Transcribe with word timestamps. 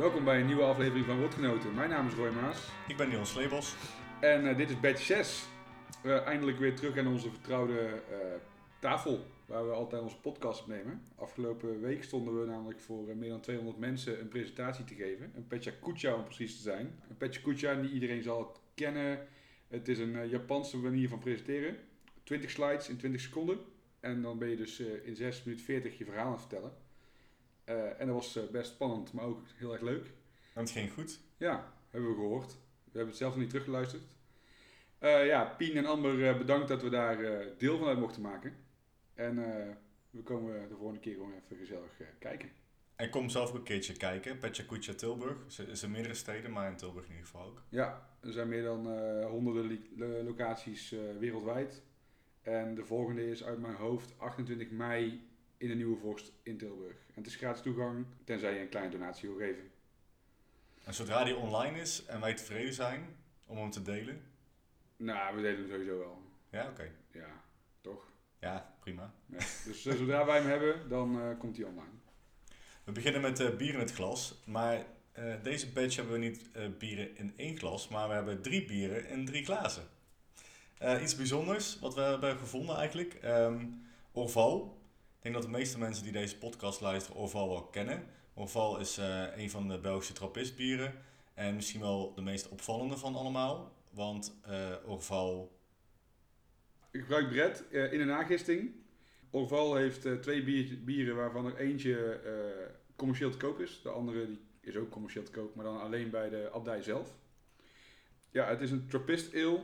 Welkom 0.00 0.24
bij 0.24 0.40
een 0.40 0.46
nieuwe 0.46 0.62
aflevering 0.62 1.06
van 1.06 1.20
Rotgenoten. 1.20 1.74
Mijn 1.74 1.90
naam 1.90 2.06
is 2.06 2.14
Roy 2.14 2.30
Maas 2.30 2.68
Ik 2.88 2.96
ben 2.96 3.08
Niels 3.08 3.30
Sleebos. 3.30 3.74
en 4.20 4.46
eh, 4.46 4.56
dit 4.56 4.70
is 4.70 4.80
batch 4.80 5.02
6. 5.02 5.44
Eh, 6.02 6.26
eindelijk 6.26 6.58
weer 6.58 6.76
terug 6.76 6.98
aan 6.98 7.06
onze 7.06 7.30
vertrouwde 7.30 7.78
eh, 8.10 8.16
tafel 8.78 9.24
waar 9.46 9.66
we 9.66 9.72
altijd 9.72 10.02
onze 10.02 10.20
podcast 10.20 10.60
opnemen. 10.60 11.02
Afgelopen 11.16 11.80
week 11.80 12.02
stonden 12.02 12.40
we 12.40 12.46
namelijk 12.46 12.80
voor 12.80 13.08
eh, 13.08 13.14
meer 13.14 13.28
dan 13.28 13.40
200 13.40 13.78
mensen 13.78 14.20
een 14.20 14.28
presentatie 14.28 14.84
te 14.84 14.94
geven. 14.94 15.32
Een 15.34 15.46
Pecha 15.46 15.70
Kucha 15.80 16.14
om 16.14 16.24
precies 16.24 16.56
te 16.56 16.62
zijn. 16.62 17.00
Een 17.08 17.16
Pecha 17.16 17.40
Kucha, 17.40 17.72
niet 17.72 17.92
iedereen 17.92 18.22
zal 18.22 18.38
het 18.38 18.60
kennen. 18.74 19.26
Het 19.68 19.88
is 19.88 19.98
een 19.98 20.28
Japanse 20.28 20.76
manier 20.76 21.08
van 21.08 21.18
presenteren. 21.18 21.76
20 22.24 22.50
slides 22.50 22.88
in 22.88 22.96
20 22.96 23.20
seconden. 23.20 23.58
En 24.00 24.22
dan 24.22 24.38
ben 24.38 24.48
je 24.48 24.56
dus 24.56 24.80
in 24.80 25.16
6 25.16 25.42
minuten 25.44 25.66
40 25.66 25.98
je 25.98 26.04
verhaal 26.04 26.26
aan 26.26 26.32
het 26.32 26.40
vertellen. 26.40 26.72
Eh, 27.70 28.00
en 28.00 28.06
dat 28.06 28.14
was 28.14 28.36
eh, 28.36 28.42
best 28.50 28.70
spannend, 28.70 29.12
maar 29.12 29.24
ook 29.24 29.40
heel 29.56 29.72
erg 29.72 29.82
leuk. 29.82 30.06
En 30.54 30.60
het 30.60 30.70
ging 30.70 30.92
goed. 30.92 31.20
Ja, 31.36 31.72
hebben 31.90 32.10
we 32.10 32.16
gehoord. 32.16 32.52
We 32.52 32.90
hebben 32.98 33.08
het 33.08 33.16
zelf 33.16 33.32
nog 33.32 33.40
niet 33.40 33.50
teruggeluisterd. 33.50 34.02
Eh, 34.98 35.26
ja, 35.26 35.44
Pien 35.44 35.76
en 35.76 35.86
Amber, 35.86 36.38
bedankt 36.38 36.68
dat 36.68 36.82
we 36.82 36.88
daar 36.88 37.18
deel 37.58 37.78
van 37.78 37.88
uit 37.88 37.98
mochten 37.98 38.22
maken. 38.22 38.56
En 39.14 39.36
we 40.10 40.22
komen 40.22 40.68
de 40.68 40.76
volgende 40.76 41.00
keer 41.00 41.14
gewoon 41.14 41.32
even 41.32 41.56
gezellig 41.56 42.00
kijken. 42.18 42.50
En 42.96 43.10
kom 43.10 43.28
zelf 43.28 43.48
ook 43.48 43.54
een 43.54 43.62
keertje 43.62 43.96
kijken. 43.96 44.38
Petja 44.38 44.94
Tilburg. 44.94 45.58
Er 45.58 45.82
in 45.82 45.90
meerdere 45.90 46.14
steden, 46.14 46.52
maar 46.52 46.70
in 46.70 46.76
Tilburg 46.76 47.04
in 47.04 47.10
ieder 47.10 47.26
geval 47.26 47.46
ook. 47.46 47.62
Ja, 47.68 48.08
er 48.20 48.32
zijn 48.32 48.48
meer 48.48 48.62
dan 48.62 48.86
honderden 49.22 49.78
locaties 50.24 50.94
wereldwijd. 51.18 51.82
En 52.42 52.74
de 52.74 52.84
volgende 52.84 53.30
is 53.30 53.44
uit 53.44 53.58
mijn 53.58 53.74
hoofd 53.74 54.18
28 54.18 54.70
mei 54.70 55.29
in 55.60 55.68
de 55.68 55.74
Nieuwe 55.74 55.96
Vorst 55.96 56.32
in 56.42 56.58
Tilburg. 56.58 56.94
En 56.94 57.14
het 57.14 57.26
is 57.26 57.36
gratis 57.36 57.62
toegang, 57.62 58.06
tenzij 58.24 58.54
je 58.54 58.60
een 58.60 58.68
kleine 58.68 58.92
donatie 58.92 59.28
wil 59.28 59.38
geven. 59.38 59.70
En 60.84 60.94
zodra 60.94 61.24
die 61.24 61.36
online 61.36 61.80
is 61.80 62.04
en 62.04 62.20
wij 62.20 62.34
tevreden 62.34 62.74
zijn 62.74 63.16
om 63.46 63.56
hem 63.56 63.70
te 63.70 63.82
delen. 63.82 64.22
Nou, 64.96 65.36
we 65.36 65.42
delen 65.42 65.58
hem 65.58 65.68
sowieso 65.68 65.98
wel. 65.98 66.22
Ja, 66.50 66.68
oké. 66.68 66.92
Ja, 67.12 67.44
toch? 67.80 68.12
Ja, 68.38 68.74
prima. 68.80 69.14
Ja. 69.26 69.38
Dus 69.38 69.86
eh, 69.86 69.96
zodra 69.96 70.24
wij 70.24 70.38
hem 70.38 70.48
hebben, 70.48 70.88
dan 70.88 71.20
eh, 71.20 71.38
komt 71.38 71.56
hij 71.56 71.66
online. 71.66 71.94
We 72.84 72.92
beginnen 72.92 73.20
met 73.20 73.40
eh, 73.40 73.56
bier 73.56 73.74
in 73.74 73.80
het 73.80 73.92
glas. 73.92 74.42
Maar 74.46 74.84
deze 75.42 75.72
batch 75.72 75.96
hebben 75.96 76.12
we 76.12 76.26
niet 76.26 76.50
bieren 76.78 77.16
in 77.16 77.32
één 77.36 77.58
glas, 77.58 77.88
maar 77.88 78.08
we 78.08 78.14
hebben 78.14 78.42
drie 78.42 78.64
bieren 78.64 79.08
in 79.08 79.26
drie 79.26 79.44
glazen. 79.44 79.82
Iets 81.02 81.16
bijzonders 81.16 81.78
wat 81.78 81.94
we 81.94 82.00
hebben 82.00 82.38
gevonden 82.38 82.76
eigenlijk. 82.76 83.14
Ehm 83.14 83.64
Orval. 84.12 84.79
Ik 85.20 85.26
denk 85.26 85.34
dat 85.38 85.44
de 85.52 85.58
meeste 85.58 85.78
mensen 85.78 86.02
die 86.04 86.12
deze 86.12 86.38
podcast 86.38 86.80
luisteren 86.80 87.20
Orval 87.20 87.48
wel 87.48 87.62
kennen. 87.62 88.04
Orval 88.34 88.78
is 88.78 88.98
eh, 88.98 89.26
een 89.36 89.50
van 89.50 89.68
de 89.68 89.78
Belgische 89.78 90.12
trappistbieren. 90.12 90.94
En 91.34 91.54
misschien 91.54 91.80
wel 91.80 92.14
de 92.14 92.22
meest 92.22 92.48
opvallende 92.48 92.96
van 92.96 93.14
allemaal. 93.14 93.72
Want 93.90 94.34
eh 94.42 94.74
Orval... 94.86 95.58
Ik 96.90 97.00
gebruik 97.00 97.28
Brett 97.28 97.68
eh, 97.68 97.92
in 97.92 98.00
een 98.00 98.06
nagisting. 98.06 98.74
Orval 99.30 99.74
heeft 99.74 100.22
twee 100.22 100.44
bier- 100.44 100.84
bieren 100.84 101.16
waarvan 101.16 101.46
er 101.46 101.56
eentje 101.56 102.20
commercieel 102.96 103.30
te 103.30 103.36
koop 103.36 103.60
is. 103.60 103.82
De 103.82 103.88
andere 103.88 104.26
die 104.26 104.40
is 104.60 104.76
ook 104.76 104.90
commercieel 104.90 105.24
te 105.24 105.30
koop, 105.30 105.54
maar 105.54 105.64
dan 105.64 105.80
alleen 105.80 106.10
bij 106.10 106.28
de 106.28 106.50
abdij 106.52 106.82
zelf. 106.82 107.18
Ja, 108.30 108.48
het 108.48 108.60
is 108.60 108.70
een 108.70 108.88
Trappist 108.88 109.34
ale. 109.34 109.62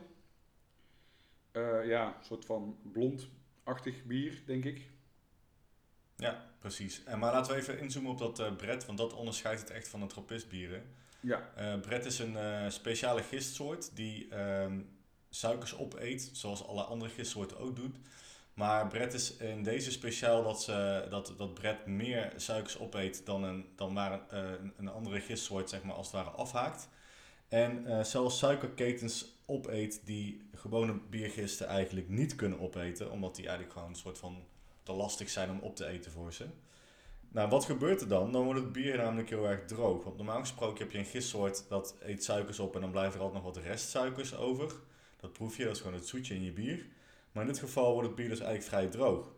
Ja, 1.86 2.06
een 2.18 2.24
soort 2.24 2.44
van 2.44 2.78
blond-achtig 2.92 4.04
bier, 4.04 4.42
denk 4.46 4.64
ik. 4.64 4.94
Ja, 6.16 6.44
precies. 6.58 7.04
En 7.04 7.18
maar 7.18 7.32
laten 7.32 7.52
we 7.52 7.58
even 7.58 7.78
inzoomen 7.78 8.10
op 8.10 8.18
dat 8.18 8.56
Brett, 8.56 8.86
want 8.86 8.98
dat 8.98 9.12
onderscheidt 9.14 9.60
het 9.60 9.70
echt 9.70 9.88
van 9.88 10.00
de 10.00 10.06
trappistbieren. 10.06 10.82
Ja, 11.20 11.50
Brett 11.80 12.04
is 12.04 12.18
een 12.18 12.36
eh, 12.36 12.68
speciale 12.68 13.22
gistsoort 13.22 13.96
die 13.96 14.28
ehm, 14.28 14.80
suikers 15.30 15.76
opeet, 15.78 16.30
zoals 16.32 16.66
alle 16.66 16.82
andere 16.82 17.10
gistsoorten 17.10 17.58
ook 17.58 17.76
doet. 17.76 17.96
Maar 18.54 18.86
Brett 18.86 19.12
is 19.12 19.36
in 19.36 19.62
deze 19.62 19.90
speciaal 19.90 20.42
dat, 20.42 20.62
ze, 20.62 21.06
dat, 21.10 21.34
dat 21.38 21.54
Brett 21.54 21.86
meer 21.86 22.32
suikers 22.36 22.78
opeet 22.78 23.26
dan, 23.26 23.42
een, 23.44 23.66
dan 23.76 23.94
waar 23.94 24.20
een, 24.28 24.72
een- 24.76 24.88
andere 24.88 25.20
gistsoort 25.20 25.68
zeg 25.70 25.82
maar, 25.82 25.94
als 25.94 26.06
het 26.06 26.14
ware 26.16 26.30
afhaakt. 26.30 26.88
En 27.48 28.06
zelfs 28.06 28.38
suikerketens 28.38 29.26
opeet 29.46 30.00
die 30.04 30.48
gewone 30.54 31.00
biergisten 31.10 31.66
eigenlijk 31.66 32.08
niet 32.08 32.34
kunnen 32.34 32.60
opeten, 32.60 33.10
omdat 33.10 33.34
die 33.36 33.44
eigenlijk 33.44 33.74
gewoon 33.74 33.88
een 33.92 33.96
soort 34.00 34.18
van 34.18 34.44
te 34.86 34.92
lastig 34.92 35.28
zijn 35.28 35.50
om 35.50 35.58
op 35.58 35.76
te 35.76 35.86
eten 35.86 36.12
voor 36.12 36.32
ze. 36.32 36.46
Nou, 37.28 37.48
wat 37.48 37.64
gebeurt 37.64 38.00
er 38.00 38.08
dan? 38.08 38.32
Dan 38.32 38.44
wordt 38.44 38.60
het 38.60 38.72
bier 38.72 38.96
namelijk 38.96 39.28
heel 39.28 39.48
erg 39.48 39.64
droog. 39.64 40.04
Want 40.04 40.16
normaal 40.16 40.40
gesproken 40.40 40.78
heb 40.78 40.92
je 40.92 40.98
een 40.98 41.04
gistsoort 41.04 41.68
dat 41.68 41.96
eet 42.00 42.24
suikers 42.24 42.58
op 42.58 42.74
en 42.74 42.80
dan 42.80 42.90
blijft 42.90 43.14
er 43.14 43.20
altijd 43.20 43.42
nog 43.44 43.54
wat 43.54 43.64
restsuikers 43.64 44.36
over. 44.36 44.72
Dat 45.20 45.32
proef 45.32 45.56
je, 45.56 45.64
dat 45.64 45.72
is 45.72 45.80
gewoon 45.80 45.96
het 45.96 46.06
zoetje 46.06 46.34
in 46.34 46.42
je 46.42 46.52
bier. 46.52 46.86
Maar 47.32 47.42
in 47.42 47.48
dit 47.50 47.58
geval 47.58 47.92
wordt 47.92 48.06
het 48.06 48.16
bier 48.16 48.28
dus 48.28 48.40
eigenlijk 48.40 48.68
vrij 48.68 48.88
droog. 48.88 49.34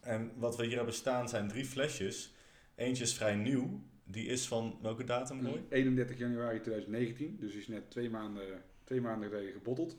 En 0.00 0.32
wat 0.36 0.56
we 0.56 0.66
hier 0.66 0.76
hebben 0.76 0.94
staan 0.94 1.28
zijn 1.28 1.48
drie 1.48 1.64
flesjes. 1.64 2.34
Eentje 2.74 3.04
is 3.04 3.14
vrij 3.14 3.34
nieuw. 3.34 3.80
Die 4.04 4.26
is 4.26 4.46
van 4.46 4.78
welke 4.82 5.04
datum, 5.04 5.42
mooi? 5.42 5.66
31 5.68 6.18
januari 6.18 6.60
2019, 6.60 7.36
dus 7.40 7.54
is 7.54 7.68
net 7.68 7.90
twee 7.90 8.10
maanden, 8.10 8.62
twee 8.84 9.00
maanden 9.00 9.28
geleden 9.28 9.52
gebotteld. 9.52 9.96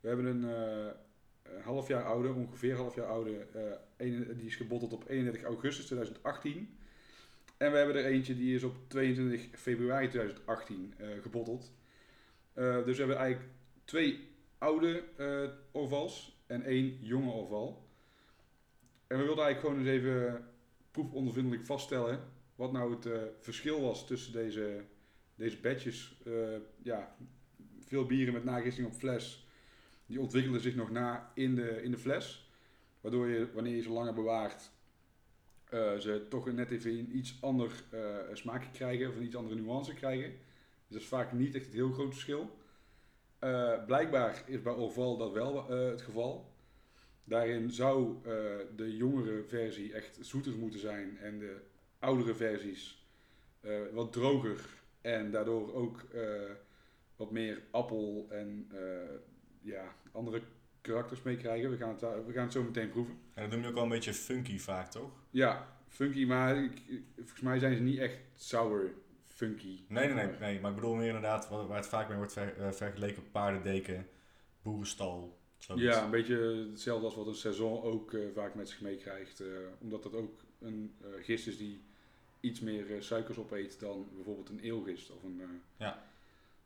We 0.00 0.08
hebben 0.08 0.26
een 0.26 0.44
eh, 0.44 0.86
een 0.86 1.03
half 1.62 1.88
jaar 1.88 2.04
oude, 2.04 2.32
ongeveer 2.32 2.76
half 2.76 2.94
jaar 2.94 3.06
oude, 3.06 3.46
eh, 3.96 4.36
die 4.36 4.46
is 4.46 4.56
gebotteld 4.56 4.92
op 4.92 5.08
31 5.08 5.42
augustus 5.42 5.84
2018. 5.84 6.76
En 7.56 7.70
we 7.70 7.76
hebben 7.76 7.96
er 7.96 8.04
eentje 8.04 8.36
die 8.36 8.54
is 8.54 8.62
op 8.62 8.76
22 8.88 9.48
februari 9.52 10.08
2018 10.08 10.94
eh, 10.96 11.06
gebotteld. 11.22 11.72
Eh, 12.52 12.84
dus 12.84 12.96
we 12.96 13.02
hebben 13.02 13.16
eigenlijk 13.16 13.52
twee 13.84 14.28
oude 14.58 15.04
eh 15.16 15.48
orvals 15.72 16.42
en 16.46 16.62
één 16.62 16.98
jonge 17.00 17.30
orval. 17.30 17.88
En 19.06 19.18
we 19.18 19.24
wilden 19.24 19.44
eigenlijk 19.44 19.60
gewoon 19.60 19.78
eens 19.78 20.02
even 20.02 20.44
proefondervindelijk 20.90 21.64
vaststellen 21.64 22.20
wat 22.54 22.72
nou 22.72 22.94
het 22.94 23.06
eh, 23.06 23.22
verschil 23.40 23.80
was 23.80 24.06
tussen 24.06 24.32
deze, 24.32 24.84
deze 25.34 25.60
batches. 25.60 26.20
Eh, 26.24 26.32
ja, 26.82 27.16
veel 27.80 28.06
bieren 28.06 28.34
met 28.34 28.44
nagisting 28.44 28.86
op 28.86 28.92
fles, 28.92 29.43
die 30.06 30.20
ontwikkelen 30.20 30.60
zich 30.60 30.74
nog 30.74 30.90
na 30.90 31.30
in 31.34 31.54
de, 31.54 31.82
in 31.82 31.90
de 31.90 31.98
fles. 31.98 32.50
Waardoor 33.00 33.28
je, 33.28 33.52
wanneer 33.52 33.74
je 33.76 33.82
ze 33.82 33.90
langer 33.90 34.14
bewaart, 34.14 34.70
eh, 35.74 35.96
ze 35.96 36.26
toch 36.28 36.52
net 36.52 36.70
even 36.70 36.90
een 36.90 37.16
iets 37.16 37.38
ander 37.40 37.84
eh, 37.90 38.16
smaakje 38.32 38.70
krijgen, 38.70 39.08
of 39.08 39.16
een 39.16 39.22
iets 39.22 39.36
andere 39.36 39.60
nuance 39.60 39.94
krijgen. 39.94 40.30
Dus 40.30 40.88
dat 40.88 41.00
is 41.00 41.06
vaak 41.06 41.32
niet 41.32 41.54
echt 41.54 41.64
het 41.64 41.74
heel 41.74 41.92
groot 41.92 42.12
verschil. 42.12 42.58
Eh, 43.38 43.84
blijkbaar 43.84 44.44
is 44.46 44.62
bij 44.62 44.72
Orval 44.72 45.16
dat 45.16 45.32
wel 45.32 45.68
het 45.70 46.02
geval. 46.02 46.52
Daarin 47.24 47.70
zou 47.70 48.16
de 48.76 48.96
jongere 48.96 49.44
versie 49.44 49.92
echt 49.92 50.18
zoeter 50.20 50.52
moeten 50.52 50.80
zijn 50.80 51.18
en 51.18 51.38
de 51.38 51.56
oudere 51.98 52.34
versies 52.34 53.06
wat 53.92 54.12
droger 54.12 54.66
en 55.00 55.30
daardoor 55.30 55.74
ook 55.74 56.06
wat 57.16 57.30
meer 57.30 57.62
appel 57.70 58.26
en 58.30 58.68
ja, 59.64 59.94
andere 60.12 60.42
karakters 60.80 61.22
mee 61.22 61.36
krijgen. 61.36 61.70
We 61.70 61.76
gaan, 61.76 61.88
het, 61.88 62.00
we 62.26 62.32
gaan 62.32 62.42
het 62.42 62.52
zo 62.52 62.62
meteen 62.62 62.88
proeven. 62.90 63.18
En 63.34 63.42
dat 63.42 63.50
noem 63.52 63.60
je 63.62 63.68
ook 63.68 63.74
wel 63.74 63.82
een 63.82 63.88
beetje 63.88 64.14
funky 64.14 64.58
vaak, 64.58 64.90
toch? 64.90 65.10
Ja, 65.30 65.76
funky, 65.88 66.24
maar 66.24 66.56
ik, 66.64 66.82
volgens 67.16 67.40
mij 67.40 67.58
zijn 67.58 67.76
ze 67.76 67.82
niet 67.82 67.98
echt 67.98 68.16
sour 68.34 68.90
funky. 69.24 69.80
Nee, 69.88 70.06
nee, 70.06 70.14
nee, 70.26 70.38
nee. 70.38 70.60
Maar 70.60 70.70
ik 70.70 70.76
bedoel 70.76 70.94
meer 70.94 71.06
inderdaad 71.06 71.48
waar 71.48 71.76
het 71.76 71.86
vaak 71.86 72.08
mee 72.08 72.16
wordt 72.16 72.32
ver- 72.32 72.56
eh, 72.58 72.72
vergeleken. 72.72 73.30
Paardendeken, 73.30 74.08
boerenstal. 74.62 75.38
Zoiets. 75.58 75.84
Ja, 75.84 76.04
een 76.04 76.10
beetje 76.10 76.66
hetzelfde 76.70 77.04
als 77.06 77.14
wat 77.14 77.26
een 77.26 77.34
saison 77.34 77.82
ook 77.82 78.12
eh, 78.12 78.20
vaak 78.34 78.54
met 78.54 78.68
zich 78.68 78.80
meekrijgt. 78.80 79.40
eh 79.40 79.46
omdat 79.80 80.02
dat 80.02 80.14
ook 80.14 80.40
een 80.60 80.94
gist 81.20 81.46
is 81.46 81.56
die 81.58 81.80
iets 82.40 82.60
meer 82.60 83.02
suikers 83.02 83.38
opeet 83.38 83.80
dan 83.80 84.08
bijvoorbeeld 84.14 84.48
een 84.48 84.60
eelgist 84.60 85.10
of 85.10 85.22
een, 85.22 85.42
Ja. 85.76 86.04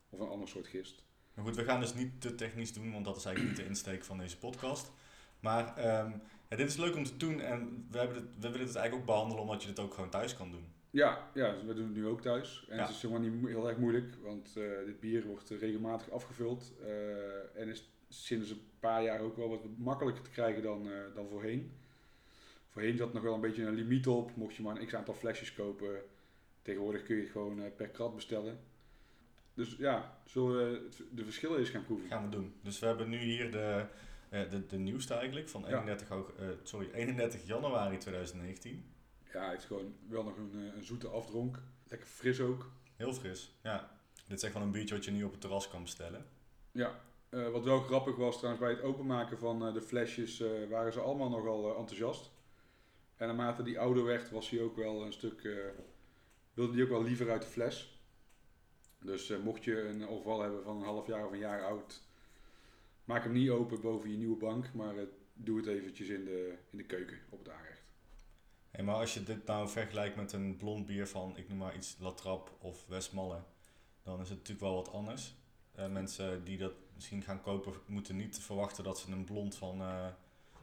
of 0.09 0.19
een 0.19 0.27
ander 0.27 0.47
soort 0.47 0.67
gist. 0.67 1.03
Maar 1.39 1.47
goed, 1.47 1.57
we 1.57 1.63
gaan 1.63 1.79
dus 1.79 1.93
niet 1.93 2.21
te 2.21 2.35
technisch 2.35 2.73
doen, 2.73 2.91
want 2.91 3.05
dat 3.05 3.17
is 3.17 3.25
eigenlijk 3.25 3.55
niet 3.55 3.65
de 3.65 3.71
insteek 3.71 4.03
van 4.03 4.17
deze 4.17 4.37
podcast. 4.37 4.91
Maar 5.39 5.77
ehm, 5.77 6.11
ja, 6.49 6.55
dit 6.55 6.67
is 6.67 6.75
leuk 6.77 6.95
om 6.95 7.03
te 7.03 7.17
doen 7.17 7.39
en 7.39 7.87
we, 7.91 7.97
hebben 7.97 8.15
het, 8.17 8.25
we 8.39 8.49
willen 8.49 8.67
het 8.67 8.75
eigenlijk 8.75 8.95
ook 8.95 9.05
behandelen 9.05 9.43
omdat 9.43 9.61
je 9.61 9.67
dit 9.67 9.79
ook 9.79 9.93
gewoon 9.93 10.09
thuis 10.09 10.35
kan 10.35 10.51
doen. 10.51 10.65
Ja, 10.89 11.29
ja, 11.33 11.51
dus 11.53 11.63
we 11.63 11.73
doen 11.73 11.85
het 11.85 11.93
nu 11.95 12.07
ook 12.07 12.21
thuis. 12.21 12.65
En 12.69 12.75
Ja. 12.75 12.81
het 12.81 12.91
is 12.91 13.01
helemaal 13.01 13.29
niet 13.29 13.47
heel 13.47 13.67
erg 13.69 13.77
moeilijk, 13.77 14.15
want 14.21 14.55
eh, 14.57 14.63
dit 14.85 14.99
bier 14.99 15.25
wordt 15.25 15.51
eh, 15.51 15.59
regelmatig 15.59 16.09
afgevuld. 16.09 16.73
eh, 16.83 17.61
en 17.61 17.67
is 17.67 17.89
sinds 18.09 18.49
een 18.49 18.61
paar 18.79 19.03
jaar 19.03 19.19
ook 19.19 19.37
wel 19.37 19.49
wat 19.49 19.65
makkelijker 19.77 20.23
te 20.23 20.29
krijgen 20.29 20.63
dan, 20.63 20.87
dan 21.15 21.27
voorheen. 21.29 21.71
Voorheen 22.69 22.97
zat 22.97 23.13
nog 23.13 23.23
wel 23.23 23.33
een 23.33 23.41
beetje 23.41 23.63
een 23.65 23.73
limiet 23.73 24.07
op, 24.07 24.35
mocht 24.35 24.55
je 24.55 24.61
maar 24.61 24.77
een 24.79 24.85
x 24.85 24.93
aantal 24.95 25.13
flesjes 25.13 25.53
kopen. 25.53 26.01
Tegenwoordig 26.61 27.03
kun 27.03 27.15
je 27.15 27.21
het 27.21 27.31
gewoon 27.31 27.61
per 27.75 27.87
krat 27.89 28.15
bestellen. 28.15 28.59
Dus 29.59 29.75
ja, 29.77 30.17
zullen 30.25 30.57
we 30.57 30.89
de 31.11 31.23
verschillen 31.23 31.59
eens 31.59 31.69
gaan 31.69 31.85
proeven? 31.85 32.07
gaan 32.07 32.23
we 32.23 32.29
doen. 32.29 32.53
Dus 32.63 32.79
we 32.79 32.85
hebben 32.85 33.09
nu 33.09 33.17
hier 33.17 33.51
de, 33.51 33.85
eh, 34.29 34.49
de, 34.49 34.65
de 34.65 34.77
nieuwste 34.77 35.13
eigenlijk 35.13 35.49
van 35.49 35.61
Ja. 35.61 35.67
31, 35.67 36.09
aug- 36.09 36.31
eh, 36.39 36.47
sorry, 36.63 36.91
31 36.91 37.45
januari 37.47 37.97
2019. 37.97 38.85
Ja, 39.33 39.49
het 39.49 39.59
is 39.59 39.65
gewoon 39.65 39.95
wel 40.09 40.23
nog 40.23 40.37
een, 40.37 40.51
eh, 40.53 40.75
een 40.75 40.83
zoete 40.83 41.07
afdronk. 41.07 41.59
Lekker 41.87 42.07
fris 42.07 42.39
ook. 42.39 42.71
Heel 42.95 43.13
fris, 43.13 43.55
ja. 43.63 43.91
Dit 44.27 44.37
is 44.37 44.43
echt 44.43 44.53
wel 44.53 44.63
een 44.63 44.71
biertje 44.71 44.95
wat 44.95 45.05
je 45.05 45.11
nu 45.11 45.23
op 45.23 45.31
het 45.31 45.41
terras 45.41 45.69
kan 45.69 45.81
bestellen. 45.81 46.25
Ja, 46.71 46.99
wat 47.29 47.63
wel 47.63 47.79
grappig 47.79 48.15
was 48.15 48.37
trouwens 48.37 48.63
bij 48.65 48.73
het 48.73 48.81
openmaken 48.83 49.37
van 49.37 49.73
de 49.73 49.81
flesjes 49.81 50.43
waren 50.69 50.93
ze 50.93 50.99
allemaal 50.99 51.29
nogal 51.29 51.77
enthousiast. 51.77 52.31
En 53.15 53.27
naarmate 53.27 53.63
die 53.63 53.79
ouder 53.79 54.03
werd 54.03 54.29
was 54.31 54.49
hij 54.49 54.61
ook 54.61 54.75
wel 54.75 55.05
een 55.05 55.13
stuk, 55.13 55.41
wilde 56.53 56.73
hij 56.73 56.83
ook 56.83 56.89
wel 56.89 57.03
liever 57.03 57.31
uit 57.31 57.41
de 57.41 57.47
fles. 57.47 57.98
Dus 59.01 59.29
eh, 59.29 59.39
mocht 59.43 59.63
je 59.63 59.81
een 59.81 60.07
overval 60.07 60.41
hebben 60.41 60.63
van 60.63 60.77
een 60.77 60.83
half 60.83 61.07
jaar 61.07 61.25
of 61.25 61.31
een 61.31 61.39
jaar 61.39 61.63
oud, 61.63 62.01
maak 63.03 63.23
hem 63.23 63.31
niet 63.31 63.49
open 63.49 63.81
boven 63.81 64.11
je 64.11 64.17
nieuwe 64.17 64.37
bank, 64.37 64.73
maar 64.73 64.97
eh, 64.97 65.03
doe 65.33 65.57
het 65.57 65.67
eventjes 65.67 66.07
in 66.07 66.25
de, 66.25 66.57
in 66.69 66.77
de 66.77 66.83
keuken 66.83 67.17
op 67.29 67.39
het 67.39 67.49
aanrecht. 67.49 67.83
Hey, 68.71 68.83
maar 68.83 68.95
als 68.95 69.13
je 69.13 69.23
dit 69.23 69.45
nou 69.45 69.69
vergelijkt 69.69 70.15
met 70.15 70.33
een 70.33 70.57
blond 70.57 70.85
bier 70.85 71.07
van, 71.07 71.37
ik 71.37 71.49
noem 71.49 71.57
maar 71.57 71.75
iets, 71.75 71.97
Latrap 71.99 72.51
of 72.59 72.85
Westmalle, 72.87 73.41
dan 74.03 74.21
is 74.21 74.29
het 74.29 74.37
natuurlijk 74.37 74.65
wel 74.65 74.75
wat 74.75 74.91
anders. 74.91 75.33
Eh, 75.71 75.87
mensen 75.87 76.43
die 76.43 76.57
dat 76.57 76.73
misschien 76.95 77.21
gaan 77.21 77.41
kopen, 77.41 77.73
moeten 77.85 78.15
niet 78.15 78.39
verwachten 78.39 78.83
dat 78.83 78.99
ze 78.99 79.11
een 79.11 79.23
blond 79.23 79.55
van, 79.55 79.81
eh, 79.81 80.03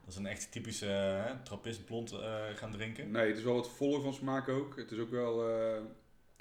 dat 0.00 0.14
is 0.14 0.16
een 0.16 0.26
echt 0.26 0.52
typische 0.52 0.86
uh, 1.28 1.42
trappist 1.42 1.84
blond 1.84 2.14
gaan 2.54 2.72
drinken. 2.72 3.10
Nee, 3.10 3.28
het 3.28 3.36
is 3.36 3.44
wel 3.44 3.54
wat 3.54 3.70
voller 3.70 4.00
van 4.00 4.14
smaak 4.14 4.48
ook. 4.48 4.76
Het 4.76 4.90
is 4.90 4.98
ook 4.98 5.10
wel, 5.10 5.42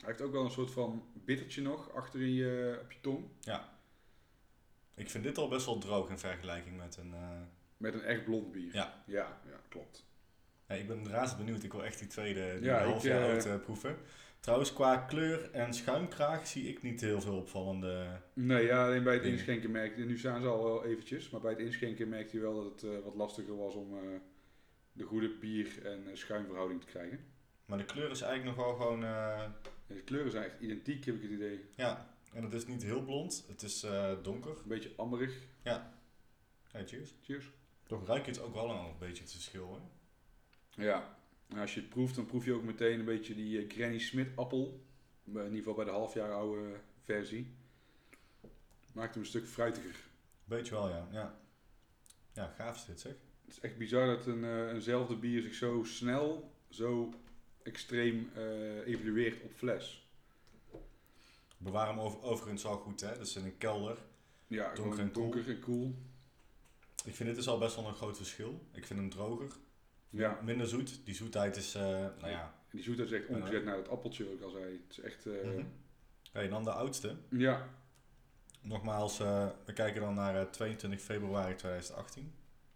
hij 0.05 0.13
heeft 0.13 0.21
ook 0.25 0.31
wel 0.31 0.43
een 0.45 0.51
soort 0.51 0.71
van 0.71 1.03
bittertje 1.13 1.61
nog 1.61 1.93
achter 1.93 2.21
in 2.21 2.33
je, 2.33 2.79
op 2.83 2.91
je 2.91 2.97
tong. 3.01 3.25
Ik 4.95 5.09
vind 5.09 5.23
dit 5.23 5.37
al 5.37 5.47
best 5.47 5.65
wel 5.65 5.77
droog 5.77 6.09
in 6.09 6.17
vergelijking 6.17 6.77
met 6.77 6.97
een... 6.97 7.13
eh, 7.13 7.41
Met 7.77 7.93
een 7.93 8.03
echt 8.03 8.23
blond 8.25 8.51
bier. 8.51 8.73
Ja. 8.73 9.03
Ja, 9.05 9.39
ja 9.49 9.59
klopt. 9.69 10.05
ja, 10.67 10.75
ik 10.75 10.87
ben 10.87 11.09
razend 11.09 11.37
benieuwd, 11.39 11.63
ik 11.63 11.71
wil 11.71 11.83
echt 11.83 11.99
die 11.99 12.07
tweede, 12.07 12.53
die 12.55 12.63
Ja, 12.69 12.83
half 12.83 13.03
jaar 13.03 13.21
eh, 13.27 13.33
oud 13.33 13.45
eh, 13.45 13.59
proeven. 13.59 13.97
Trouwens, 14.39 14.73
qua 14.73 14.97
kleur 14.97 15.51
en 15.51 15.73
schuimkraag 15.73 16.47
zie 16.47 16.67
ik 16.69 16.81
niet 16.81 17.01
heel 17.01 17.21
veel 17.21 17.37
opvallende... 17.37 18.21
Nee, 18.33 18.65
ja, 18.65 18.85
alleen 18.85 19.03
bij 19.03 19.13
het 19.13 19.21
Dingen. 19.23 19.37
inschenken 19.37 19.71
merkte 19.71 20.01
Nu 20.01 20.17
staan 20.17 20.41
ze 20.41 20.47
al 20.47 20.63
wel 20.63 20.85
eventjes, 20.85 21.29
maar 21.29 21.41
bij 21.41 21.51
het 21.51 21.59
inschenken 21.59 22.09
merkte 22.09 22.35
je 22.35 22.41
wel 22.41 22.63
dat 22.63 22.81
het 22.81 22.91
eh, 22.91 23.03
wat 23.03 23.15
lastiger 23.15 23.57
was 23.57 23.73
om 23.75 23.93
eh, 23.97 24.19
de 24.91 25.03
goede 25.03 25.29
bier- 25.29 25.85
en 25.85 26.07
eh, 26.09 26.15
schuimverhouding 26.15 26.81
te 26.81 26.87
krijgen. 26.87 27.19
Maar 27.65 27.77
de 27.77 27.85
kleur 27.85 28.09
is 28.11 28.21
eigenlijk 28.21 28.57
nog 28.57 28.65
wel 28.65 28.75
gewoon... 28.75 29.03
eh, 29.03 29.41
En 29.87 29.95
de 29.95 30.01
kleuren 30.01 30.31
zijn 30.31 30.43
echt 30.43 30.59
identiek, 30.59 31.05
heb 31.05 31.15
ik 31.15 31.21
het 31.21 31.31
idee. 31.31 31.65
ja, 31.75 32.15
en 32.33 32.43
het 32.43 32.53
is 32.53 32.65
niet 32.67 32.83
heel 32.83 33.03
blond, 33.03 33.45
het 33.47 33.61
is 33.61 33.83
eh, 33.83 34.13
donker. 34.23 34.51
Een 34.57 34.67
beetje 34.67 34.93
amberig. 34.97 35.37
Hey, 36.71 36.87
cheers. 36.87 37.13
Cheers. 37.21 37.45
Toch 37.87 38.07
ruik 38.07 38.25
je 38.25 38.31
het 38.31 38.41
ook 38.41 38.53
wel 38.53 38.69
een 38.69 38.97
beetje 38.99 39.23
het 39.23 39.31
verschil, 39.31 39.73
hè? 39.73 40.83
Ja, 40.83 41.17
en 41.47 41.57
als 41.57 41.73
je 41.73 41.79
het 41.79 41.89
proeft, 41.89 42.15
dan 42.15 42.25
proef 42.25 42.45
je 42.45 42.53
ook 42.53 42.63
meteen 42.63 42.99
een 42.99 43.05
beetje 43.05 43.35
die 43.35 43.59
eh, 43.61 43.69
Granny 43.69 43.99
Smith 43.99 44.27
appel. 44.35 44.85
Bij- 45.23 45.41
In 45.41 45.47
ieder 45.49 45.57
geval 45.59 45.75
bij 45.75 45.85
de 45.85 45.91
half 45.91 46.13
jaar 46.13 46.31
oude 46.33 46.79
versie. 47.03 47.55
Maakt 48.93 49.13
hem 49.13 49.23
een 49.23 49.29
stuk 49.29 49.45
fruitiger. 49.47 49.95
Beetje 50.43 50.73
wel, 50.73 50.89
ja. 50.89 51.07
Ja, 51.11 51.39
ja 52.33 52.53
gaaf 52.57 52.75
is 52.75 52.85
dit, 52.85 52.99
zeg. 52.99 53.11
Het 53.45 53.51
is 53.53 53.59
echt 53.59 53.77
bizar 53.77 54.07
dat 54.07 54.25
een, 54.25 54.43
eh, 54.43 54.71
eenzelfde 54.73 55.15
bier 55.15 55.41
zich 55.41 55.53
zo 55.53 55.83
snel, 55.83 56.53
zo 56.69 57.13
extreem 57.65 58.29
eh, 58.35 58.87
evolueert 58.87 59.41
op 59.41 59.53
fles. 59.53 60.07
Bewaar 61.57 61.87
hem 61.87 61.99
over, 61.99 62.21
overigens 62.21 62.63
wel 62.63 62.77
goed, 62.77 63.01
hè? 63.01 63.17
Dus 63.17 63.35
in 63.35 63.45
een 63.45 63.57
kelder. 63.57 63.97
Ja, 64.47 64.73
Donker 64.73 64.99
en 64.99 65.11
cool. 65.11 65.31
donker 65.31 65.49
en 65.49 65.59
cool. 65.59 65.95
Ik 67.05 67.15
vind 67.15 67.29
dit 67.29 67.37
is 67.37 67.47
al 67.47 67.57
best 67.57 67.75
wel 67.75 67.87
een 67.87 67.95
groot 67.95 68.17
verschil. 68.17 68.61
Ik 68.71 68.85
vind 68.85 68.99
hem 68.99 69.09
droger. 69.09 69.51
Ja, 70.09 70.39
Minder 70.43 70.67
zoet. 70.67 71.05
Die 71.05 71.15
zoetheid 71.15 71.55
is, 71.55 71.75
eh, 71.75 71.81
nou 71.81 72.27
ja. 72.27 72.43
en 72.69 72.77
die 72.77 72.83
zoetheid 72.83 73.11
is 73.11 73.19
echt 73.19 73.27
omgezet 73.27 73.63
naar 73.63 73.77
het 73.77 73.89
appeltje, 73.89 74.33
ik 74.33 74.41
al 74.41 74.49
zei. 74.49 74.63
Het 74.87 74.97
is 74.97 74.99
echt, 74.99 75.25
eh, 75.25 75.33
mhm. 75.43 75.63
Hey, 76.31 76.47
dan 76.47 76.63
de 76.63 76.71
oudste. 76.71 77.15
ja, 77.29 77.69
Nogmaals, 78.65 79.19
eh, 79.19 79.47
we 79.65 79.73
kijken 79.73 80.01
dan 80.01 80.13
naar 80.13 80.35
eh, 80.35 80.49
22 80.49 81.01
februari 81.01 81.55
2018. 81.55 82.33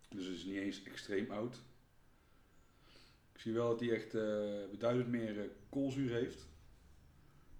dus 0.09 0.25
het 0.25 0.35
is 0.35 0.43
niet 0.43 0.55
eens 0.55 0.83
extreem 0.83 1.31
oud. 1.31 1.61
Ik 3.39 3.45
zie 3.45 3.53
wel 3.53 3.69
dat 3.69 3.79
hij 3.79 3.91
echt 3.91 4.13
eh, 4.13 4.69
beduidend 4.71 5.07
meer 5.07 5.39
eh, 5.39 5.49
koolzuur 5.69 6.13
heeft. 6.13 6.47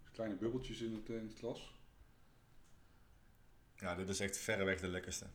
Dus 0.02 0.12
kleine 0.12 0.36
bubbeltjes 0.36 0.82
in 0.82 0.94
het, 0.94 1.10
eh, 1.10 1.16
in 1.16 1.28
het 1.28 1.38
glas. 1.38 1.80
Ja, 3.76 3.96
dit 3.96 4.10
is 4.10 4.20
echt 4.20 4.38
verreweg 4.38 4.80
de 4.80 4.88
lekkerste. 4.88 5.26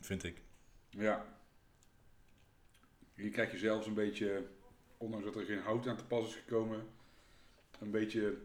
Vind 0.00 0.24
ik. 0.24 0.42
Ja. 0.88 1.38
Hier 3.14 3.30
krijg 3.30 3.50
je 3.50 3.58
zelfs 3.58 3.86
een 3.86 3.94
beetje, 3.94 4.46
ondanks 4.96 5.24
dat 5.24 5.36
er 5.36 5.44
geen 5.44 5.62
hout 5.62 5.86
aan 5.86 5.96
te 5.96 6.06
pas 6.06 6.26
is 6.26 6.34
gekomen, 6.34 6.86
een 7.78 7.90
beetje 7.90 8.42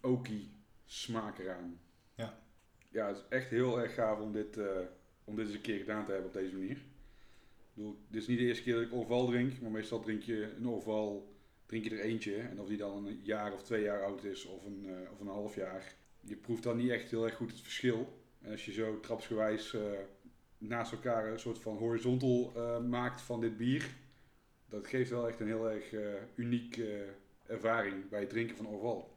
oaky 0.00 0.48
smaak 0.84 1.38
eraan. 1.38 1.80
Ja. 2.14 2.42
Ja, 2.88 3.06
het 3.06 3.16
is 3.16 3.24
echt 3.28 3.50
heel 3.50 3.80
erg 3.80 3.94
gaaf 3.94 4.18
om 4.18 4.32
dit, 4.32 4.58
om 5.24 5.36
dit 5.36 5.46
eens 5.46 5.54
een 5.54 5.60
keer 5.60 5.78
gedaan 5.78 6.04
te 6.04 6.12
hebben 6.12 6.28
op 6.28 6.36
deze 6.36 6.52
manier. 6.52 6.82
Bedoel, 7.80 7.98
dit 8.08 8.22
is 8.22 8.28
niet 8.28 8.38
de 8.38 8.44
eerste 8.44 8.62
keer 8.62 8.74
dat 8.74 8.82
ik 8.82 8.92
Orval 8.92 9.26
drink, 9.26 9.60
maar 9.60 9.70
meestal 9.70 10.00
drink 10.00 10.22
je 10.22 10.54
een 10.56 10.68
Orval, 10.68 11.34
drink 11.66 11.84
je 11.84 11.90
er 11.90 12.00
eentje. 12.00 12.36
En 12.36 12.60
of 12.60 12.68
die 12.68 12.76
dan 12.76 13.06
een 13.06 13.20
jaar 13.22 13.52
of 13.52 13.62
twee 13.62 13.82
jaar 13.82 14.04
oud 14.04 14.24
is 14.24 14.44
of 14.44 14.64
een, 14.64 14.86
eh, 14.86 15.12
of 15.12 15.20
een 15.20 15.26
half 15.26 15.54
jaar, 15.54 15.94
je 16.20 16.36
proeft 16.36 16.62
dan 16.62 16.76
niet 16.76 16.90
echt 16.90 17.10
heel 17.10 17.24
erg 17.24 17.36
goed 17.36 17.50
het 17.50 17.60
verschil. 17.60 18.22
En 18.40 18.50
als 18.50 18.64
je 18.64 18.72
zo 18.72 19.00
trapsgewijs 19.00 19.74
eh, 19.74 19.82
naast 20.58 20.92
elkaar 20.92 21.32
een 21.32 21.38
soort 21.38 21.58
van 21.58 21.76
horizontal 21.76 22.52
eh, 22.56 22.80
maakt 22.80 23.20
van 23.20 23.40
dit 23.40 23.56
bier, 23.56 23.94
dat 24.68 24.86
geeft 24.86 25.10
wel 25.10 25.28
echt 25.28 25.40
een 25.40 25.46
heel 25.46 25.70
erg 25.70 25.94
unieke 26.34 27.14
ervaring 27.46 28.08
bij 28.08 28.20
het 28.20 28.30
drinken 28.30 28.56
van 28.56 28.66
Orval. 28.68 29.16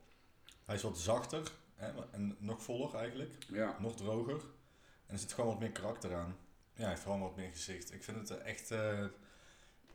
Hij 0.65 0.75
is 0.75 0.81
wat 0.81 0.97
zachter 0.97 1.51
hè, 1.75 1.91
en 2.11 2.35
nog 2.39 2.63
voller 2.63 2.95
eigenlijk. 2.95 3.31
Ja. 3.51 3.77
Nog 3.79 3.95
droger. 3.95 4.41
En 5.05 5.13
er 5.13 5.19
zit 5.19 5.33
gewoon 5.33 5.49
wat 5.49 5.59
meer 5.59 5.71
karakter 5.71 6.13
aan. 6.13 6.35
Ja, 6.75 6.87
heeft 6.87 7.01
gewoon 7.01 7.21
wat 7.21 7.35
meer 7.35 7.49
gezicht. 7.51 7.93
Ik 7.93 8.03
vind 8.03 8.29
het 8.29 8.41
echt 8.41 8.71
eh, 8.71 9.05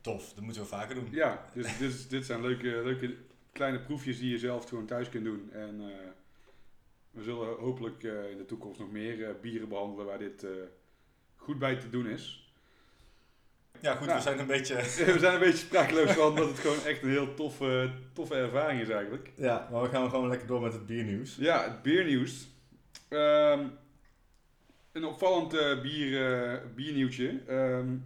tof. 0.01 0.33
Dat 0.33 0.43
moeten 0.43 0.61
we 0.61 0.67
vaker 0.67 0.95
doen. 0.95 1.07
Ja, 1.11 1.45
dus, 1.53 1.77
dus 1.77 2.07
dit 2.07 2.25
zijn 2.25 2.41
leuke, 2.41 2.67
leuke 2.67 3.15
kleine 3.51 3.79
proefjes 3.79 4.19
die 4.19 4.31
je 4.31 4.39
zelf 4.39 4.69
gewoon 4.69 4.85
thuis 4.85 5.09
kunt 5.09 5.23
doen. 5.23 5.49
En 5.51 5.81
eh, 5.81 6.09
we 7.11 7.23
zullen 7.23 7.59
hopelijk 7.59 8.03
eh, 8.03 8.31
in 8.31 8.37
de 8.37 8.45
toekomst 8.45 8.79
nog 8.79 8.91
meer 8.91 9.39
bieren 9.41 9.69
behandelen 9.69 10.05
waar 10.05 10.19
dit 10.19 10.45
goed 11.35 11.59
bij 11.59 11.75
te 11.75 11.89
doen 11.89 12.07
is. 12.07 12.53
Ja, 13.81 13.95
goed, 13.95 14.13
we 14.13 14.21
zijn 14.21 14.39
een 14.39 14.47
beetje... 14.47 14.75
we 15.13 15.19
zijn 15.19 15.33
een 15.33 15.39
beetje 15.39 15.65
sprakeloos 15.65 16.11
van 16.11 16.35
dat 16.35 16.47
het 16.47 16.59
gewoon 16.59 16.83
echt 16.85 17.01
een 17.01 17.09
heel 17.09 17.33
toffe, 17.33 17.91
toffe 18.13 18.35
ervaring 18.35 18.81
is 18.81 18.89
eigenlijk. 18.89 19.31
Ja, 19.35 19.67
maar 19.71 19.81
we 19.81 19.89
gaan 19.89 20.09
gewoon 20.09 20.27
lekker 20.27 20.47
door 20.47 20.61
met 20.61 20.73
het 20.73 20.85
biernieuws. 20.85 21.35
Ja, 21.35 21.63
het 21.63 21.81
biernieuws. 21.81 22.47
Ehm, 23.09 23.67
een 24.91 25.05
opvallend 25.05 25.53
eh, 25.53 25.81
bier, 25.81 26.33
eh, 26.33 26.59
biernieuwtje. 26.75 27.39
Ehm 27.47 27.97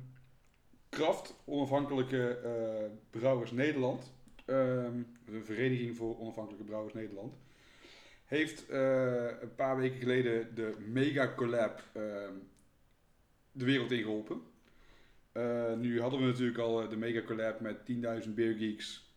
Kraft, 0.89 1.35
onafhankelijke 1.45 2.37
eh, 2.37 3.19
brouwers 3.19 3.51
Nederland. 3.51 4.13
Ehm, 4.45 5.01
een 5.25 5.43
vereniging 5.43 5.97
voor 5.97 6.19
onafhankelijke 6.19 6.65
brouwers 6.65 6.93
Nederland. 6.93 7.35
Heeft 8.25 8.69
een 8.69 9.55
paar 9.55 9.77
weken 9.77 9.99
geleden 9.99 10.55
de 10.55 10.75
Mega 10.79 11.33
Collab 11.35 11.83
ehm, 11.93 12.33
de 13.51 13.65
wereld 13.65 13.91
ingeholpen. 13.91 14.41
Eh, 15.31 15.73
nu 15.73 16.01
hadden 16.01 16.19
we 16.19 16.25
natuurlijk 16.25 16.57
al 16.57 16.89
de 16.89 16.97
Mega 16.97 17.21
Collab 17.21 17.59
met 17.59 17.77
10.000 17.85 18.33
beergeeks 18.33 19.13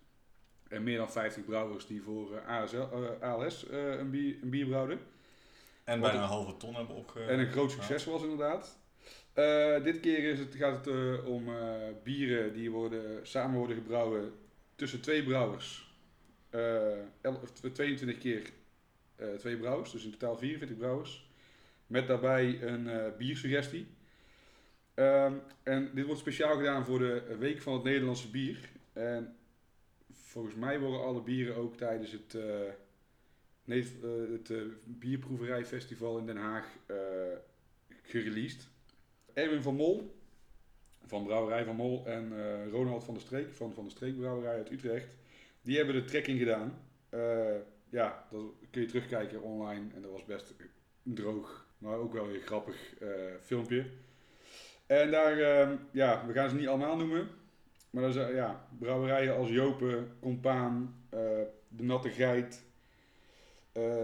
en 0.69 0.83
meer 0.83 0.97
dan 0.97 1.11
50 1.13 1.45
brouwers 1.45 1.87
die 1.87 2.03
voor 2.03 2.41
ASL, 2.41 2.87
ALS 3.21 3.67
een, 3.71 4.11
bier, 4.11 4.37
een 4.43 4.51
bier 4.51 4.67
brouwden. 4.67 4.99
En 5.87 6.01
bijna 6.01 6.23
een 6.23 6.29
halve 6.29 6.57
ton 6.57 6.75
hebben 6.75 6.97
opge... 6.97 7.21
En 7.21 7.39
een 7.39 7.51
groot 7.51 7.71
succes 7.71 8.05
was 8.05 8.23
inderdaad. 8.23 8.79
Eh, 9.33 9.83
dit 9.85 10.01
keer 10.01 10.19
is 10.19 10.39
het, 10.39 10.55
gaat 10.55 10.85
het 10.85 10.95
eh, 10.95 11.27
om 11.27 11.49
eh, 11.49 11.75
bieren 12.03 12.53
die 12.53 12.71
worden, 12.71 13.27
samen 13.27 13.59
worden 13.59 13.77
gebrouwen 13.77 14.33
tussen 14.75 15.01
twee 15.01 15.25
brouwers. 15.25 15.95
Eh, 16.51 16.99
el- 17.21 17.41
of 17.43 17.51
tw- 17.53 17.67
22 17.67 18.19
keer 18.19 18.51
twee 19.39 19.57
brouwers, 19.57 19.93
dus 19.93 20.05
in 20.05 20.11
totaal 20.11 20.37
44 20.37 20.77
brouwers. 20.77 21.31
Met 21.87 22.07
daarbij 22.07 22.63
een 22.63 23.13
biersuggestie. 23.19 23.87
Ehm, 24.95 25.33
en 25.63 25.91
dit 25.95 26.05
wordt 26.07 26.21
speciaal 26.21 26.57
gedaan 26.57 26.85
voor 26.85 26.99
de 26.99 27.37
Week 27.39 27.63
van 27.63 27.75
het 27.75 27.83
Nederlandse 27.83 28.31
Bier. 28.31 28.59
En 28.93 29.37
volgens 30.13 30.55
mij 30.55 30.81
worden 30.81 31.05
alle 31.05 31.23
bieren 31.23 31.57
ook 31.57 31.77
tijdens 31.77 32.13
het, 32.13 32.37
nee, 33.67 33.83
eh, 33.83 34.33
het 34.33 34.51
eh, 34.51 34.59
Bierproeverijfestival 34.85 36.19
in 36.19 36.27
Den 36.27 36.37
Haag 36.37 36.67
eh 36.87 36.97
gereleased. 38.03 38.69
Erwin 39.33 39.63
van 39.63 39.75
Mol 39.75 40.15
van 41.07 41.25
Brouwerij 41.25 41.65
van 41.65 41.77
Mol 41.77 42.07
en 42.07 42.33
Ronald 42.71 43.05
van 43.05 43.15
der 43.15 43.23
Streek 43.23 43.55
van 43.55 43.75
Van 43.75 43.85
der 43.85 43.93
Streek 43.93 44.17
Brouwerij 44.17 44.57
uit 44.57 44.71
Utrecht. 44.71 45.17
Die 45.63 45.77
hebben 45.77 45.95
de 45.95 46.05
trekking 46.05 46.39
gedaan. 46.39 46.79
Ja, 47.89 48.27
dat 48.31 48.43
kun 48.71 48.81
je 48.81 48.89
terugkijken 48.89 49.43
online 49.43 49.85
en 49.95 50.03
dat 50.03 50.11
was 50.11 50.25
best 50.25 50.55
een 51.05 51.15
droog, 51.15 51.67
maar 51.79 51.97
ook 51.97 52.13
wel 52.13 52.27
weer 52.27 52.41
grappig 52.41 52.99
eh, 52.99 53.09
filmpje. 53.41 53.87
En 54.87 55.11
daar, 55.11 55.39
eh, 55.39 55.71
ja, 55.91 56.27
we 56.27 56.33
gaan 56.33 56.49
ze 56.49 56.57
niet 56.57 56.69
allemaal 56.69 56.97
noemen. 56.97 57.29
Maar 57.91 58.03
dat 58.03 58.13
zijn 58.13 58.35
ja, 58.35 58.69
brouwerijen 58.79 59.37
als 59.37 59.49
Jopen, 59.49 60.17
Compaan, 60.21 60.95
De 61.69 61.83
Natte 61.83 62.11
Geit, 62.11 62.65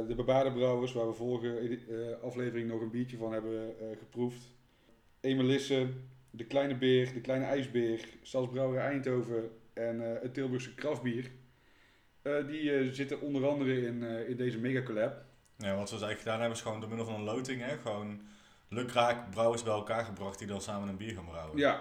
de 0.07 0.15
bebaarde 0.17 0.53
brouwers, 0.53 0.93
waar 0.93 1.07
we 1.07 1.13
vorige 1.13 1.79
eh, 1.89 2.25
aflevering 2.25 2.69
nog 2.69 2.81
een 2.81 2.91
biertje 2.91 3.17
van 3.17 3.33
hebben 3.33 3.79
eh, 3.81 3.99
geproefd. 3.99 4.53
Emelisse, 5.21 5.89
de 6.31 6.45
Kleine 6.45 6.77
Beer, 6.77 7.13
de 7.13 7.21
Kleine 7.21 7.45
IJsbeer, 7.45 8.09
Stadsbrouwerij 8.23 8.87
Eindhoven 8.87 9.51
en 9.73 10.01
het 10.01 10.35
Tilburgse 10.35 10.75
Kraftbier. 10.75 11.31
Eh, 12.23 12.47
die 12.47 12.73
eh, 12.73 12.93
zitten 12.93 13.21
onder 13.21 13.47
andere 13.47 13.87
in, 13.87 14.03
eh, 14.03 14.29
in 14.29 14.37
deze 14.37 14.59
mega 14.59 14.83
collab. 14.83 15.25
Ja, 15.57 15.77
wat 15.77 15.91
we 15.91 15.97
dus 15.97 16.03
eigenlijk 16.05 16.19
gedaan 16.19 16.39
hebben 16.39 16.57
is 16.57 16.63
gewoon 16.63 16.81
door 16.81 16.89
middel 16.89 17.07
van 17.07 17.15
een 17.15 17.25
loting, 17.25 17.61
hè, 17.63 17.79
gewoon 17.79 18.21
lukraak 18.69 19.31
brouwers 19.31 19.63
bij 19.63 19.73
elkaar 19.73 20.05
gebracht 20.05 20.39
die 20.39 20.47
dan 20.47 20.61
samen 20.61 20.89
een 20.89 20.97
bier 20.97 21.15
gaan 21.15 21.25
brouwen. 21.25 21.59
Ja, 21.59 21.81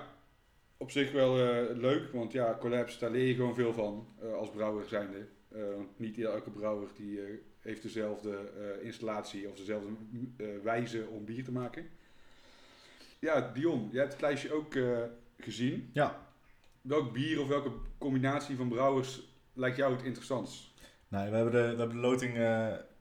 op 0.78 0.92
zich 0.92 1.12
wel 1.12 1.40
eh, 1.40 1.76
leuk, 1.76 2.12
want 2.12 2.32
ja, 2.32 2.58
collabs, 2.60 3.00
daar 3.00 3.12
leer 3.12 3.28
je 3.28 3.36
gewoon 3.36 3.56
veel 3.56 3.74
van 3.74 4.08
eh, 4.22 4.34
als 4.34 4.50
brouwer 4.50 4.86
zijnde. 4.86 5.28
Eh, 5.52 5.62
want 5.76 6.00
niet 6.00 6.20
elke 6.20 6.50
brouwer 6.50 6.88
die, 6.96 7.22
eh, 7.22 7.34
heeft 7.62 7.82
dezelfde 7.82 8.38
eh, 8.38 8.86
installatie 8.86 9.50
of 9.50 9.56
dezelfde 9.56 9.88
eh, 10.38 10.48
wijze 10.64 11.08
om 11.08 11.26
bier 11.26 11.44
te 11.44 11.52
maken. 11.52 11.90
Ja, 13.20 13.52
Dion, 13.54 13.90
jij 13.92 14.00
hebt 14.00 14.14
het 14.14 14.22
lijstje 14.22 14.54
ook 14.54 14.76
eh, 14.76 15.00
gezien. 15.38 15.90
Ja. 15.94 16.28
Welk 16.82 17.14
bier 17.14 17.42
of 17.42 17.48
welke 17.48 17.72
combinatie 17.98 18.56
van 18.56 18.70
brouwers 18.70 19.22
lijkt 19.54 19.78
jou 19.78 19.94
het 19.96 20.04
interessantst? 20.04 20.70
Nou, 21.08 21.30
we 21.30 21.36
hebben 21.36 21.54
de, 21.54 21.72
we 21.72 21.78
hebben 21.78 21.96
de 21.96 22.08
loting 22.08 22.34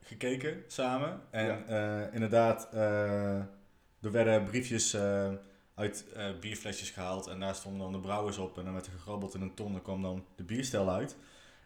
gekeken 0.00 0.64
samen. 0.67 1.21
En 1.31 1.67
inderdaad, 2.12 2.73
er 2.73 4.11
werden 4.11 4.45
briefjes 4.45 4.97
uit 5.75 6.07
bierflesjes 6.40 6.90
gehaald. 6.90 7.26
En 7.26 7.40
daar 7.40 7.55
stonden 7.55 7.81
dan 7.81 7.93
de 7.93 8.00
brouwers 8.00 8.38
op. 8.38 8.59
En 8.59 8.64
dan 8.64 8.73
werd 8.73 8.87
er 8.87 8.93
gegrabbeld 8.93 9.35
in 9.35 9.40
een 9.40 9.55
ton. 9.55 9.73
Dan 9.73 9.83
kwam 9.83 10.02
dan 10.02 10.25
de 10.37 10.45
bierstijl 10.45 10.90
uit. 10.90 11.17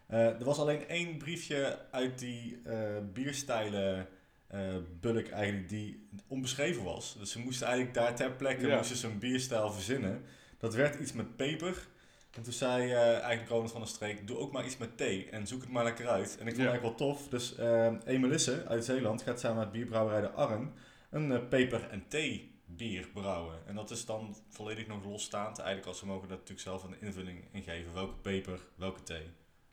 Eh, 0.07 0.25
er 0.25 0.43
was 0.43 0.57
alleen 0.57 0.87
één 0.87 1.17
briefje 1.17 1.79
uit 1.91 2.19
die 2.19 2.61
eh, 2.65 2.77
bierstijlen 3.13 4.07
eh, 4.47 4.75
bulk 4.99 5.27
eigenlijk 5.27 5.69
die 5.69 6.07
onbeschreven 6.27 6.83
was. 6.83 7.15
Dus 7.19 7.31
ze 7.31 7.39
moesten 7.39 7.67
eigenlijk 7.67 7.95
daar 7.97 8.15
ter 8.15 8.31
plekke 8.31 8.67
Ja. 8.67 8.77
moesten 8.77 8.95
ze 8.97 9.07
een 9.07 9.19
bierstijl 9.19 9.71
verzinnen. 9.71 10.21
Dat 10.57 10.73
werd 10.73 10.99
iets 10.99 11.13
met 11.13 11.35
peper. 11.35 11.87
En 12.31 12.43
toen 12.43 12.53
zei 12.53 12.91
eh, 12.91 13.01
eigenlijk 13.19 13.49
Ronald 13.49 13.71
van 13.71 13.79
der 13.81 13.89
Streek, 13.89 14.27
doe 14.27 14.37
ook 14.37 14.51
maar 14.51 14.65
iets 14.65 14.77
met 14.77 14.97
thee 14.97 15.29
en 15.29 15.47
zoek 15.47 15.61
het 15.61 15.71
maar 15.71 15.83
lekker 15.83 16.07
uit. 16.07 16.37
En 16.39 16.47
ik 16.47 16.55
vond 16.55 16.57
Ja. 16.57 16.63
het 16.63 16.71
eigenlijk 16.71 16.99
wel 16.99 17.09
tof. 17.09 17.27
Dus 17.27 17.55
eh 17.55 17.93
Emelisse 18.05 18.65
uit 18.67 18.85
Zeeland 18.85 19.21
gaat 19.21 19.39
samen 19.39 19.57
met 19.57 19.71
bierbrouwerij 19.71 20.21
de 20.21 20.29
Arren 20.31 20.73
een 21.09 21.47
peper- 21.47 21.89
en 21.89 22.05
thee 22.07 22.53
bier 22.65 23.07
brouwen. 23.13 23.55
En 23.67 23.75
dat 23.75 23.91
is 23.91 24.05
dan 24.05 24.35
volledig 24.49 24.87
nog 24.87 25.05
losstaand. 25.05 25.57
Eigenlijk 25.57 25.87
als 25.87 25.99
ze 25.99 26.05
mogen 26.05 26.27
daar 26.27 26.37
natuurlijk 26.37 26.67
zelf 26.67 26.83
een 26.83 26.95
invulling 27.01 27.43
in 27.51 27.63
geven. 27.63 27.93
Welke 27.93 28.15
peper, 28.15 28.59
welke 28.75 29.03
thee. 29.03 29.23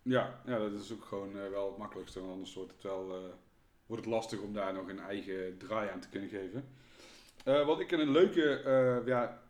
Ja, 0.03 0.41
ja 0.47 0.59
dat 0.59 0.73
is 0.73 0.93
ook 0.93 1.05
gewoon 1.05 1.39
eh, 1.39 1.49
wel 1.51 1.67
het 1.67 1.79
makkelijkste. 1.79 2.21
Want 2.21 2.33
anders 2.33 2.55
wordt 2.55 2.73
het 2.73 2.83
wel 2.83 3.15
eh, 3.15 3.33
wordt 3.87 4.05
het 4.05 4.15
lastig 4.15 4.41
om 4.41 4.53
daar 4.53 4.73
nog 4.73 4.89
een 4.89 4.99
eigen 4.99 5.59
draai 5.59 5.91
aan 5.91 6.01
te 6.01 6.09
kunnen 6.09 6.29
geven. 6.29 6.65
Eh, 7.45 7.67
wat 7.67 7.81
ik 7.81 7.91
een 7.91 8.11
leuke, 8.11 9.03
ja, 9.07 9.43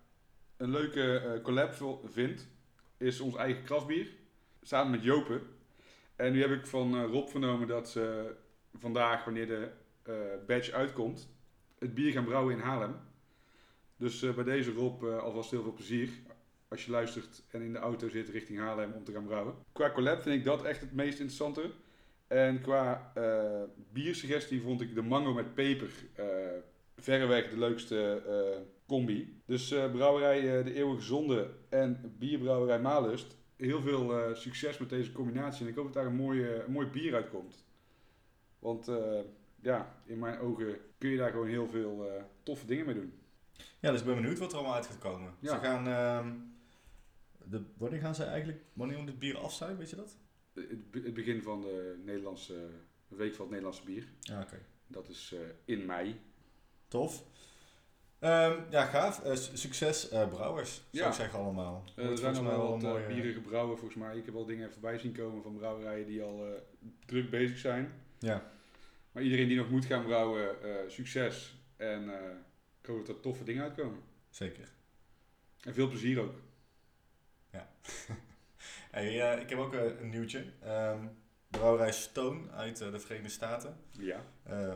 een 0.56 0.70
leuke 0.70 1.40
collab 1.42 2.00
vind, 2.04 2.48
is 2.96 3.20
ons 3.20 3.36
eigen 3.36 3.64
kraftbier. 3.64 4.10
Samen 4.62 4.90
met 4.90 5.02
Jopen. 5.02 5.40
En 6.16 6.32
nu 6.32 6.40
heb 6.40 6.50
ik 6.50 6.66
van 6.66 7.04
Rob 7.04 7.28
vernomen 7.28 7.68
dat 7.68 7.88
ze 7.88 8.34
vandaag, 8.74 9.24
wanneer 9.24 9.46
de 9.46 9.70
badge 10.46 10.72
uitkomt, 10.72 11.28
het 11.78 11.94
bier 11.94 12.12
gaan 12.12 12.24
brouwen 12.24 12.54
in 12.54 12.60
Haarlem. 12.60 12.96
Dus 13.96 14.34
bij 14.34 14.44
deze 14.44 14.72
Rob 14.72 15.04
alvast 15.04 15.50
heel 15.50 15.62
veel 15.62 15.72
plezier 15.72 16.10
als 16.72 16.84
je 16.84 16.90
luistert 16.90 17.42
en 17.50 17.62
in 17.62 17.72
de 17.72 17.78
auto 17.78 18.08
zit 18.08 18.28
richting 18.28 18.58
Haarlem 18.58 18.92
om 18.92 19.04
te 19.04 19.12
gaan 19.12 19.24
brouwen. 19.24 19.54
Qua 19.72 19.90
collab 19.90 20.22
vind 20.22 20.34
ik 20.34 20.44
dat 20.44 20.64
echt 20.64 20.80
het 20.80 20.92
meest 20.92 21.18
interessante. 21.18 21.70
En 22.26 22.60
qua 22.60 23.12
eh 23.14 23.62
biersuggestie 23.92 24.62
vond 24.62 24.80
ik 24.80 24.94
de 24.94 25.02
mango 25.02 25.32
met 25.32 25.54
peper 25.54 25.90
eh, 26.14 26.26
verreweg 26.96 27.50
de 27.50 27.58
leukste 27.58 28.22
eh, 28.26 28.60
combi. 28.86 29.42
Dus 29.46 29.68
brouwerij 29.68 30.62
De 30.62 30.74
Eeuwige 30.74 31.02
Zonde 31.02 31.50
en 31.68 32.14
bierbrouwerij 32.18 32.80
Malust. 32.80 33.36
Heel 33.56 33.80
veel 33.80 34.34
succes 34.34 34.78
met 34.78 34.88
deze 34.88 35.12
combinatie. 35.12 35.64
En 35.64 35.70
ik 35.70 35.76
hoop 35.76 35.84
dat 35.84 35.94
daar 35.94 36.06
een, 36.06 36.14
mooie, 36.14 36.64
een 36.64 36.72
mooi 36.72 36.86
bier 36.86 37.14
uitkomt. 37.14 37.64
Want 38.58 38.90
ja, 39.60 40.02
in 40.04 40.18
mijn 40.18 40.38
ogen 40.38 40.76
kun 40.98 41.10
je 41.10 41.16
daar 41.16 41.30
gewoon 41.30 41.46
heel 41.46 41.68
veel 41.68 42.06
toffe 42.42 42.66
dingen 42.66 42.86
mee 42.86 42.94
doen. 42.94 43.12
Ja, 43.80 43.90
dus 43.90 44.00
ik 44.00 44.06
ben 44.06 44.14
benieuwd 44.14 44.38
wat 44.38 44.50
er 44.50 44.56
allemaal 44.56 44.74
uit 44.74 44.86
gaat 44.86 44.98
komen. 44.98 45.34
Ja. 45.40 45.54
Ze 45.54 45.66
gaan... 45.66 46.51
de, 47.50 47.62
wanneer 47.76 48.00
gaan 48.00 48.14
ze 48.14 48.24
eigenlijk... 48.24 48.62
Wanneer 48.72 48.98
moet 48.98 49.08
het 49.08 49.18
bier 49.18 49.38
af 49.38 49.52
zijn, 49.52 49.76
weet 49.76 49.90
je 49.90 49.96
dat? 49.96 50.16
Het, 50.54 50.90
be- 50.90 51.00
het 51.04 51.14
begin 51.14 51.42
van 51.42 51.60
de 51.60 52.00
Nederlandse 52.04 52.68
week 53.08 53.30
van 53.34 53.40
het 53.40 53.48
Nederlandse 53.50 53.84
bier. 53.84 54.08
Ja, 54.20 54.40
oké. 54.40 54.58
Dat 54.86 55.08
is 55.08 55.32
eh, 55.34 55.40
in 55.64 55.86
mei. 55.86 56.20
Tof. 56.88 57.24
Ehm, 58.18 58.60
ja, 58.70 58.84
gaaf. 58.84 59.22
Eh, 59.24 59.34
su- 59.34 59.56
succes 59.56 60.08
eh, 60.08 60.28
brouwers, 60.28 60.74
zou 60.74 60.86
Ja. 61.04 61.08
ik 61.08 61.14
zeggen 61.14 61.38
allemaal. 61.38 61.84
Eh, 61.96 62.04
er 62.10 62.18
zijn 62.18 62.34
al 62.36 62.42
volgens 62.42 62.56
mij 62.56 62.56
wel 62.56 62.70
wat 62.70 62.82
mooie- 62.82 63.06
bieren 63.14 63.32
gebrouwen 63.32 63.78
volgens 63.78 63.98
mij. 64.00 64.16
Ik 64.16 64.24
heb 64.26 64.34
al 64.34 64.44
dingen 64.46 64.72
voorbij 64.72 64.98
zien 64.98 65.12
komen 65.12 65.42
van 65.42 65.56
brouwerijen 65.56 66.06
die 66.06 66.22
al 66.22 66.44
druk 67.06 67.30
bezig 67.30 67.58
zijn. 67.58 67.92
Ja, 68.18 68.50
Maar 69.12 69.22
iedereen 69.22 69.48
die 69.48 69.56
nog 69.56 69.70
moet 69.70 69.84
gaan 69.84 70.04
brouwen, 70.04 70.56
succes. 70.88 71.54
En 71.76 72.08
ik 72.80 72.86
hoop 72.86 73.06
dat 73.06 73.16
er 73.16 73.22
toffe 73.22 73.44
dingen 73.44 73.62
uitkomen. 73.62 74.00
zeker. 74.30 74.68
En 75.60 75.74
veel 75.74 75.88
plezier 75.88 76.20
ook. 76.20 76.34
Hey, 78.90 79.32
eh, 79.32 79.40
ik 79.40 79.48
heb 79.48 79.58
ook 79.58 79.74
eh, 79.74 80.00
een 80.00 80.08
nieuwtje. 80.10 80.44
Ehm 80.62 81.04
brouwerij 81.48 81.92
Stone 81.92 82.50
uit 82.50 82.80
eh, 82.80 82.90
de 82.90 83.00
Verenigde 83.00 83.30
Staten. 83.30 83.76
Ja. 83.90 84.24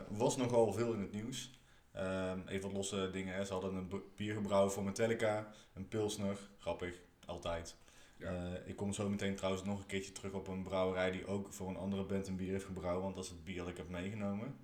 Was 0.09 0.37
nogal 0.37 0.73
veel 0.73 0.93
in 0.93 1.01
het 1.01 1.13
nieuws. 1.13 1.61
Ehm, 1.93 2.39
even 2.47 2.63
wat 2.63 2.73
losse 2.73 3.11
dingen. 3.13 3.35
Hè. 3.35 3.45
Ze 3.45 3.53
hadden 3.53 3.75
een 3.75 3.89
b- 3.89 4.17
bier 4.17 4.35
gebrouwen 4.35 4.73
voor 4.73 4.83
Metallica, 4.85 5.53
een 5.75 5.89
Pilsner. 5.89 6.37
Grappig, 6.59 7.01
altijd. 7.27 7.77
Ja. 8.17 8.57
Ik 8.65 8.77
kom 8.77 8.93
zo 8.93 9.09
meteen 9.09 9.35
trouwens 9.37 9.65
nog 9.65 9.79
een 9.79 9.87
keertje 9.87 10.13
terug 10.13 10.33
op 10.33 10.49
een 10.49 10.63
brouwerij 10.63 11.11
die 11.11 11.27
ook 11.27 11.53
voor 11.53 11.69
een 11.69 11.77
andere 11.77 12.05
band 12.05 12.27
een 12.27 12.37
bier 12.37 12.53
heeft 12.53 12.65
gebrouwen. 12.65 13.03
Want 13.03 13.15
dat 13.15 13.25
is 13.25 13.31
het 13.31 13.45
bier 13.45 13.59
dat 13.59 13.69
ik 13.69 13.77
heb 13.77 13.89
meegenomen. 13.89 14.57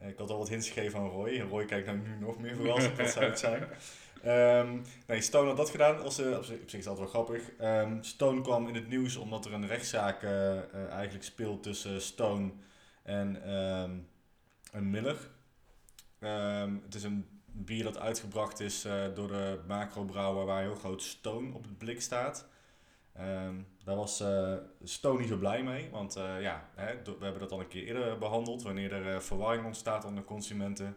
Ik 0.00 0.18
had 0.18 0.30
al 0.30 0.38
wat 0.38 0.48
hints 0.48 0.68
gegeven 0.70 0.98
aan 1.00 1.08
Roy. 1.08 1.40
Roy 1.40 1.64
kijkt 1.64 1.86
nou 1.86 1.98
nu 1.98 2.18
nog 2.18 2.38
meer 2.38 2.54
verrast. 2.56 2.96
Wat 2.96 3.10
zou 3.16 3.24
het 3.24 3.38
zijn? 3.38 3.68
Ehm, 4.24 4.80
nee, 5.06 5.20
Stone 5.20 5.46
had 5.46 5.56
dat 5.56 5.70
gedaan. 5.70 6.02
Was, 6.02 6.18
eh, 6.18 6.36
op, 6.36 6.44
zich, 6.44 6.60
op 6.60 6.70
zich 6.70 6.78
is 6.78 6.84
dat 6.84 6.98
wel 6.98 7.06
grappig. 7.06 7.50
Ehm, 7.58 8.02
Stone 8.02 8.40
kwam 8.40 8.68
in 8.68 8.74
het 8.74 8.88
nieuws 8.88 9.16
omdat 9.16 9.44
er 9.44 9.52
een 9.52 9.66
rechtszaak 9.66 10.22
eh, 10.22 10.58
eh, 10.58 10.88
eigenlijk 10.90 11.24
speelt 11.24 11.62
tussen 11.62 12.00
Stone 12.00 12.52
en 13.02 13.50
een 14.72 14.90
Miller. 14.90 15.16
Het 16.84 16.94
is 16.94 17.02
een 17.02 17.42
bier 17.46 17.84
dat 17.84 17.98
uitgebracht 17.98 18.60
is 18.60 18.86
door 19.14 19.28
de 19.28 19.60
macrobrouwer 19.66 20.46
waar 20.46 20.62
heel 20.62 20.74
groot 20.74 21.02
Stone 21.02 21.54
op 21.54 21.62
het 21.62 21.78
blik 21.78 22.00
staat. 22.00 22.48
Daar 23.84 23.96
was 23.96 24.22
Stone 24.82 25.18
niet 25.18 25.28
zo 25.28 25.36
blij 25.36 25.62
mee, 25.62 25.90
want 25.90 26.14
ja, 26.40 26.68
hè, 26.74 26.94
we 27.02 27.24
hebben 27.24 27.40
dat 27.40 27.52
al 27.52 27.60
een 27.60 27.68
keer 27.68 27.84
eerder 27.84 28.18
behandeld. 28.18 28.62
Wanneer 28.62 28.92
er 28.92 29.22
verwarring 29.22 29.64
ontstaat 29.64 30.04
onder 30.04 30.24
consumenten, 30.24 30.96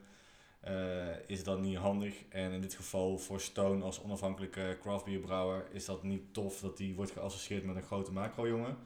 is 1.28 1.44
dat 1.44 1.60
niet 1.60 1.78
handig. 1.78 2.16
En 2.30 2.52
in 2.52 2.62
dit 2.62 2.74
geval 2.74 3.18
voor 3.18 3.42
Stone 3.42 3.84
als 3.84 4.04
onafhankelijke 4.04 4.78
craftbierbrouwer 4.82 5.66
is 5.72 5.86
dat 5.86 6.04
niet 6.04 6.34
tof 6.34 6.60
dat 6.60 6.78
die 6.78 6.96
wordt 6.96 7.12
geassocieerd 7.12 7.64
met 7.64 7.76
een 7.76 7.84
grote 7.84 8.12
macro-jongen. 8.12 8.78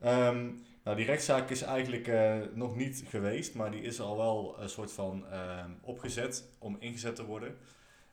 Ehm, 0.00 0.50
nou, 0.84 0.96
die 0.96 1.06
rechtszaak 1.06 1.50
is 1.50 1.62
eigenlijk 1.62 2.06
eh, 2.06 2.36
nog 2.54 2.76
niet 2.76 3.04
geweest, 3.08 3.54
maar 3.54 3.70
die 3.70 3.82
is 3.82 4.00
al 4.00 4.16
wel 4.16 4.56
een 4.58 4.68
soort 4.68 4.92
van 4.92 5.26
ehm, 5.26 5.70
opgezet 5.80 6.48
om 6.58 6.76
ingezet 6.78 7.16
te 7.16 7.24
worden. 7.24 7.56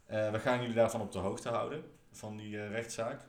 Eh, 0.06 0.32
we 0.32 0.40
gaan 0.40 0.60
jullie 0.60 0.76
daarvan 0.76 1.02
op 1.02 1.12
de 1.12 1.20
hoogte 1.20 1.50
houden, 1.50 1.84
van 2.12 2.38
die 2.38 2.60
eh, 2.62 2.72
rechtszaak. 2.72 3.22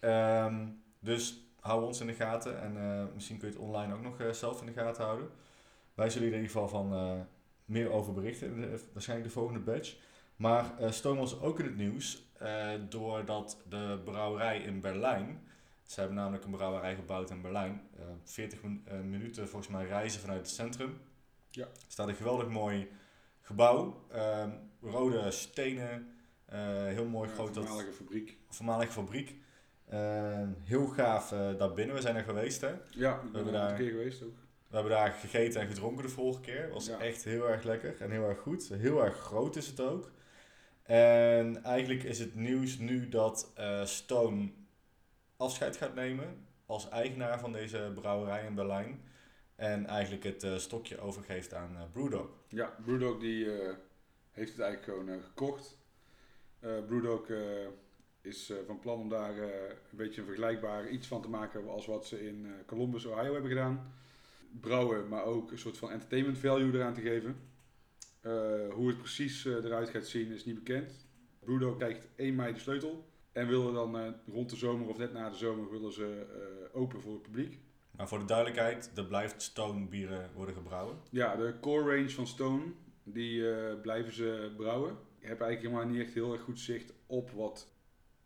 Ehm, 0.00 0.66
dus 1.00 1.48
hou 1.60 1.84
ons 1.84 2.00
in 2.00 2.06
de 2.06 2.12
gaten 2.12 2.60
en 2.60 2.76
eh, 2.76 3.14
misschien 3.14 3.38
kun 3.38 3.48
je 3.48 3.54
het 3.54 3.62
online 3.62 3.94
ook 3.94 4.02
nog 4.02 4.20
eh, 4.20 4.30
zelf 4.30 4.60
in 4.60 4.66
de 4.66 4.72
gaten 4.72 5.04
houden. 5.04 5.28
Wij 5.94 6.10
zullen 6.10 6.28
er 6.28 6.34
in 6.34 6.40
ieder 6.40 6.54
geval 6.54 6.68
van 6.68 6.92
eh, 6.92 7.12
meer 7.68 7.90
over 7.90 8.12
berichten, 8.12 8.60
de- 8.60 8.80
waarschijnlijk 8.92 9.28
de 9.28 9.34
volgende 9.34 9.60
batch. 9.60 9.96
Maar 10.36 10.78
eh 10.78 10.90
Stone 10.90 11.20
was 11.20 11.40
ook 11.40 11.58
in 11.58 11.64
het 11.64 11.76
nieuws 11.76 12.26
eh, 12.38 12.70
doordat 12.88 13.62
de 13.68 14.00
brouwerij 14.04 14.58
in 14.60 14.80
Berlijn, 14.80 15.40
ze 15.82 16.00
hebben 16.00 16.16
namelijk 16.18 16.44
een 16.44 16.50
brouwerij 16.50 16.94
gebouwd 16.94 17.30
in 17.30 17.40
Berlijn, 17.42 17.80
eh 17.96 18.02
40 18.24 18.62
min- 18.62 18.82
eh, 18.84 19.00
minuten 19.00 19.48
volgens 19.48 19.72
mij 19.72 19.86
reizen 19.86 20.20
vanuit 20.20 20.38
het 20.40 20.48
centrum. 20.50 20.98
Ja. 21.50 21.64
Er 21.64 21.70
staat 21.88 22.08
een 22.08 22.14
geweldig 22.14 22.48
mooi 22.48 22.88
gebouw, 23.40 24.04
ehm, 24.10 24.50
rode 24.82 25.30
stenen, 25.30 26.12
eh, 26.44 26.58
heel 26.84 27.04
mooi 27.04 27.28
Een 27.28 27.34
groot 27.34 27.54
dat 27.54 27.64
voormalige 27.66 27.92
fabriek. 27.92 28.36
voormalige 28.48 28.92
fabriek. 28.92 29.34
Eh, 29.86 30.48
heel 30.64 30.86
gaaf 30.86 31.32
eh 31.32 31.58
daar 31.58 31.72
binnen. 31.72 31.94
We 31.94 32.00
zijn 32.00 32.16
er 32.16 32.22
geweest 32.24 32.60
hè. 32.60 32.74
Ja, 32.90 33.14
ik 33.14 33.20
ben 33.22 33.34
hebben 33.34 33.44
er 33.44 33.52
daar- 33.60 33.70
een 33.70 33.76
keer 33.76 33.90
geweest 33.90 34.22
ook. 34.22 34.36
We 34.68 34.74
hebben 34.74 34.92
daar 34.92 35.10
gegeten 35.12 35.60
en 35.60 35.66
gedronken 35.68 36.02
de 36.04 36.08
vorige 36.10 36.40
keer. 36.40 36.70
Was 36.72 36.86
Ja. 36.86 36.98
echt 37.00 37.24
heel 37.24 37.48
erg 37.48 37.62
lekker 37.62 38.00
en 38.00 38.10
heel 38.10 38.28
erg 38.28 38.38
goed. 38.40 38.68
Heel 38.68 39.04
erg 39.04 39.16
groot 39.16 39.56
is 39.56 39.66
het 39.66 39.80
ook. 39.80 40.10
En 40.82 41.62
eigenlijk 41.62 42.02
is 42.02 42.18
het 42.18 42.34
nieuws 42.34 42.78
nu 42.78 43.08
dat 43.08 43.52
eh, 43.56 43.84
Stone 43.84 44.50
afscheid 45.36 45.76
gaat 45.76 45.94
nemen 45.94 46.46
als 46.66 46.88
eigenaar 46.88 47.40
van 47.40 47.52
deze 47.52 47.90
brouwerij 47.94 48.46
in 48.46 48.54
Berlijn. 48.54 49.02
En 49.56 49.86
eigenlijk 49.86 50.24
het 50.24 50.42
eh, 50.42 50.56
stokje 50.56 51.00
overgeeft 51.00 51.54
aan 51.54 51.76
eh, 51.76 51.82
Brewdog. 51.92 52.28
Ja, 52.48 52.74
Brewdog 52.84 53.18
die 53.18 53.46
heeft 54.30 54.50
het 54.52 54.60
eigenlijk 54.60 54.84
gewoon 54.84 55.22
gekocht. 55.22 55.78
Brewdog 56.60 57.28
is 58.20 58.52
van 58.66 58.78
plan 58.78 58.98
om 58.98 59.08
daar 59.08 59.36
een 59.38 59.76
beetje 59.90 60.20
een 60.20 60.26
vergelijkbaar 60.26 60.88
iets 60.88 61.06
van 61.06 61.22
te 61.22 61.28
maken 61.28 61.68
als 61.68 61.86
wat 61.86 62.06
ze 62.06 62.26
in 62.26 62.52
Columbus, 62.66 63.04
Ohio 63.04 63.32
hebben 63.32 63.50
gedaan. 63.50 63.92
Brouwen, 64.60 65.08
maar 65.08 65.24
ook 65.24 65.50
een 65.50 65.58
soort 65.58 65.78
van 65.78 65.90
entertainment 65.90 66.38
value 66.38 66.72
eraan 66.72 66.94
te 66.94 67.00
geven. 67.00 67.36
Eh, 68.20 68.74
hoe 68.74 68.88
het 68.88 68.98
precies 68.98 69.44
eh, 69.44 69.52
eruit 69.52 69.88
gaat 69.88 70.06
zien 70.06 70.32
is 70.32 70.44
niet 70.44 70.64
bekend. 70.64 71.06
Brewdog 71.40 71.76
krijgt 71.76 72.08
1 72.16 72.34
mei 72.34 72.52
de 72.52 72.58
sleutel. 72.58 73.06
En 73.32 73.48
willen 73.48 73.74
dan 73.74 73.98
eh, 73.98 74.08
rond 74.26 74.50
de 74.50 74.56
zomer 74.56 74.88
of 74.88 74.98
net 74.98 75.12
na 75.12 75.30
de 75.30 75.36
zomer 75.36 75.70
willen 75.70 75.92
ze 75.92 76.26
open 76.72 77.00
voor 77.00 77.12
het 77.12 77.22
publiek. 77.22 77.60
Maar 77.90 78.08
voor 78.08 78.18
de 78.18 78.24
duidelijkheid, 78.24 78.90
er 78.94 79.04
blijft 79.04 79.42
Stone 79.42 79.86
bieren 79.86 80.30
worden 80.34 80.54
gebrouwen. 80.54 80.96
Ja, 81.10 81.36
de 81.36 81.54
core 81.60 81.96
range 81.96 82.10
van 82.10 82.26
Stone, 82.26 82.62
die 83.02 83.42
blijven 83.82 84.12
ze 84.12 84.52
brouwen. 84.56 84.90
Ik 85.18 85.28
heb 85.28 85.40
eigenlijk 85.40 85.60
helemaal 85.60 85.94
niet 85.94 86.06
echt 86.06 86.14
heel 86.14 86.32
erg 86.32 86.42
goed 86.42 86.60
zicht 86.60 86.92
op 87.06 87.30
wat 87.30 87.68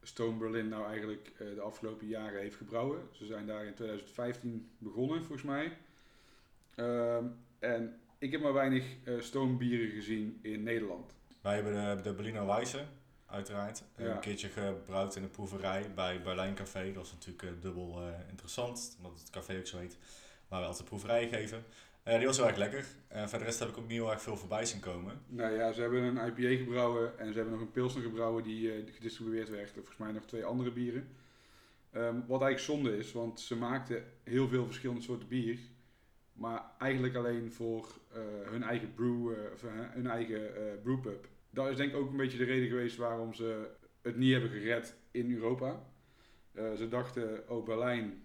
Stone 0.03 0.39
Berlin 0.39 0.69
nou 0.69 0.87
eigenlijk 0.87 1.33
de 1.39 1.61
afgelopen 1.61 2.07
jaren 2.07 2.41
heeft 2.41 2.57
gebrouwen. 2.57 3.01
Ze 3.11 3.27
zijn 3.27 3.47
daar 3.47 3.65
in 3.65 3.75
2015 3.75 4.71
begonnen, 4.79 5.19
volgens 5.19 5.43
mij. 5.43 5.79
Ehm, 6.75 7.25
en 7.59 8.01
ik 8.19 8.33
heb 8.33 8.41
maar 8.41 8.53
weinig 8.53 8.85
eh, 9.05 9.21
Stone 9.21 9.57
bieren 9.57 9.91
gezien 9.91 10.39
in 10.43 10.63
Nederland. 10.63 11.15
Wij 11.41 11.55
hebben 11.55 11.97
de, 11.97 12.03
de 12.03 12.15
Berliner 12.15 12.47
Weisse, 12.47 12.85
uiteraard. 13.27 13.83
Ja. 13.97 14.05
Een 14.05 14.21
keertje 14.21 14.49
gebrouwd 14.49 15.17
in 15.17 15.23
de 15.23 15.29
proeverij 15.29 15.95
bij 15.95 16.23
Berlijn 16.23 16.55
Café. 16.55 16.93
Dat 16.93 17.05
is 17.07 17.13
natuurlijk 17.13 17.43
eh, 17.43 17.61
dubbel 17.61 18.01
eh, 18.01 18.29
interessant, 18.29 18.97
omdat 19.03 19.21
het 19.21 19.31
café 19.31 19.59
ook 19.59 19.67
zo 19.67 19.79
heet. 19.79 19.99
Waar 20.49 20.61
we 20.61 20.67
altijd 20.67 20.89
proeverijen 20.89 21.29
geven. 21.29 21.65
Eh, 22.03 22.17
die 22.17 22.27
was 22.27 22.37
heel 22.37 22.47
erg 22.47 22.57
lekker. 22.57 22.87
En 23.09 23.29
voor 23.29 23.39
de 23.39 23.45
rest 23.45 23.59
heb 23.59 23.69
ik 23.69 23.79
ook 23.79 23.89
niet 23.89 23.99
heel 23.99 24.11
erg 24.11 24.23
veel 24.23 24.37
voorbij 24.37 24.65
zien 24.65 24.81
komen. 24.81 25.21
Nou 25.27 25.55
ja, 25.55 25.73
ze 25.73 25.81
hebben 25.81 26.03
een 26.03 26.27
IPA 26.27 26.57
gebrouwen 26.65 27.19
en 27.19 27.27
ze 27.27 27.35
hebben 27.35 27.53
nog 27.53 27.63
een 27.63 27.71
Pilsner 27.71 28.03
gebrouwen 28.03 28.43
die 28.43 28.73
eh, 28.73 28.95
gedistribueerd 28.95 29.49
werd. 29.49 29.69
En 29.69 29.75
volgens 29.75 29.97
mij 29.97 30.13
nog 30.13 30.25
twee 30.25 30.45
andere 30.45 30.71
bieren. 30.71 31.09
Ehm, 31.91 32.15
wat 32.27 32.43
eigenlijk 32.43 32.59
zonde 32.59 32.97
is, 32.97 33.13
want 33.13 33.41
ze 33.41 33.57
maakten 33.57 34.05
heel 34.23 34.49
veel 34.49 34.65
verschillende 34.65 35.03
soorten 35.03 35.29
bier. 35.29 35.59
Maar 36.33 36.63
eigenlijk 36.79 37.15
alleen 37.15 37.53
voor 37.53 37.89
eh, 38.13 38.21
hun 38.51 38.63
eigen 38.63 38.95
brew, 38.95 39.33
eh, 39.33 39.53
of, 39.53 39.63
hun 39.93 40.07
eigen 40.07 40.57
eh, 40.57 40.83
brewpub. 40.83 41.29
Dat 41.51 41.69
is 41.69 41.77
denk 41.77 41.91
ik 41.91 41.97
ook 41.97 42.11
een 42.11 42.17
beetje 42.17 42.39
de 42.39 42.45
reden 42.45 42.69
geweest 42.69 42.97
waarom 42.97 43.35
ze 43.35 43.69
het 44.01 44.17
niet 44.17 44.33
hebben 44.33 44.51
gered 44.51 44.95
in 45.11 45.35
Europa. 45.35 45.91
Ze 46.55 46.89
dachten, 46.89 47.49
oh 47.49 47.65
Berlijn, 47.65 48.23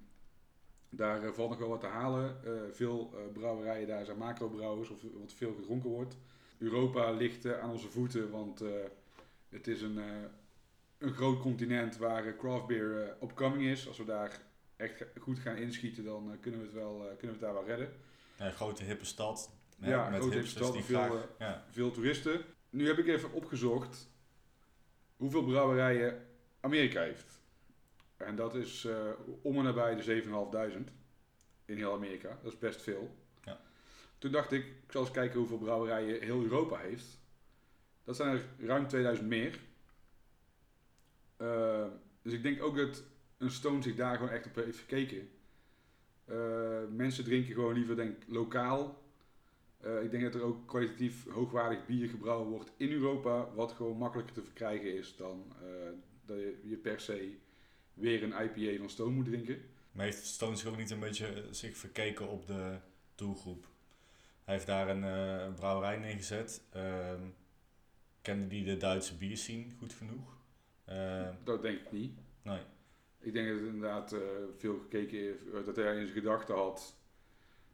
daar 0.89 1.23
eh, 1.23 1.31
valt 1.31 1.49
nog 1.49 1.59
wel 1.59 1.69
wat 1.69 1.79
te 1.79 1.87
halen. 1.87 2.37
Veel 2.71 3.13
brouwerijen 3.33 3.87
daar 3.87 4.05
zijn 4.05 4.17
macrobrouwers 4.17 4.89
of 4.89 5.01
wat 5.01 5.33
veel 5.33 5.53
gedronken 5.53 5.89
wordt. 5.89 6.17
Europa 6.57 7.11
ligt 7.11 7.53
aan 7.53 7.71
onze 7.71 7.87
voeten, 7.87 8.31
want 8.31 8.63
het 9.49 9.67
is 9.67 9.81
een, 9.81 9.99
een 10.97 11.13
groot 11.13 11.39
continent 11.41 11.97
waar 11.97 12.35
craft 12.35 12.67
beer 12.67 13.15
upcoming 13.23 13.63
is. 13.63 13.87
Als 13.87 13.97
we 13.97 14.05
daar 14.05 14.41
echt 14.77 15.03
goed 15.19 15.39
gaan 15.39 15.55
inschieten, 15.55 16.03
dan 16.03 16.31
eh, 16.31 16.37
kunnen, 16.41 16.59
we 16.59 16.65
het 16.65 16.75
wel, 16.75 16.95
eh, 17.01 17.17
kunnen 17.17 17.19
we 17.21 17.27
het 17.27 17.39
daar 17.39 17.53
wel 17.53 17.65
redden. 17.65 17.93
Een 18.37 18.53
grote 18.53 18.83
hippe 18.83 19.05
stad. 19.05 19.51
hè, 19.79 19.89
Ja, 19.89 20.11
grote 20.11 20.33
hippe 20.33 20.47
stad, 20.47 20.73
die 20.73 20.83
veel, 20.83 20.97
graag... 20.97 21.11
eh, 21.11 21.19
ja. 21.39 21.65
Veel 21.69 21.91
toeristen. 21.91 22.41
Nu 22.69 22.87
heb 22.87 22.97
ik 22.97 23.07
even 23.07 23.31
opgezocht 23.31 24.09
hoeveel 25.15 25.43
brouwerijen 25.43 26.25
Amerika 26.59 27.01
heeft. 27.01 27.41
En 28.17 28.35
dat 28.35 28.55
is 28.55 28.87
om 29.41 29.57
en 29.57 29.63
nabij 29.63 29.95
de 29.95 30.03
7.500 30.03 30.91
in 31.65 31.77
heel 31.77 31.93
Amerika. 31.93 32.39
Dat 32.43 32.51
is 32.53 32.59
best 32.59 32.81
veel. 32.81 33.15
Ja. 33.43 33.59
Toen 34.17 34.31
dacht 34.31 34.51
ik, 34.51 34.65
ik 34.65 34.91
zal 34.91 35.01
eens 35.01 35.11
kijken 35.11 35.39
hoeveel 35.39 35.57
brouwerijen 35.57 36.21
heel 36.21 36.41
Europa 36.43 36.77
heeft. 36.77 37.19
Dat 38.03 38.15
zijn 38.15 38.35
er 38.37 38.65
ruim 38.65 38.87
2000 38.87 39.27
meer. 39.27 39.59
Dus 42.21 42.33
ik 42.33 42.43
denk 42.43 42.63
ook 42.63 42.75
dat 42.77 43.03
een 43.37 43.51
Stone 43.51 43.81
zich 43.81 43.95
daar 43.95 44.15
gewoon 44.15 44.31
echt 44.31 44.45
op 44.45 44.55
heeft 44.55 44.77
gekeken. 44.79 45.29
Eh, 46.25 46.79
mensen 46.95 47.23
drinken 47.23 47.53
gewoon 47.53 47.73
liever 47.73 47.95
denk 47.95 48.21
ik, 48.21 48.27
lokaal. 48.27 49.01
Eh, 49.77 50.03
ik 50.03 50.11
denk 50.11 50.23
dat 50.23 50.35
er 50.35 50.41
ook 50.41 50.67
kwalitatief 50.67 51.29
hoogwaardig 51.29 51.85
bier 51.85 52.09
gebrouwen 52.09 52.47
wordt 52.47 52.71
in 52.77 52.91
Europa, 52.91 53.53
wat 53.53 53.71
gewoon 53.71 53.97
makkelijker 53.97 54.33
te 54.35 54.43
verkrijgen 54.43 54.97
is 54.97 55.15
dan 55.15 55.53
eh, 55.61 55.67
dat 56.25 56.37
je, 56.37 56.59
je 56.63 56.75
per 56.75 56.99
se 56.99 57.37
weer 57.93 58.23
een 58.23 58.43
IPA 58.43 58.77
van 58.79 58.89
Stone 58.89 59.11
moet 59.11 59.25
drinken. 59.25 59.61
Maar 59.91 60.05
heeft 60.05 60.25
Stone 60.25 60.55
zich 60.55 60.69
ook 60.69 60.77
niet 60.77 60.91
een 60.91 60.99
beetje 60.99 61.45
zich 61.51 61.77
verkeken 61.77 62.27
op 62.27 62.47
de 62.47 62.77
doelgroep? 63.15 63.67
Hij 64.43 64.53
heeft 64.53 64.67
daar 64.67 64.89
een 64.89 65.03
een 65.03 65.53
brouwerij 65.53 65.97
neergezet. 65.97 66.61
Ehm 66.71 67.21
kende 68.27 68.47
die 68.47 68.63
de 68.63 68.77
Duitse 68.77 69.15
bierscene 69.17 69.65
goed 69.77 69.93
genoeg? 69.93 70.37
Ehm, 70.85 71.33
Dat 71.43 71.61
denk 71.61 71.79
ik 71.79 71.91
niet. 71.91 72.19
nee. 72.41 72.59
Ik 73.27 73.33
denk 73.33 73.47
dat 73.47 73.57
het 73.57 73.65
inderdaad 73.65 74.11
eh, 74.11 74.19
veel 74.57 74.79
gekeken 74.79 75.17
heeft, 75.17 75.47
eh, 75.53 75.65
dat 75.65 75.75
hij 75.75 75.99
in 75.99 76.07
zijn 76.07 76.19
gedachten 76.19 76.55
had 76.55 76.95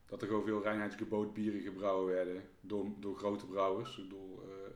dat 0.05 0.21
er 0.21 0.27
gewoon 0.27 0.43
veel 0.43 0.61
reinheidsgeboot 0.61 1.33
bieren 1.33 1.61
gebrouwen 1.61 2.13
werden 2.13 2.43
door, 2.61 2.85
door 2.99 3.17
grote 3.17 3.45
brouwers. 3.45 3.97
Ik 3.97 4.03
bedoel, 4.03 4.41
eh, 4.43 4.71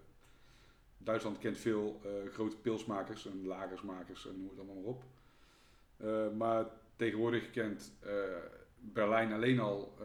Duitsland 0.97 1.37
kent 1.37 1.57
veel 1.57 2.01
grote 2.31 2.57
pilsmakers 2.57 3.25
en 3.25 3.45
lagersmakers 3.45 4.27
en 4.27 4.37
noem 4.37 4.49
het 4.49 4.57
allemaal 4.57 4.75
maar 4.75 4.93
op. 4.93 5.03
Maar 6.35 6.65
tegenwoordig 6.95 7.49
kent 7.49 7.93
Berlijn 8.79 9.33
alleen 9.33 9.59
al 9.59 9.97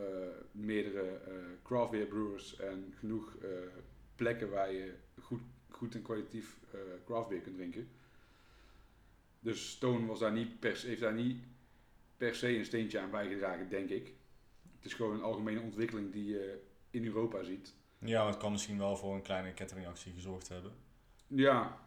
meerdere 0.52 1.20
craft 1.62 1.90
beer 1.90 2.06
brewers 2.06 2.56
en 2.56 2.94
genoeg 2.98 3.36
plekken 4.14 4.50
waar 4.50 4.72
je 4.72 4.94
goed, 5.20 5.40
goed 5.68 5.94
en 5.94 6.02
kwalitatief 6.02 6.58
craft 7.04 7.28
beer 7.28 7.40
kunt 7.40 7.56
drinken. 7.56 7.88
Dus 9.42 9.70
Stone 9.70 10.06
was 10.06 10.18
daar 10.18 10.32
niet 10.32 10.60
per, 10.60 10.82
heeft 10.86 11.00
daar 11.00 11.14
niet 11.14 11.44
per 12.16 12.34
se 12.34 12.56
een 12.56 12.64
steentje 12.64 13.00
aan 13.00 13.10
bijgedragen, 13.10 13.68
denk 13.68 13.88
ik. 13.88 14.12
Het 14.76 14.84
is 14.84 14.94
gewoon 14.94 15.14
een 15.14 15.22
algemene 15.22 15.60
ontwikkeling 15.60 16.12
die 16.12 16.24
je 16.24 16.62
in 16.90 17.04
Europa 17.04 17.42
ziet. 17.42 17.74
Ja, 17.98 18.22
maar 18.22 18.32
het 18.32 18.40
kan 18.40 18.52
misschien 18.52 18.78
wel 18.78 18.96
voor 18.96 19.14
een 19.14 19.22
kleine 19.22 19.52
ketteringactie 19.52 20.12
gezorgd 20.12 20.48
hebben. 20.48 20.72
Ja, 21.26 21.78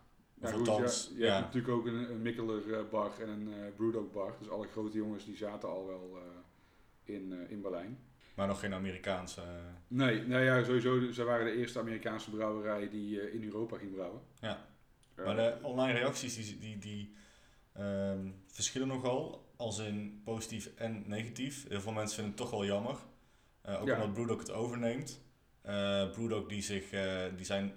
Of 0.42 0.50
ja, 0.50 0.56
goed, 0.58 0.68
althans, 0.68 1.08
ja, 1.12 1.18
je 1.18 1.24
ja. 1.26 1.34
hebt 1.34 1.46
natuurlijk 1.46 1.74
ook 1.74 1.86
een, 1.86 2.12
een 2.12 2.22
Mikkeler 2.22 2.74
eh, 2.74 2.90
bar 2.90 3.20
en 3.20 3.30
een 3.30 3.54
eh 3.54 3.76
Brewdog 3.76 4.12
bar. 4.12 4.36
Dus 4.40 4.50
alle 4.50 4.68
grote 4.68 4.98
jongens 4.98 5.26
die 5.26 5.38
zaten 5.38 5.70
al 5.70 5.88
wel 5.88 6.18
eh, 6.18 7.14
in, 7.16 7.50
in 7.50 7.62
Berlijn. 7.62 8.00
Maar 8.36 8.48
nog 8.48 8.60
geen 8.60 8.74
Amerikaanse... 8.74 9.42
Nee, 9.88 10.22
nou 10.22 10.44
ja, 10.44 10.64
sowieso, 10.64 11.12
zij 11.12 11.26
waren 11.26 11.46
de 11.46 11.58
eerste 11.58 11.80
Amerikaanse 11.80 12.30
brouwerij 12.30 12.90
die 12.90 13.32
in 13.32 13.44
Europa 13.44 13.78
ging 13.78 13.92
brouwen. 13.92 14.22
Ja. 14.40 14.68
Maar 15.16 15.36
de 15.36 15.58
online 15.62 16.00
reacties 16.00 16.36
die, 16.36 16.60
die, 16.60 16.78
die 16.78 17.16
ehm, 17.76 18.28
verschillen 18.48 18.88
nogal, 18.88 19.50
als 19.56 19.78
in 19.80 20.22
positief 20.24 20.70
en 20.76 21.04
negatief. 21.08 21.68
Heel 21.70 21.82
veel 21.82 21.92
mensen 21.92 22.16
vinden 22.16 22.34
het 22.34 22.42
toch 22.42 22.52
wel 22.52 22.66
jammer. 22.66 22.96
Eh, 23.62 23.82
ook 23.82 23.88
Ja. 23.88 23.96
omdat 23.96 24.14
Brewdog 24.14 24.40
het 24.40 24.52
overneemt. 24.52 25.22
Brewdog 26.12 26.48
die, 26.48 26.62
zich, 26.62 26.92
eh, 26.92 27.24
die 27.36 27.46
zijn 27.46 27.74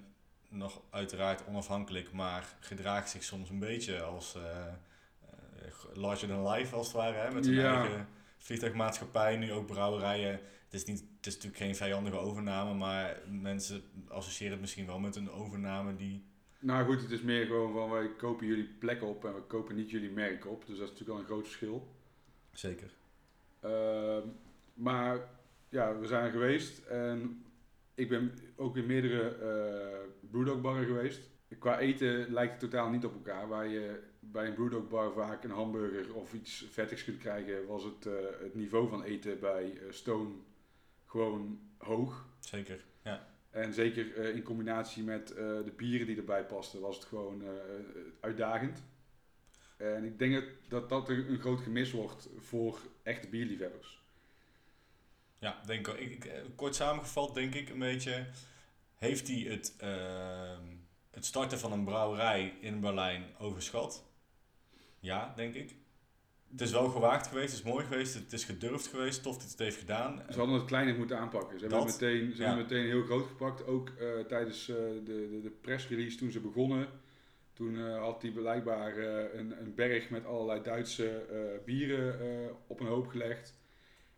nog 0.49 0.81
uiteraard 0.89 1.47
onafhankelijk, 1.47 2.11
maar 2.11 2.55
gedraagt 2.59 3.09
zich 3.09 3.23
soms 3.23 3.49
een 3.49 3.59
beetje 3.59 4.01
als 4.01 4.35
larger 5.93 6.27
than 6.27 6.47
life 6.49 6.75
als 6.75 6.87
het 6.87 6.95
ware. 6.95 7.17
Hè? 7.17 7.31
Met 7.31 7.45
hun 7.45 7.53
Ja. 7.55 7.81
eigen 7.81 8.07
vliegtuigmaatschappij, 8.37 9.37
nu 9.37 9.51
ook 9.51 9.65
brouwerijen. 9.67 10.31
Het 10.31 10.73
is, 10.73 10.85
niet, 10.85 10.99
het 11.17 11.25
is 11.27 11.33
natuurlijk 11.33 11.61
geen 11.63 11.75
vijandige 11.75 12.17
overname, 12.17 12.73
maar 12.73 13.17
mensen 13.27 13.83
associëren 14.07 14.51
het 14.51 14.61
misschien 14.61 14.85
wel 14.85 14.99
met 14.99 15.15
een 15.15 15.31
overname 15.31 15.95
die 15.95 16.25
Nou 16.59 16.85
goed, 16.85 17.01
het 17.01 17.11
is 17.11 17.21
meer 17.21 17.45
gewoon 17.45 17.73
van 17.73 17.89
wij 17.89 18.15
kopen 18.15 18.47
jullie 18.47 18.69
plek 18.79 19.03
op 19.03 19.25
en 19.25 19.33
we 19.33 19.41
kopen 19.41 19.75
niet 19.75 19.89
jullie 19.89 20.11
merk 20.11 20.47
op. 20.47 20.65
Dus 20.65 20.77
dat 20.77 20.85
is 20.87 20.91
natuurlijk 20.91 21.17
al 21.17 21.19
een 21.19 21.31
groot 21.31 21.45
verschil. 21.45 21.87
Zeker. 22.51 22.93
Ehm, 23.59 24.27
maar 24.73 25.29
ja, 25.69 25.99
we 25.99 26.07
zijn 26.07 26.25
er 26.25 26.31
geweest 26.31 26.85
en 26.85 27.45
ik 27.95 28.09
ben 28.09 28.33
ook 28.55 28.77
in 28.77 28.85
meerdere 28.85 29.29
eh 29.29 30.29
Brewdog 30.31 30.61
barren 30.61 30.85
geweest. 30.85 31.29
Qua 31.59 31.79
eten 31.79 32.31
lijkt 32.31 32.51
het 32.51 32.71
totaal 32.71 32.89
niet 32.89 33.05
op 33.05 33.13
elkaar. 33.13 33.47
Waar 33.47 33.67
je 33.67 34.03
bij 34.19 34.47
een 34.47 34.53
Brewdog 34.53 34.87
bar 34.87 35.13
vaak 35.13 35.43
een 35.43 35.51
hamburger 35.51 36.13
of 36.13 36.33
iets 36.33 36.67
vettigs 36.71 37.03
kunt 37.03 37.17
krijgen, 37.17 37.67
was 37.67 37.83
het, 37.83 38.05
eh, 38.05 38.13
het 38.39 38.55
niveau 38.55 38.89
van 38.89 39.03
eten 39.03 39.39
bij 39.39 39.77
eh, 39.77 39.91
Stone 39.91 40.29
gewoon 41.05 41.59
hoog. 41.77 42.25
Zeker. 42.39 42.85
En 43.49 43.73
zeker 43.73 44.15
eh, 44.17 44.35
in 44.35 44.43
combinatie 44.43 45.03
met 45.03 45.31
eh, 45.31 45.37
de 45.37 45.73
bieren 45.75 46.07
die 46.07 46.17
erbij 46.17 46.45
pasten, 46.45 46.79
was 46.81 46.95
het 46.95 47.05
gewoon 47.05 47.41
eh, 47.43 47.49
uitdagend. 48.19 48.83
En 49.77 50.03
ik 50.03 50.19
denk 50.19 50.43
dat- 50.67 50.89
dat 50.89 51.09
een, 51.09 51.39
groot 51.39 51.59
gemis 51.59 51.91
wordt 51.91 52.29
voor 52.37 52.79
echte 53.03 53.27
bierliefhebbers. 53.27 54.01
Ja, 55.39 55.61
denk 55.65 55.87
ik, 55.87 55.99
ik, 55.99 56.25
ik- 56.25 56.43
kort 56.55 56.75
samengevat 56.75 57.33
denk 57.33 57.55
ik 57.55 57.69
een 57.69 57.79
beetje, 57.79 58.25
heeft 58.95 59.27
hij 59.27 59.37
het, 59.37 59.73
ehm, 59.77 60.63
het 61.11 61.25
starten 61.25 61.59
van 61.59 61.71
een 61.71 61.83
brouwerij 61.83 62.53
in 62.61 62.79
Berlijn 62.79 63.23
overschat? 63.37 64.03
Ja, 64.99 65.33
denk 65.35 65.53
ik. 65.55 65.75
Het 66.51 66.61
is 66.61 66.71
wel 66.71 66.89
gewaagd 66.89 67.27
geweest, 67.27 67.51
het 67.51 67.65
is 67.65 67.71
mooi 67.71 67.85
geweest, 67.85 68.13
het 68.13 68.33
is 68.33 68.43
gedurfd 68.43 68.87
geweest, 68.87 69.23
tof 69.23 69.37
dat 69.37 69.49
het 69.49 69.59
heeft 69.59 69.77
gedaan. 69.77 70.21
Ze 70.29 70.37
hadden 70.37 70.55
het 70.55 70.65
kleiner 70.65 70.95
moeten 70.95 71.17
aanpakken. 71.17 71.59
Ze 71.59 71.65
hebben 71.65 71.85
het 71.85 72.01
meteen, 72.01 72.31
ze 72.35 72.41
ja. 72.41 72.47
hebben 72.47 72.65
meteen 72.65 72.85
heel 72.85 73.03
groot 73.03 73.27
gepakt. 73.27 73.67
Ook 73.67 73.89
eh, 73.89 74.19
tijdens 74.27 74.69
eh, 74.69 74.75
de, 74.75 75.01
de, 75.03 75.39
de 75.41 75.51
pressrelease 75.61 76.17
toen 76.17 76.31
ze 76.31 76.39
begonnen. 76.39 76.87
Toen 77.53 77.77
eh, 77.77 77.99
had 77.99 78.21
hij 78.21 78.31
blijkbaar 78.31 78.97
een, 78.97 79.61
een 79.61 79.75
berg 79.75 80.09
met 80.09 80.25
allerlei 80.25 80.61
Duitse 80.61 81.25
bieren 81.65 82.19
op 82.67 82.79
een 82.79 82.87
hoop 82.87 83.07
gelegd. 83.07 83.57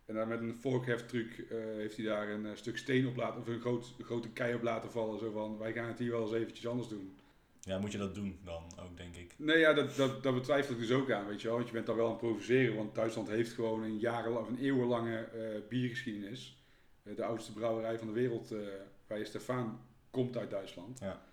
En 0.06 0.16
daar 0.16 0.28
met 0.28 0.40
een 0.40 0.56
vorkheftruc 0.56 1.46
heeft 1.78 1.96
hij 1.96 2.06
daar 2.06 2.30
een 2.30 2.58
stuk 2.58 2.78
steen 2.78 3.08
op 3.08 3.16
laten, 3.16 3.42
of 3.42 3.48
een, 3.48 3.60
groot, 3.60 3.96
grote 4.00 4.30
kei 4.30 4.56
op 4.56 4.62
laten 4.62 4.92
vallen. 4.92 5.20
Zo 5.20 5.32
van, 5.32 5.58
wij 5.58 5.74
gaan 5.74 5.88
het 5.88 6.00
hier 6.00 6.12
wel 6.12 6.22
eens 6.22 6.34
eventjes 6.34 6.68
anders 6.68 6.88
doen. 6.88 7.16
Ja, 7.64 7.80
moet 7.80 7.92
je 7.92 7.98
dat 7.98 8.16
doen 8.16 8.40
dan 8.44 8.64
ook, 8.80 8.98
denk 8.98 9.16
ik. 9.16 9.34
Nee, 9.38 9.58
ja, 9.58 9.74
dat, 9.74 9.96
dat, 9.96 10.24
dat 10.24 10.34
betwijfel 10.34 10.74
ik 10.74 10.80
dus 10.80 10.92
ook 10.92 11.12
aan, 11.12 11.28
weet 11.28 11.42
je 11.42 11.48
wel. 11.48 11.56
Want 11.56 11.68
je 11.68 11.74
bent 11.74 11.86
daar 11.86 11.96
wel 11.96 12.06
aan 12.06 12.12
het 12.12 12.20
provoceren. 12.22 12.76
Want 12.76 12.96
Duitsland 12.96 13.28
heeft 13.28 13.52
gewoon 13.52 13.84
een 13.84 14.00
jarenlang, 14.00 14.46
of 14.48 14.52
een 14.52 14.64
eeuwenlange 14.64 15.18
eh, 15.18 15.68
biergeschiedenis. 15.70 16.64
Eh, 17.04 17.16
de 17.16 17.24
oudste 17.24 17.54
brouwerij 17.54 17.98
van 17.98 18.08
de 18.08 18.14
wereld, 18.14 18.52
eh 18.52 18.60
bij 19.08 19.24
Stefan, 19.26 19.80
komt 20.12 20.38
uit 20.38 20.50
Duitsland. 20.50 21.00
Ja. 21.00 21.24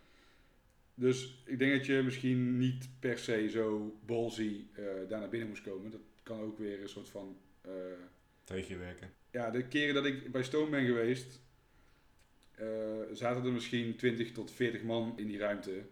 Dus 0.94 1.42
ik 1.44 1.58
denk 1.58 1.72
dat 1.72 1.86
je 1.86 2.02
misschien 2.02 2.58
niet 2.58 2.88
per 3.00 3.18
se 3.18 3.48
zo 3.48 3.98
ballsy 4.06 4.64
daar 5.08 5.20
naar 5.20 5.28
binnen 5.28 5.48
moest 5.48 5.62
komen. 5.62 5.90
Dat 5.90 6.00
kan 6.22 6.40
ook 6.40 6.58
weer 6.58 6.82
een 6.82 6.88
soort 6.88 7.08
van... 7.08 7.36
eh, 7.60 7.70
Tegenwerken. 8.44 9.12
ja, 9.30 9.50
de 9.50 9.68
keren 9.68 9.94
dat 9.94 10.04
ik 10.04 10.32
bij 10.32 10.42
Stone 10.42 10.70
ben 10.70 10.86
geweest, 10.86 11.40
zaten 13.12 13.44
er 13.44 13.52
misschien 13.52 13.96
20 13.96 14.32
tot 14.32 14.50
40 14.50 14.82
man 14.82 15.12
in 15.16 15.26
die 15.26 15.38
ruimte. 15.38 15.82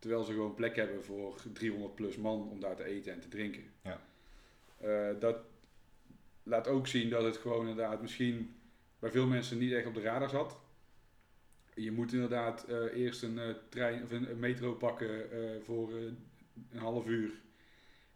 Terwijl 0.00 0.24
ze 0.24 0.32
gewoon 0.32 0.54
plek 0.54 0.76
hebben 0.76 1.04
voor 1.04 1.40
300 1.52 1.94
plus 1.94 2.16
man 2.16 2.48
om 2.48 2.60
daar 2.60 2.76
te 2.76 2.84
eten 2.84 3.12
en 3.12 3.20
te 3.20 3.28
drinken. 3.28 3.62
Ja. 3.82 4.00
Eh, 4.80 5.20
dat 5.20 5.36
laat 6.42 6.68
ook 6.68 6.86
zien 6.86 7.10
dat 7.10 7.24
het 7.24 7.36
gewoon 7.36 7.68
inderdaad 7.68 8.00
misschien 8.00 8.54
bij 8.98 9.10
veel 9.10 9.26
mensen 9.26 9.58
niet 9.58 9.72
echt 9.72 9.86
op 9.86 9.94
de 9.94 10.00
radar 10.00 10.28
zat. 10.30 10.58
Je 11.74 11.92
moet 11.92 12.12
inderdaad 12.12 12.64
eh, 12.64 12.94
eerst 12.94 13.22
een 13.22 13.38
eh, 13.38 13.54
trein 13.68 14.02
of 14.02 14.10
een, 14.10 14.30
een 14.30 14.38
metro 14.38 14.74
pakken 14.74 15.28
voor 15.64 15.92
een 16.70 16.78
half 16.78 17.06
uur. 17.06 17.30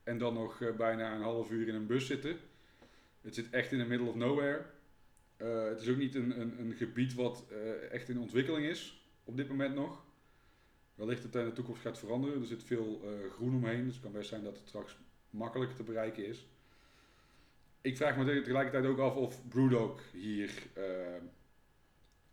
En 0.02 0.18
dan 0.18 0.34
nog 0.34 0.76
bijna 0.76 1.14
een 1.14 1.22
half 1.22 1.50
uur 1.50 1.68
in 1.68 1.74
een 1.74 1.86
bus 1.86 2.06
zitten. 2.06 2.36
Het 3.20 3.34
zit 3.34 3.50
echt 3.50 3.72
in 3.72 3.78
the 3.78 3.84
middle 3.84 4.08
of 4.08 4.14
nowhere. 4.14 4.64
Het 5.36 5.80
is 5.80 5.88
ook 5.88 5.96
niet 5.96 6.14
een, 6.14 6.40
een, 6.40 6.60
een 6.60 6.74
gebied 6.74 7.14
wat 7.14 7.44
echt 7.90 8.08
in 8.08 8.18
ontwikkeling 8.18 8.66
is 8.66 9.06
op 9.24 9.36
dit 9.36 9.48
moment 9.48 9.74
nog. 9.74 10.03
Wellicht 10.94 11.22
dat 11.22 11.32
het 11.32 11.42
in 11.42 11.48
de 11.48 11.54
toekomst 11.54 11.80
gaat 11.80 11.98
veranderen. 11.98 12.40
Er 12.40 12.46
zit 12.46 12.62
veel 12.64 13.00
eh, 13.04 13.30
groen 13.32 13.54
omheen, 13.54 13.84
dus 13.84 13.92
het 13.94 14.02
kan 14.02 14.12
best 14.12 14.28
zijn 14.28 14.42
dat 14.44 14.56
het 14.58 14.68
straks 14.68 14.96
makkelijker 15.30 15.76
te 15.76 15.82
bereiken 15.82 16.26
is. 16.26 16.46
Ik 17.80 17.96
vraag 17.96 18.16
me 18.16 18.24
tegelijkertijd 18.24 18.84
ook 18.86 18.98
af 18.98 19.14
of 19.14 19.48
Brewdog 19.48 20.00
hier 20.12 20.50
eh, 20.74 20.84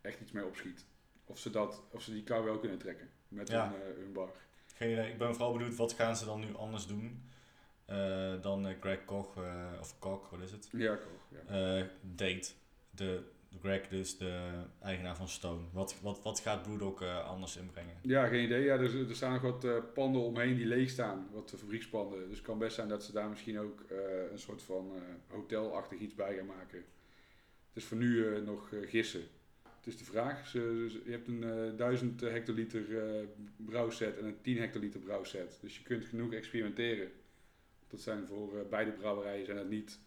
echt 0.01 0.19
iets 0.21 0.31
mee 0.31 0.45
opschiet. 0.45 0.85
Of 1.25 1.39
ze, 1.39 1.49
dat, 1.49 1.81
of 1.91 2.01
ze 2.01 2.11
die 2.11 2.23
kou 2.23 2.45
wel 2.45 2.59
kunnen 2.59 2.77
trekken 2.77 3.09
met 3.27 3.47
Ja. 3.49 3.69
hun, 3.71 3.81
eh, 3.81 3.97
hun 4.03 4.13
bar. 4.13 4.31
Geen 4.75 4.91
idee. 4.91 5.11
Ik 5.11 5.17
ben 5.17 5.33
vooral 5.35 5.53
benieuwd, 5.53 5.75
wat 5.75 5.93
gaan 5.93 6.15
ze 6.15 6.25
dan 6.25 6.39
nu 6.39 6.55
anders 6.55 6.87
doen 6.87 7.23
dan 8.41 8.75
Greg 8.79 9.05
Koch, 9.05 9.35
of 9.79 9.99
Koch, 9.99 10.29
wat 10.29 10.39
is 10.41 10.51
het? 10.51 10.69
Ja, 10.71 10.91
ook. 10.91 11.45
Ja. 11.47 11.87
de 12.89 13.23
Greg, 13.59 13.87
dus 13.87 14.17
de 14.17 14.49
eigenaar 14.81 15.15
van 15.15 15.27
Stone. 15.27 15.61
Wat, 15.71 15.95
wat, 16.01 16.21
wat 16.23 16.39
gaat 16.39 16.61
Brewdog 16.61 17.01
eh 17.01 17.27
anders 17.27 17.57
inbrengen? 17.57 17.95
Ja, 18.01 18.27
geen 18.27 18.43
idee. 18.43 18.63
Ja, 18.63 18.73
er, 18.73 19.09
er 19.09 19.15
staan 19.15 19.33
nog 19.33 19.41
wat 19.41 19.63
eh, 19.63 19.77
panden 19.93 20.21
omheen 20.21 20.55
die 20.55 20.65
leeg 20.65 20.89
staan, 20.89 21.27
wat 21.31 21.53
fabriekspanden. 21.57 22.27
Dus 22.27 22.37
het 22.37 22.45
kan 22.45 22.57
best 22.57 22.75
zijn 22.75 22.87
dat 22.87 23.03
ze 23.03 23.11
daar 23.11 23.29
misschien 23.29 23.59
ook 23.59 23.81
eh, 23.89 24.31
een 24.31 24.39
soort 24.39 24.61
van 24.61 24.91
hotelachtig 25.27 25.99
iets 25.99 26.15
bij 26.15 26.35
gaan 26.35 26.45
maken. 26.45 26.77
Het 27.67 27.83
is 27.83 27.83
voor 27.83 27.97
nu 27.97 28.41
nog 28.41 28.69
gissen. 28.81 29.23
Het 29.63 29.87
is 29.87 29.97
de 29.97 30.05
vraag. 30.05 30.47
Ze, 30.47 30.89
je 31.05 31.11
hebt 31.11 31.27
een 31.27 31.43
eh 31.43 31.77
1000 31.77 32.21
hectoliter 32.21 32.83
brouwset 33.55 34.17
en 34.17 34.25
een 34.25 34.41
10 34.41 34.57
hectoliter 34.57 34.99
brouwset. 34.99 35.57
Dus 35.61 35.77
je 35.77 35.83
kunt 35.83 36.05
genoeg 36.05 36.33
experimenteren. 36.33 37.11
Dat 37.87 38.01
zijn 38.01 38.27
voor 38.27 38.67
beide 38.69 38.91
brouwerijen 38.91 39.45
zijn 39.45 39.57
het 39.57 39.69
niet 39.69 39.99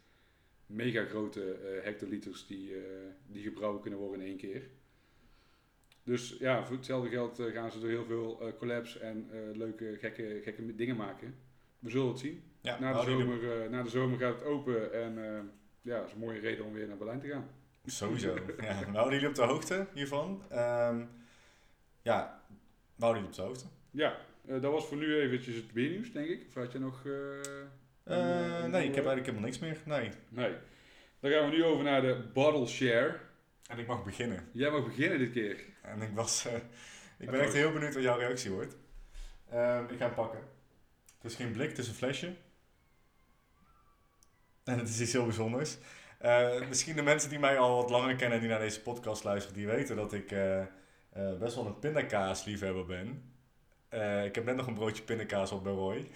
mega 0.66 1.04
grote 1.04 1.52
eh, 1.52 1.84
hectoliters 1.84 2.46
die, 2.46 2.74
eh, 2.74 2.82
die 3.26 3.42
gebrouwen 3.42 3.80
kunnen 3.80 3.98
worden 3.98 4.20
in 4.20 4.26
één 4.26 4.36
keer. 4.36 4.62
Dus 6.02 6.36
ja, 6.38 6.64
voor 6.64 6.76
hetzelfde 6.76 7.08
geld 7.08 7.38
eh, 7.38 7.52
gaan 7.52 7.70
ze 7.70 7.80
er 7.80 7.88
heel 7.88 8.04
veel 8.04 8.54
collabs 8.58 8.98
en 8.98 9.28
leuke, 9.54 9.96
gekke, 9.98 10.40
gekke 10.42 10.74
dingen 10.74 10.96
maken. 10.96 11.34
We 11.78 11.90
zullen 11.90 12.08
het 12.08 12.18
zien. 12.18 12.42
Ja, 12.60 12.80
Na 12.80 12.92
de, 12.92 13.10
zomer, 13.10 13.70
na 13.70 13.82
de 13.82 13.88
zomer 13.88 14.18
gaat 14.18 14.34
het 14.34 14.44
open 14.44 14.92
en 14.92 15.14
ja, 15.82 15.98
dat 15.98 16.06
is 16.06 16.12
een 16.12 16.18
mooie 16.18 16.40
reden 16.40 16.64
om 16.64 16.72
weer 16.72 16.86
naar 16.86 16.96
Berlijn 16.96 17.20
te 17.20 17.28
gaan. 17.28 17.48
Sowieso. 17.86 18.34
ja, 18.60 18.78
we 18.78 18.90
houden 18.90 19.12
jullie 19.12 19.28
op 19.28 19.34
de 19.34 19.42
hoogte 19.42 19.86
hiervan. 19.94 20.42
Ehm, 20.48 21.04
ja, 22.02 22.42
we 22.96 23.04
houden 23.04 23.22
jullie 23.22 23.26
op 23.26 23.34
de 23.34 23.42
hoogte. 23.42 23.66
Ja, 23.90 24.18
dat 24.42 24.72
was 24.72 24.86
voor 24.86 24.96
nu 24.96 25.16
eventjes 25.16 25.56
het 25.56 25.72
biernieuws, 25.72 26.12
denk 26.12 26.28
ik. 26.28 26.44
Of 26.48 26.54
had 26.54 26.72
je 26.72 26.78
nog... 26.78 27.02
Eh, 28.04 28.64
nee, 28.64 28.88
ik 28.88 28.94
heb 28.94 29.06
eigenlijk 29.06 29.26
helemaal 29.26 29.48
niks 29.48 29.58
meer. 29.58 29.78
Nee. 29.84 30.10
Nee. 30.28 30.54
Dan 31.20 31.30
gaan 31.30 31.50
we 31.50 31.56
nu 31.56 31.64
over 31.64 31.84
naar 31.84 32.02
de 32.02 32.30
bottle 32.32 32.66
share. 32.66 33.20
En 33.66 33.78
ik 33.78 33.86
mag 33.86 34.04
beginnen. 34.04 34.48
Jij 34.52 34.70
mag 34.70 34.84
beginnen 34.84 35.18
dit 35.18 35.32
keer. 35.32 35.64
En 35.82 36.02
ik 36.02 36.10
was... 36.14 36.46
eh, 36.46 36.54
ik 37.18 37.30
ben 37.30 37.40
echt 37.40 37.52
heel 37.52 37.72
benieuwd 37.72 37.94
wat 37.94 38.02
jouw 38.02 38.18
reactie 38.18 38.50
wordt. 38.50 38.76
Ehm, 39.50 39.84
ik 39.84 39.98
ga 39.98 40.04
hem 40.06 40.14
pakken. 40.14 40.40
Het 41.22 41.30
is 41.32 41.36
geen 41.36 41.52
blik, 41.52 41.68
het 41.68 41.78
is 41.78 41.88
een 41.88 41.94
flesje. 41.94 42.34
En 44.64 44.78
het 44.78 44.88
is 44.88 45.00
iets 45.00 45.12
heel 45.12 45.24
bijzonders. 45.24 45.76
Eh, 46.18 46.68
misschien 46.68 46.96
de 46.96 47.02
mensen 47.02 47.30
die 47.30 47.38
mij 47.38 47.58
al 47.58 47.76
wat 47.76 47.90
langer 47.90 48.16
kennen 48.16 48.34
en 48.36 48.40
die 48.40 48.50
naar 48.50 48.58
deze 48.58 48.82
podcast 48.82 49.24
luisteren, 49.24 49.56
die 49.56 49.66
weten 49.66 49.96
dat 49.96 50.12
ik 50.12 50.34
best 51.38 51.54
wel 51.54 51.66
een 51.66 51.78
pindakaasliefhebber 51.78 52.86
ben. 52.86 53.32
Ik 54.24 54.34
heb 54.34 54.44
net 54.44 54.56
nog 54.56 54.66
een 54.66 54.74
broodje 54.74 55.02
pindakaas 55.02 55.52
op 55.52 55.62
bij 55.64 55.72
Roy. 55.72 56.06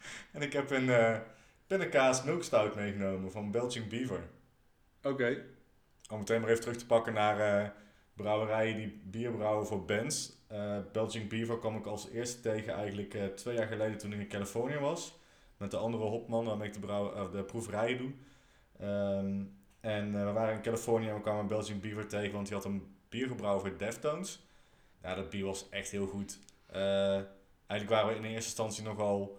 en 0.32 0.42
ik 0.42 0.52
heb 0.52 0.70
een 0.70 0.90
eh 0.90 1.18
pindakaas 1.68 2.22
milkstout 2.22 2.74
meegenomen 2.74 3.32
van 3.32 3.50
Belching 3.50 3.88
Beaver. 3.88 4.28
Oké. 5.02 5.44
Om 6.10 6.18
meteen 6.18 6.40
maar 6.40 6.50
even 6.50 6.62
terug 6.62 6.76
te 6.76 6.86
pakken 6.86 7.12
naar 7.12 7.40
eh, 7.40 7.70
brouwerijen 8.14 8.76
die 8.76 9.00
bier 9.04 9.30
brouwen 9.30 9.66
voor 9.66 9.84
bands. 9.84 10.36
Belgian 10.92 11.28
Beaver 11.28 11.58
kwam 11.58 11.76
ik 11.76 11.86
als 11.86 12.08
eerste 12.08 12.40
tegen 12.40 12.74
eigenlijk 12.74 13.36
twee 13.36 13.56
jaar 13.56 13.66
geleden 13.66 13.98
toen 13.98 14.12
ik 14.12 14.18
in 14.18 14.28
Californië 14.28 14.78
was. 14.78 15.18
Met 15.56 15.70
de 15.70 15.76
andere 15.76 16.04
hopman 16.04 16.44
waarmee 16.44 16.68
ik 16.68 16.74
de, 16.74 16.80
brouw, 16.80 17.30
de 17.30 17.44
proeverijen 17.44 17.98
doe. 17.98 18.12
Ehm, 18.78 19.42
en 19.80 20.26
we 20.26 20.32
waren 20.32 20.54
in 20.54 20.62
Californië 20.62 21.08
en 21.08 21.14
we 21.14 21.20
kwamen 21.20 21.46
Belgian 21.46 21.80
Beaver 21.80 22.08
tegen, 22.08 22.32
want 22.32 22.46
die 22.46 22.56
had 22.56 22.64
een 22.64 22.96
bier 23.08 23.28
gebrouwen 23.28 23.60
voor 23.60 23.78
Deftones. 23.78 24.46
Ja, 25.02 25.14
dat 25.14 25.30
bier 25.30 25.44
was 25.44 25.68
echt 25.68 25.90
heel 25.90 26.06
goed. 26.06 26.38
Eigenlijk 27.66 27.88
waren 27.88 28.08
we 28.08 28.14
in 28.14 28.24
eerste 28.24 28.34
instantie 28.34 28.82
nogal 28.82 29.38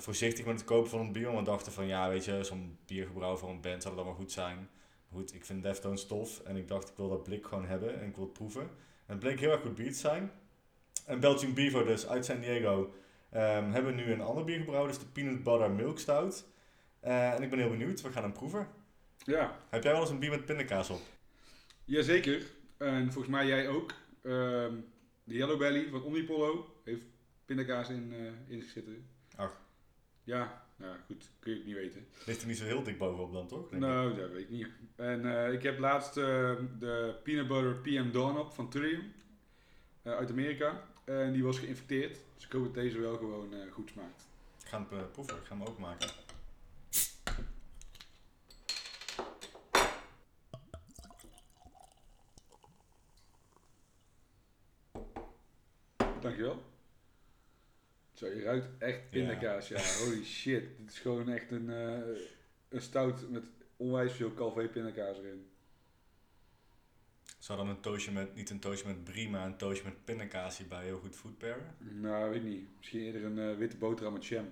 voorzichtig 0.00 0.44
met 0.44 0.54
het 0.54 0.64
kopen 0.64 0.90
van 0.90 1.00
het 1.00 1.12
bier. 1.12 1.24
Want 1.26 1.38
we 1.38 1.44
dachten 1.44 1.72
van 1.72 1.86
ja, 1.86 2.08
weet 2.08 2.24
je, 2.24 2.44
zo'n 2.44 2.78
bier 2.86 3.06
gebrouwen 3.06 3.38
voor 3.38 3.48
een 3.50 3.60
band 3.60 3.82
zou 3.82 3.96
dat 3.96 4.04
wel 4.04 4.14
goed 4.14 4.32
zijn. 4.32 4.68
Goed, 5.12 5.34
ik 5.34 5.44
vind 5.44 5.62
Deftones 5.62 6.06
tof 6.06 6.40
en 6.40 6.56
ik 6.56 6.68
dacht 6.68 6.88
ik 6.88 6.96
wil 6.96 7.08
dat 7.08 7.22
blik 7.22 7.46
gewoon 7.46 7.66
hebben 7.66 8.00
en 8.00 8.06
ik 8.08 8.14
wil 8.16 8.24
het 8.24 8.32
proeven. 8.32 8.62
En 8.62 9.12
het 9.12 9.18
bleek 9.18 9.40
heel 9.40 9.50
erg 9.50 9.60
goed 9.60 9.74
bier 9.74 9.92
te 9.92 9.98
zijn. 9.98 10.30
En 11.06 11.20
Belgian 11.20 11.54
Beaver 11.54 11.84
dus 11.86 12.06
uit 12.06 12.24
San 12.24 12.40
Diego 12.40 12.94
ehm, 13.30 13.70
hebben 13.70 13.94
nu 13.94 14.12
een 14.12 14.20
ander 14.20 14.44
bier 14.44 14.58
gebrouwen, 14.58 14.90
dus 14.90 15.00
de 15.00 15.06
Peanut 15.06 15.42
Butter 15.42 15.70
Milk 15.70 15.98
Stout. 15.98 16.44
Eh, 17.00 17.32
en 17.32 17.42
ik 17.42 17.50
ben 17.50 17.58
heel 17.58 17.70
benieuwd, 17.70 18.00
we 18.00 18.12
gaan 18.12 18.22
hem 18.22 18.32
proeven. 18.32 18.68
Ja, 19.24 19.58
Heb 19.68 19.82
jij 19.82 19.92
wel 19.92 20.00
eens 20.00 20.10
een 20.10 20.18
bier 20.18 20.30
met 20.30 20.44
pindakaas 20.44 20.90
op? 20.90 21.00
jazeker. 21.84 22.42
En 22.76 23.12
volgens 23.12 23.34
mij 23.34 23.46
jij 23.46 23.68
ook. 23.68 23.92
Ehm, 24.22 24.74
de 25.24 25.34
Yellow 25.34 25.58
Belly 25.58 25.88
van 25.90 26.02
Omnipollo 26.02 26.74
heeft 26.84 27.02
pindakaas 27.44 27.88
in, 27.88 28.12
eh 28.12 28.54
in 28.54 28.62
zitten. 28.62 29.06
Ach. 29.36 29.64
Ja, 30.26 30.62
nou 30.76 30.96
goed, 31.06 31.30
kun 31.38 31.52
je 31.52 31.58
het 31.58 31.66
niet 31.66 31.76
weten. 31.76 32.06
Ligt 32.24 32.40
er 32.40 32.46
niet 32.46 32.56
zo 32.58 32.64
heel 32.64 32.82
dik 32.82 32.98
bovenop 32.98 33.32
dan, 33.32 33.46
toch? 33.46 33.72
Ik. 33.72 33.78
Nou, 33.78 34.14
dat 34.14 34.30
weet 34.30 34.42
ik 34.42 34.50
niet. 34.50 34.68
En 34.96 35.44
eh, 35.44 35.52
ik 35.52 35.62
heb 35.62 35.78
laatst 35.78 36.16
eh, 36.16 36.24
de 36.78 37.20
Peanut 37.22 37.48
Butter 37.48 37.74
PM 37.74 38.10
Dawn 38.10 38.38
op 38.38 38.52
van 38.52 38.68
Trillium 38.68 39.12
eh, 40.02 40.12
uit 40.12 40.30
Amerika. 40.30 40.82
En 41.04 41.32
die 41.32 41.44
was 41.44 41.58
geïnfecteerd. 41.58 42.18
Dus 42.34 42.44
ik 42.44 42.52
hoop 42.52 42.64
dat 42.64 42.74
deze 42.74 43.00
wel 43.00 43.16
gewoon 43.16 43.54
goed 43.70 43.90
smaakt. 43.90 44.28
Ik 44.62 44.68
ga 44.68 44.86
hem 44.88 45.10
proeven, 45.10 45.36
ik 45.36 45.44
ga 45.44 45.56
hem 45.56 45.66
openmaken. 45.66 46.10
Dankjewel. 56.20 56.62
Zo, 58.16 58.26
je 58.26 58.42
ruikt 58.42 58.66
echt 58.78 59.10
pindakaas, 59.10 59.68
ja. 59.68 59.80
Holy 60.04 60.24
shit. 60.24 60.64
Dit 60.78 60.90
is 60.90 60.98
gewoon 60.98 61.28
echt 61.28 61.50
een, 61.50 61.70
eh, 61.70 62.18
een 62.68 62.80
stout 62.80 63.30
met 63.30 63.44
onwijs 63.76 64.12
veel 64.12 64.34
Calvé 64.34 64.68
pindakaas 64.68 65.18
erin. 65.18 65.46
Zou 67.38 67.58
dan 67.58 67.68
een 67.68 67.80
toastje 67.80 68.12
met, 68.12 68.34
niet 68.34 68.50
een 68.50 68.58
toastje 68.58 68.86
met 68.86 69.04
brie, 69.04 69.28
maar 69.28 69.46
een 69.46 69.56
toastje 69.56 69.84
met 69.84 70.04
pindakaas 70.04 70.58
hierbij 70.58 70.84
heel 70.84 70.98
goed 70.98 71.16
food 71.16 71.38
pairen? 71.38 71.74
Nou, 71.78 72.30
weet 72.30 72.42
ik 72.42 72.48
niet. 72.48 72.68
Misschien 72.76 73.00
eerder 73.00 73.24
een 73.24 73.38
eh, 73.38 73.56
witte 73.56 73.76
boterham 73.76 74.12
met 74.12 74.26
jam. 74.26 74.48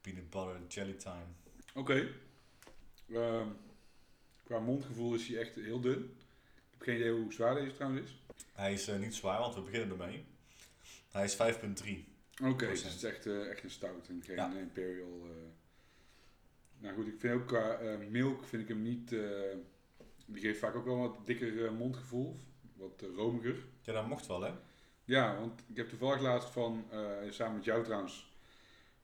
Peanut 0.00 0.30
butter 0.30 0.60
jelly 0.68 0.94
time. 0.94 1.26
Oké. 1.74 2.08
Ehm, 3.12 3.48
qua 4.44 4.58
mondgevoel 4.58 5.14
is 5.14 5.28
hij 5.28 5.38
echt 5.38 5.54
heel 5.54 5.80
dun. 5.80 5.98
Ik 5.98 6.70
heb 6.70 6.82
geen 6.82 6.96
idee 6.96 7.12
hoe 7.12 7.32
zwaar 7.32 7.54
deze 7.54 7.74
trouwens 7.74 8.02
is. 8.02 8.22
Hij 8.52 8.72
is 8.72 8.88
eh, 8.88 8.98
niet 8.98 9.14
zwaar, 9.14 9.40
want 9.40 9.54
we 9.54 9.60
beginnen 9.60 9.90
ermee. 9.90 10.24
Hij 11.10 11.24
is 11.24 11.36
5,3. 11.36 12.09
Oké, 12.42 12.66
dus 12.66 12.82
het 12.82 12.94
is 12.94 13.02
echt, 13.04 13.26
eh, 13.26 13.50
echt 13.50 13.62
een 13.62 13.70
stout 13.70 14.08
en 14.08 14.22
geen 14.24 14.36
Ja. 14.36 14.52
imperial. 14.58 15.26
eh. 15.26 15.48
Nou 16.78 16.94
goed, 16.94 17.06
ik 17.06 17.14
vind 17.20 17.34
ook 17.34 17.46
qua 17.46 17.78
eh, 17.78 17.98
milk 18.08 18.44
vind 18.44 18.62
ik 18.62 18.68
hem 18.68 18.82
niet... 18.82 19.12
eh, 19.12 19.20
die 20.26 20.40
geeft 20.42 20.58
vaak 20.58 20.74
ook 20.74 20.84
wel 20.84 20.98
wat 20.98 21.26
dikker 21.26 21.64
eh, 21.64 21.70
mondgevoel. 21.72 22.36
Wat 22.76 23.02
eh, 23.02 23.08
romiger. 23.14 23.56
Ja, 23.82 23.92
dat 23.92 24.06
mocht 24.06 24.26
wel, 24.26 24.42
hè? 24.42 24.52
Ja, 25.04 25.38
want 25.38 25.60
ik 25.66 25.76
heb 25.76 25.88
toevallig 25.88 26.20
laatst 26.20 26.48
van, 26.50 26.84
eh, 26.90 27.16
samen 27.30 27.54
met 27.56 27.64
jou 27.64 27.84
trouwens, 27.84 28.32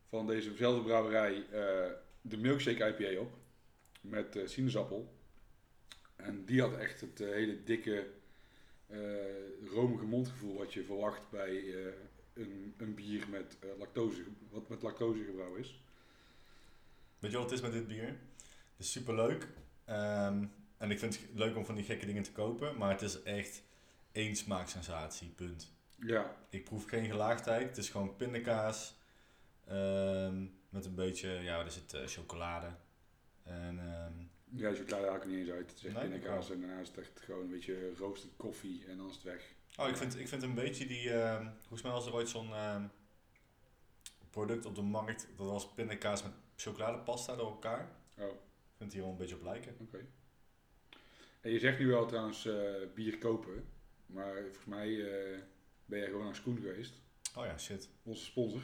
van 0.09 0.27
dezezelfde 0.27 0.83
brouwerij 0.83 1.35
eh, 1.51 1.90
de 2.20 2.37
Milkshake 2.37 2.85
IPA 2.99 3.20
op. 3.20 3.33
Met 4.01 4.37
eh, 4.37 4.46
sinaasappel. 4.46 5.14
En 6.16 6.44
die 6.44 6.61
had 6.61 6.77
echt 6.77 7.01
het 7.01 7.20
eh, 7.20 7.29
hele 7.31 7.62
dikke, 7.64 8.07
eh, 8.87 8.99
romige 9.64 10.05
mondgevoel 10.05 10.57
wat 10.57 10.72
je 10.75 10.85
verwacht 10.85 11.31
bij 11.31 11.85
eh, 11.85 11.92
een, 12.37 12.75
een 12.77 12.94
bier 12.94 13.29
met, 13.29 13.57
eh, 13.61 13.68
lactose, 13.79 14.25
wat 14.51 14.68
met 14.68 14.83
lactose 14.83 15.25
gebrouwen 15.25 15.61
is. 15.61 15.81
Weet 17.18 17.31
je 17.31 17.37
wat 17.37 17.51
het 17.51 17.59
is 17.59 17.64
met 17.64 17.72
dit 17.72 17.87
bier? 17.87 18.07
Het 18.07 18.87
is 18.87 18.90
super 18.92 19.14
leuk. 19.14 19.49
en 20.77 20.90
ik 20.90 20.99
vind 20.99 21.18
het 21.20 21.29
leuk 21.35 21.57
om 21.57 21.64
van 21.64 21.75
die 21.75 21.85
gekke 21.85 22.07
dingen 22.07 22.22
te 22.22 22.33
kopen. 22.33 22.77
Maar 22.79 22.90
het 22.90 23.03
is 23.03 23.22
echt 23.22 23.62
één 24.12 24.37
smaaksensatie, 24.37 25.29
punt. 25.29 25.72
Ja, 26.01 26.37
Ik 26.51 26.64
proef 26.64 26.85
geen 26.85 27.07
gelaagdheid. 27.07 27.68
Het 27.68 27.77
is 27.77 27.88
gewoon 27.90 28.16
pindakaas. 28.16 28.94
ehm, 29.66 30.44
met 30.68 30.85
een 30.85 30.94
beetje, 30.94 31.29
ja, 31.29 31.62
is 31.64 31.75
het, 31.75 31.92
eh, 31.92 32.07
chocolade. 32.07 32.66
En 33.42 33.79
ehm, 33.79 34.12
ja 34.61 34.75
chocolade 34.75 35.07
haal 35.07 35.16
ik 35.16 35.22
er 35.22 35.29
niet 35.29 35.38
eens 35.38 35.51
uit. 35.51 35.70
Het 35.70 35.79
is 35.79 35.85
echt 35.85 35.94
Nee, 35.94 36.09
pindakaas 36.09 36.46
oh. 36.46 36.55
en 36.55 36.61
daarna 36.61 36.81
is 36.81 36.88
het 36.88 36.99
echt 36.99 37.20
gewoon 37.20 37.42
een 37.42 37.51
beetje 37.51 37.92
roasted 37.99 38.31
koffie 38.37 38.85
en 38.88 38.96
dan 38.96 39.09
is 39.09 39.14
het 39.14 39.22
weg. 39.22 39.55
Oh, 39.76 39.88
ik 39.88 39.96
vind, 39.96 40.18
ik 40.18 40.28
vind 40.28 40.42
een 40.42 40.54
beetje 40.54 40.86
die. 40.86 41.10
ehm 41.12 41.46
volgens 41.58 41.82
mij 41.82 41.92
was 41.92 42.06
er 42.06 42.14
ooit 42.14 42.28
zo'n 42.28 42.52
ehm, 42.54 42.82
product 44.30 44.66
op 44.66 44.74
de 44.74 44.82
markt. 44.82 45.28
Dat 45.36 45.46
was 45.50 45.72
pindakaas 45.74 46.22
met 46.22 46.32
chocoladepasta 46.56 47.36
door 47.36 47.46
elkaar. 47.50 47.90
Oh. 48.18 48.24
Ik 48.26 48.76
vind 48.78 48.92
hier 48.92 49.02
wel 49.02 49.10
een 49.10 49.16
beetje 49.16 49.34
op 49.34 49.42
lijken. 49.42 49.76
Oké. 49.80 50.06
En 51.40 51.50
je 51.52 51.58
zegt 51.58 51.78
nu 51.78 51.86
wel 51.86 52.06
trouwens 52.06 52.46
eh, 52.46 52.54
bier 52.94 53.18
kopen, 53.18 53.64
maar 54.06 54.42
volgens 54.42 54.64
mij 54.64 54.88
eh, 54.88 55.38
ben 55.84 55.98
jij 55.98 56.08
gewoon 56.08 56.24
naar 56.24 56.34
Skoen 56.34 56.56
geweest, 56.56 56.94
Oh 57.36 57.44
ja, 57.44 57.58
shit. 57.58 57.88
onze 58.02 58.24
sponsor. 58.24 58.62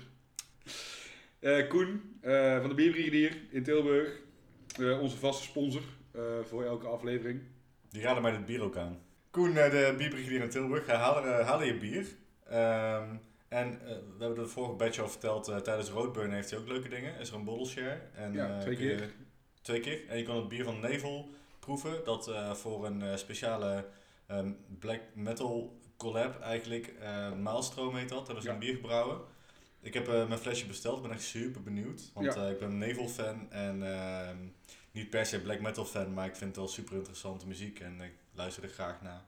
Eh, 1.39 1.69
Koen 1.69 2.19
van 2.61 2.69
de 2.69 2.75
Bierbrigadier 2.75 3.37
in 3.51 3.63
Tilburg, 3.63 4.21
onze 5.01 5.17
vaste 5.17 5.43
sponsor 5.43 5.83
voor 6.43 6.65
elke 6.65 6.87
aflevering. 6.87 7.43
Die 7.89 8.03
raden 8.03 8.23
mij 8.23 8.31
dit 8.31 8.47
bier 8.47 8.63
ook 8.63 8.77
aan. 8.77 9.03
Koen, 9.33 9.57
eh, 9.57 9.71
de 9.71 9.95
bierbrigadier 9.97 10.43
in 10.43 10.51
Tilburg, 10.51 10.87
hij 10.87 10.97
halen, 10.97 11.47
eh, 11.61 11.67
je 11.67 11.77
bier. 11.79 12.07
Ehm, 12.49 13.09
en 13.49 13.81
eh, 13.81 13.87
we 13.89 14.25
hebben 14.25 14.45
de 14.45 14.47
vorige 14.51 14.75
batch 14.75 14.99
al 14.99 15.09
verteld, 15.09 15.45
tijdens 15.65 15.89
Roadburn 15.89 16.33
heeft 16.33 16.51
hij 16.51 16.59
ook 16.59 16.69
leuke 16.69 16.89
dingen. 16.89 17.19
Is 17.19 17.29
er 17.29 17.35
een 17.35 17.45
bottle 17.45 17.67
share. 17.67 18.01
En, 18.15 18.33
Ja, 18.33 18.59
twee 18.61 18.79
je- 18.79 18.97
keer. 18.97 19.13
twee 19.63 19.81
keer. 19.81 20.09
En 20.09 20.19
je 20.19 20.25
kan 20.25 20.37
het 20.37 20.49
bier 20.49 20.65
van 20.65 20.81
Nevel 20.81 21.29
proeven. 21.59 22.05
Dat 22.05 22.31
voor 22.53 22.87
een 22.87 23.19
speciale 23.19 23.85
ehm, 24.27 24.53
black 24.79 25.01
metal 25.15 25.79
collab 25.97 26.41
eigenlijk. 26.41 26.93
Maalstroom 27.43 27.97
heet 27.97 28.09
dat. 28.09 28.27
Ze 28.27 28.35
Ja. 28.43 28.53
een 28.53 28.59
bier 28.59 28.75
gebrouwen. 28.75 29.21
Ik 29.81 29.95
heb 29.95 30.07
mijn 30.07 30.39
flesje 30.39 30.67
besteld. 30.67 30.97
Ik 30.97 31.03
ben 31.03 31.13
echt 31.13 31.23
super 31.23 31.63
benieuwd. 31.63 32.11
Want 32.15 32.35
Ja. 32.35 32.47
ik 32.49 32.59
ben 32.59 32.79
Nevel 32.79 33.09
fan. 33.09 33.51
En 33.51 33.93
ehm, 33.95 34.37
niet 34.91 35.11
per 35.11 35.27
se 35.27 35.41
black 35.41 35.61
metal 35.61 35.85
fan. 35.85 36.15
Maar 36.15 36.27
ik 36.27 36.37
vind 36.37 36.49
het 36.51 36.57
wel 36.59 36.69
super 36.69 36.97
interessante 36.97 37.47
muziek. 37.47 37.81
En 37.81 38.01
ik 38.01 38.13
luister 38.35 38.63
er 38.63 38.69
graag 38.69 39.03
naar. 39.03 39.23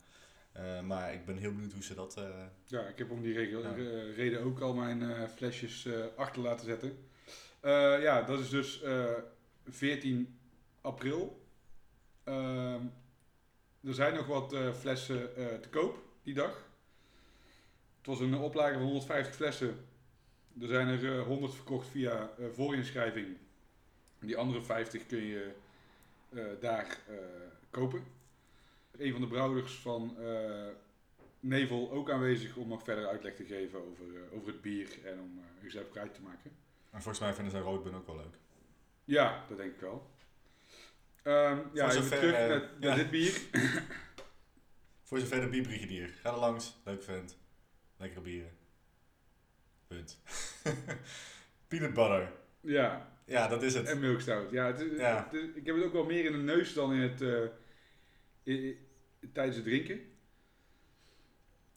Eh, 0.53 0.81
maar 0.81 1.13
ik 1.15 1.25
ben 1.27 1.37
heel 1.37 1.53
benieuwd 1.53 1.73
hoe 1.73 1.83
ze 1.83 1.95
dat... 1.95 2.17
eh, 2.17 2.45
Ja, 2.67 2.81
ik 2.81 2.99
heb 2.99 3.11
om 3.11 3.23
die 3.23 3.35
regel, 3.35 3.63
Ja. 3.63 3.75
eh, 3.77 4.17
reden 4.17 4.43
ook 4.45 4.61
al 4.61 4.75
mijn 4.75 5.29
flesjes 5.29 5.89
achter 6.17 6.43
laten 6.43 6.67
zetten. 6.67 6.99
Ja, 8.03 8.23
dat 8.23 8.39
is 8.41 8.49
dus 8.49 8.83
eh 8.83 9.13
14 9.69 10.39
april. 10.81 11.43
Ehm, 12.25 12.81
er 13.85 13.95
zijn 13.95 14.15
nog 14.15 14.27
wat 14.27 14.57
flessen 14.79 15.35
te 15.61 15.69
koop 15.71 16.03
die 16.23 16.35
dag. 16.35 16.63
Het 17.99 18.07
was 18.07 18.21
een 18.21 18.35
oplage 18.35 18.73
van 18.73 18.83
150 18.83 19.35
flessen. 19.35 19.87
Er 20.61 20.67
zijn 20.69 20.89
er 20.89 21.19
eh, 21.19 21.27
100 21.27 21.55
verkocht 21.55 21.89
via 21.89 22.31
voorinschrijving. 22.53 23.37
Die 24.21 24.37
andere 24.37 24.63
50 24.63 25.07
kun 25.07 25.23
je 25.25 25.53
daar 26.61 26.99
kopen. 27.71 28.05
Een 28.99 29.13
van 29.13 29.21
de 29.21 29.27
brouwers 29.27 29.75
van 29.75 30.17
eh, 30.21 30.67
Nevel 31.41 31.91
ook 31.91 32.11
aanwezig 32.11 32.57
om 32.57 32.69
nog 32.69 32.83
verder 32.85 33.07
uitleg 33.07 33.35
te 33.35 33.45
geven 33.45 33.79
over, 33.91 34.05
eh, 34.17 34.37
over 34.37 34.49
het 34.49 34.61
bier 34.61 34.89
en 35.05 35.21
om 35.21 35.39
uh, 35.39 35.63
jezelf 35.63 35.91
kwijt 35.91 36.15
te 36.15 36.21
maken. 36.23 36.51
en 36.91 37.03
volgens 37.03 37.19
mij 37.19 37.35
vinden 37.35 37.53
ze 37.53 37.59
Roadburn 37.59 37.95
ook 37.97 38.07
wel 38.07 38.17
leuk. 38.17 38.35
Ja, 39.05 39.45
dat 39.49 39.57
denk 39.57 39.75
ik 39.75 39.81
wel. 39.81 40.11
Ehm, 41.23 41.59
ja, 41.73 41.85
even 41.91 41.93
zover, 42.03 42.19
terug 42.19 42.35
eh, 42.35 42.49
naar, 42.49 42.71
naar 42.81 42.91
ja. 42.91 42.95
dit 42.95 43.11
bier. 43.11 43.41
Voor 45.03 45.19
zover 45.19 45.41
de 45.41 45.49
bierbrigadier. 45.49 46.09
Ga 46.09 46.31
er 46.33 46.39
langs. 46.39 46.77
Leuk 46.85 47.03
vent. 47.03 47.37
Lekkere 47.97 48.21
bieren. 48.21 48.51
Punt. 49.87 50.21
Peanut 51.69 51.95
butter. 51.95 52.33
Ja, 52.61 53.13
Ja, 53.27 53.49
dat 53.49 53.63
is 53.63 53.75
het. 53.75 53.87
en 53.87 54.01
milkstout. 54.01 54.51
Ja, 54.51 54.67
het 54.67 54.81
is, 54.81 54.99
Ja. 54.99 55.25
het 55.25 55.33
is- 55.43 55.55
ik 55.55 55.67
heb 55.67 55.75
het 55.77 55.85
ook 55.85 55.93
wel 55.93 56.05
meer 56.05 56.25
in 56.25 56.33
de 56.33 56.39
neus 56.39 56.73
dan 56.73 56.93
in 56.93 57.01
het, 57.01 57.21
eh, 57.23 57.49
tijdens 59.33 59.57
het 59.57 59.65
drinken. 59.65 60.01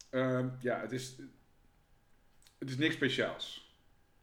Ehm, 0.10 0.50
ja, 0.60 0.80
het 0.80 0.92
is, 0.92 1.16
het 2.58 2.70
is 2.70 2.78
niks 2.78 2.96
speciaals. 2.96 3.66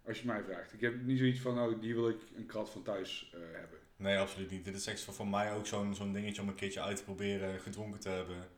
Als 0.06 0.20
je 0.20 0.26
mij 0.26 0.42
vraagt. 0.42 0.72
Ik 0.72 0.80
heb 0.80 1.02
niet 1.02 1.18
zoiets 1.18 1.40
van, 1.40 1.54
nou, 1.54 1.80
die 1.80 1.94
wil 1.94 2.08
ik 2.08 2.20
een 2.36 2.46
krat 2.46 2.70
van 2.70 2.82
thuis 2.82 3.30
eh, 3.34 3.40
hebben. 3.52 3.78
Nee, 3.96 4.18
absoluut 4.18 4.50
niet. 4.50 4.64
Dit 4.64 4.74
is 4.74 4.86
echt 4.86 5.00
voor 5.00 5.28
mij 5.28 5.52
ook 5.52 5.66
zo'n 5.66 5.94
zo'n 5.94 6.12
dingetje 6.12 6.42
om 6.42 6.48
een 6.48 6.54
keertje 6.54 6.80
uit 6.82 6.96
te 6.96 7.04
proberen, 7.04 7.60
gedronken 7.60 8.00
te 8.00 8.08
hebben, 8.08 8.48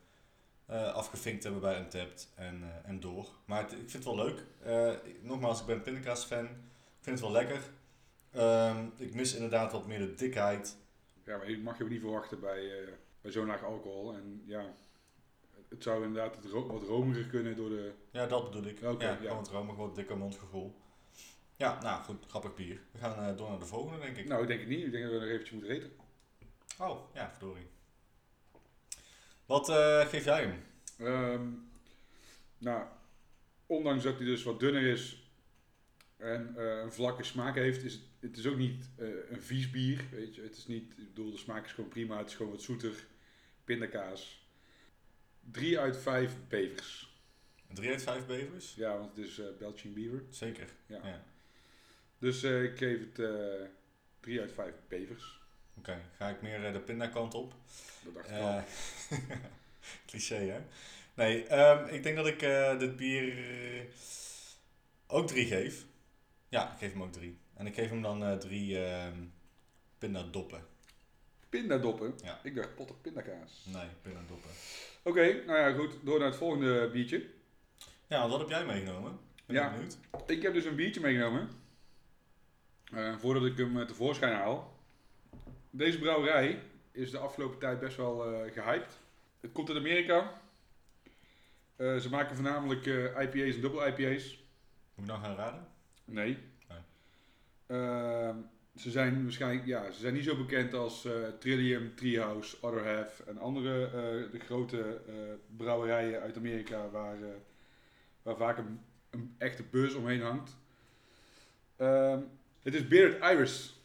eh, 0.67 0.93
afgevinkt 0.95 1.41
te 1.43 1.51
hebben 1.51 1.71
bij 1.71 1.81
Untapped 1.81 2.29
en, 2.35 2.63
eh, 2.63 2.89
en 2.89 3.01
door. 3.01 3.29
Maar 3.45 3.63
het- 3.63 3.73
ik 3.73 3.91
vind 3.91 3.93
het 3.93 4.05
wel 4.05 4.17
leuk. 4.17 4.45
Nogmaals, 5.23 5.61
ik 5.61 5.67
ben 5.67 5.77
een 5.77 5.83
pindakaas 5.83 6.25
fan. 6.25 6.45
Ik 6.45 6.51
vind 7.01 7.19
het 7.21 7.29
wel 7.29 7.33
lekker. 7.43 7.61
Ehm, 8.33 8.87
ik 8.97 9.15
mis 9.15 9.35
inderdaad 9.35 9.73
wat 9.73 9.87
meer 9.87 9.99
de 9.99 10.15
dikheid. 10.15 10.77
Ja, 11.25 11.37
maar 11.37 11.51
je 11.51 11.59
mag 11.59 11.79
je 11.79 11.85
ook 11.85 11.91
niet 11.91 12.01
verwachten 12.01 12.41
bij, 12.41 12.89
bij 13.27 13.35
zo'n 13.35 13.47
laag 13.47 13.65
alcohol. 13.65 14.15
En 14.15 14.43
ja, 14.45 14.75
het 15.69 15.83
zou 15.83 16.05
inderdaad 16.05 16.37
het 16.37 16.45
ro- 16.45 16.67
wat 16.67 16.83
romiger 16.83 17.27
kunnen 17.27 17.57
door 17.57 17.69
de... 17.69 17.93
Ja, 18.11 18.27
dat 18.27 18.45
bedoel 18.45 18.71
ik. 18.71 18.83
Oké, 18.83 19.05
ja, 19.05 19.11
ja. 19.11 19.17
gewoon 19.17 19.39
het 19.39 19.49
romig, 19.49 19.77
wat 19.77 19.95
dikker 19.95 20.17
mondgevoel. 20.17 20.75
Ja, 21.57 21.83
nou 21.83 22.03
goed, 22.03 22.25
grappig 22.27 22.55
bier. 22.55 22.81
We 22.91 22.99
gaan 22.99 23.29
eh, 23.29 23.37
door 23.37 23.49
naar 23.49 23.59
de 23.59 23.65
volgende, 23.67 24.01
denk 24.01 24.17
ik. 24.17 24.29
Nou, 24.29 24.43
ik 24.43 24.49
denk 24.49 24.61
het 24.61 24.69
niet. 24.69 24.85
Ik 24.85 24.91
denk 24.91 25.05
dat 25.05 25.13
we 25.13 25.19
nog 25.19 25.29
eventjes 25.29 25.51
moeten 25.51 25.71
eten. 25.71 25.93
Oh, 26.79 27.15
ja, 27.15 27.31
verdorie. 27.31 27.67
Wat 29.47 29.69
eh, 29.69 30.07
geef 30.07 30.25
jij 30.25 30.43
hem? 30.43 30.63
Ehm, 30.99 31.49
nou, 32.59 32.87
ondanks 33.67 34.05
dat 34.05 34.17
hij 34.17 34.27
dus 34.27 34.43
wat 34.43 34.61
dunner 34.61 34.83
is 34.87 35.31
en 36.17 36.55
eh, 36.57 36.81
een 36.83 36.93
vlakke 36.93 37.23
smaak 37.23 37.55
heeft, 37.55 37.83
is 37.83 37.93
het, 37.93 38.03
het 38.21 38.37
is 38.37 38.47
ook 38.47 38.57
niet 38.57 38.89
een 39.31 39.43
vies 39.43 39.71
bier. 39.71 40.05
Weet 40.11 40.35
je. 40.35 40.43
Het 40.43 40.57
is 40.57 40.67
niet, 40.67 40.91
ik 40.97 41.15
bedoel, 41.15 41.31
de 41.31 41.37
smaak 41.37 41.65
is 41.65 41.73
gewoon 41.73 41.91
prima. 41.91 42.19
Het 42.19 42.29
is 42.29 42.35
gewoon 42.35 42.53
wat 42.53 42.63
zoeter. 42.63 43.07
Pindakaas. 43.67 44.49
3 45.51 45.79
uit 45.79 45.97
5 45.97 46.33
bevers. 46.49 47.21
3 47.73 47.91
uit 47.91 48.03
5 48.03 48.27
bevers? 48.27 48.75
Ja, 48.75 48.99
want 48.99 49.17
het 49.17 49.27
is 49.27 49.39
eh 49.39 49.47
Belgian 49.59 49.95
Beaver. 49.95 50.23
Zeker. 50.31 50.69
Ja. 50.87 51.01
ja. 51.05 51.25
Dus 52.19 52.43
eh, 52.43 52.63
ik 52.63 52.79
geef 52.79 52.99
het 53.01 53.19
eh 53.19 53.69
3 54.21 54.41
uit 54.41 54.53
5 54.53 54.75
bevers. 54.89 55.41
Oké, 55.79 56.01
ga 56.17 56.29
ik 56.29 56.43
meer 56.43 56.67
eh, 56.67 56.73
de 56.73 56.81
pindakant 56.81 57.35
op. 57.35 57.55
Dat 58.05 58.15
dacht 58.15 58.31
ik 58.31 58.37
al. 58.37 58.49
Eh 58.49 58.63
cliché, 60.07 60.37
hè? 60.37 60.61
Nee, 61.17 61.47
ehm, 61.47 61.95
ik 61.95 62.03
denk 62.03 62.17
dat 62.17 62.27
ik 62.27 62.43
eh, 62.43 62.79
dit 62.79 62.97
bier 62.97 63.39
eh, 63.39 63.85
ook 65.07 65.27
drie 65.27 65.47
geef. 65.47 65.85
Ja, 66.49 66.73
ik 66.73 66.79
geef 66.79 66.93
hem 66.93 67.03
ook 67.03 67.13
drie. 67.13 67.39
En 67.55 67.67
ik 67.67 67.75
geef 67.75 67.89
hem 67.89 68.03
dan 68.03 68.25
eh, 68.25 68.37
drie 68.37 68.85
ehm 68.85 69.25
pindadoppen. 69.99 70.67
Pindadoppen. 71.49 72.15
Ja. 72.25 72.41
Ik 72.43 72.55
dacht 72.55 72.75
potten 72.75 73.01
pindakaas. 73.01 73.65
Nee, 73.73 73.87
pindadoppen. 74.03 74.51
Oké, 75.03 75.43
nou 75.47 75.59
ja, 75.59 75.73
goed. 75.73 75.95
Door 76.03 76.19
naar 76.19 76.29
het 76.29 76.37
volgende 76.37 76.91
biertje. 76.93 77.27
Ja, 78.07 78.29
wat 78.29 78.39
heb 78.39 78.49
jij 78.49 78.65
meegenomen? 78.65 79.19
Ben 79.47 79.57
Ja. 79.57 79.67
ik 79.67 79.73
benieuwd. 79.73 79.97
Ik 80.27 80.43
heb 80.43 80.53
dus 80.53 80.65
een 80.65 80.75
biertje 80.77 81.01
meegenomen. 81.01 81.49
Eh, 82.93 83.17
voordat 83.19 83.45
ik 83.45 83.57
hem 83.57 83.81
eh, 83.81 83.87
tevoorschijn 83.87 84.35
haal. 84.35 84.75
Deze 85.71 85.99
brouwerij 85.99 86.63
is 86.93 87.11
de 87.11 87.19
afgelopen 87.19 87.59
tijd 87.59 87.81
best 87.81 87.97
wel 87.97 88.25
eh 88.35 88.53
gehyped. 88.53 88.99
Het 89.41 89.53
komt 89.53 89.69
uit 89.69 89.79
Amerika. 89.79 90.33
Ze 91.77 92.07
maken 92.11 92.35
voornamelijk 92.35 92.87
IPA's 92.87 93.55
en 93.55 93.61
dubbel 93.61 93.87
IPA's. 93.87 94.45
Moet 94.95 95.05
ik 95.05 95.13
nou 95.13 95.21
gaan 95.21 95.37
raden? 95.37 95.67
Nee. 96.05 96.39
Nee. 96.69 96.79
Ze 98.77 98.91
zijn 98.91 99.23
waarschijnlijk, 99.23 99.67
ja, 99.67 99.91
ze 99.91 100.01
zijn 100.01 100.15
niet 100.15 100.25
zo 100.25 100.37
bekend 100.37 100.75
als 100.75 101.05
eh, 101.05 101.13
Trillium, 101.39 101.95
Treehouse, 101.95 102.57
Other 102.61 102.95
Half 102.95 103.21
en 103.21 103.39
andere 103.39 103.85
eh, 103.85 104.33
de 104.33 104.39
grote 104.39 105.01
eh, 105.09 105.15
brouwerijen 105.57 106.21
uit 106.21 106.37
Amerika 106.37 106.91
waar, 106.91 107.19
waar 108.23 108.37
vaak 108.37 108.59
een, 108.59 108.81
een 109.11 109.35
echte 109.39 109.63
buzz 109.63 109.95
omheen 109.95 110.21
hangt. 110.21 110.57
Ehm, 111.77 112.21
het 112.63 112.75
is 112.75 112.89
Bearded 112.89 113.23
Iris. 113.23 113.81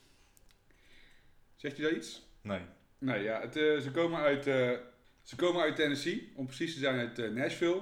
Zegt 1.55 1.77
je 1.77 1.83
dat 1.83 1.91
iets? 1.91 2.27
Nee. 2.41 2.61
Nee, 2.97 3.23
ja, 3.23 3.41
het, 3.41 3.53
ze, 3.53 3.89
komen 3.93 4.19
uit, 4.19 4.43
ze 5.21 5.35
komen 5.35 5.61
uit 5.61 5.75
Tennessee, 5.75 6.31
om 6.35 6.45
precies 6.45 6.73
te 6.73 6.79
zijn 6.79 6.99
uit 6.99 7.33
Nashville. 7.33 7.81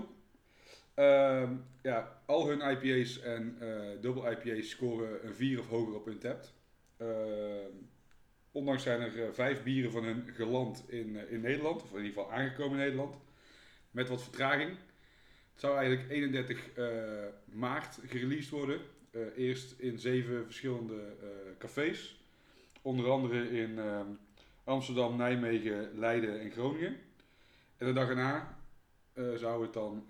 Ehm, 0.94 1.56
ja, 1.82 2.22
al 2.26 2.48
hun 2.48 2.72
IPA's 2.72 3.20
en 3.20 3.58
dubbel 4.02 4.32
IPA's 4.32 4.70
scoren 4.70 5.28
een 5.28 5.36
4 5.36 5.60
of 5.60 5.68
hoger 5.68 5.96
op 5.96 6.06
hun 6.06 6.20
tapt. 6.20 6.58
Ehm, 7.00 7.72
ondanks 8.52 8.84
zijn 8.84 9.02
er 9.02 9.24
eh, 9.24 9.32
vijf 9.32 9.64
bieren 9.64 9.92
van 9.92 10.04
hun 10.04 10.28
geland 10.34 10.84
in, 10.88 11.18
eh, 11.18 11.32
in 11.32 11.42
Nederland, 11.42 11.84
of 11.84 11.92
in 11.92 12.04
ieder 12.04 12.14
geval 12.14 12.32
aangekomen 12.32 12.72
in 12.72 12.84
Nederland, 12.84 13.16
met 13.92 14.10
wat 14.10 14.24
vertraging. 14.24 14.70
Het 15.52 15.60
zou 15.62 15.78
eigenlijk 15.78 16.10
31 16.10 16.74
eh, 16.74 16.86
maart 17.46 18.00
gereleased 18.06 18.50
worden. 18.50 18.82
Eerst 19.36 19.80
in 19.80 20.00
zeven 20.00 20.46
verschillende 20.46 21.16
cafés. 21.58 22.20
Onder 22.82 23.10
andere 23.10 23.50
in 23.50 23.80
Amsterdam, 24.64 25.18
Nijmegen, 25.18 26.00
Leiden 26.00 26.40
en 26.40 26.52
Groningen. 26.52 26.98
En 27.78 27.88
de 27.88 27.94
dag 27.94 28.10
erna 28.10 28.58
zou 29.36 29.62
het 29.62 29.74
dan 29.74 30.08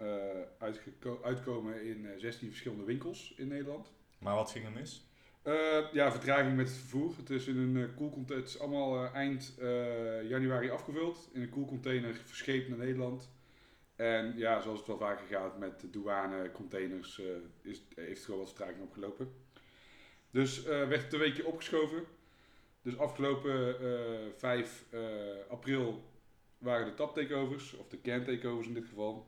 uitkomen 1.21 1.86
in 1.86 2.06
eh, 2.06 2.12
16 2.17 2.49
verschillende 2.49 2.84
winkels 2.84 3.34
in 3.38 3.47
Nederland. 3.47 3.91
Maar 4.19 4.36
wat 4.36 4.52
ging 4.52 4.65
er 4.65 4.71
mis? 4.71 5.09
Eh, 5.41 5.93
ja, 5.93 6.12
vertraging 6.12 6.56
met 6.56 6.67
het 6.67 6.78
vervoer. 6.78 7.13
Het 7.17 7.30
is 7.30 7.47
in 7.47 7.58
een 7.58 7.95
eh. 7.97 8.36
Het 8.36 8.47
is 8.47 8.60
allemaal 8.60 9.06
eh, 9.06 9.13
eind 9.13 9.54
januari 10.28 10.69
afgevuld. 10.69 11.30
In 11.34 11.41
een 11.41 11.49
koelcontainer 11.49 12.13
verscheept 12.13 12.69
naar 12.69 12.78
Nederland. 12.78 13.30
En 13.95 14.38
ja, 14.38 14.62
zoals 14.62 14.78
het 14.78 14.88
wel 14.88 14.97
vaker 14.97 15.25
gaat 15.28 15.58
met 15.60 15.80
de 15.80 15.89
douane, 15.89 16.52
containers, 16.52 17.21
is, 17.62 17.82
heeft 17.95 18.17
het 18.17 18.25
gewoon 18.25 18.39
wat 18.39 18.49
vertraging 18.49 18.82
opgelopen. 18.82 19.32
Dus 20.32 20.63
werd 20.63 21.04
het 21.04 21.13
een 21.13 21.19
weekje 21.19 21.45
opgeschoven. 21.45 22.04
Dus 22.82 22.97
afgelopen 22.97 23.80
eh 23.80 24.32
5 24.36 24.86
eh, 24.89 25.02
april 25.49 26.04
waren 26.58 26.86
de 26.86 26.93
tap 26.93 27.13
takeovers, 27.13 27.73
of 27.73 27.88
de 27.88 28.02
can 28.02 28.23
takeovers 28.23 28.67
in 28.67 28.73
dit 28.73 28.86
geval. 28.86 29.28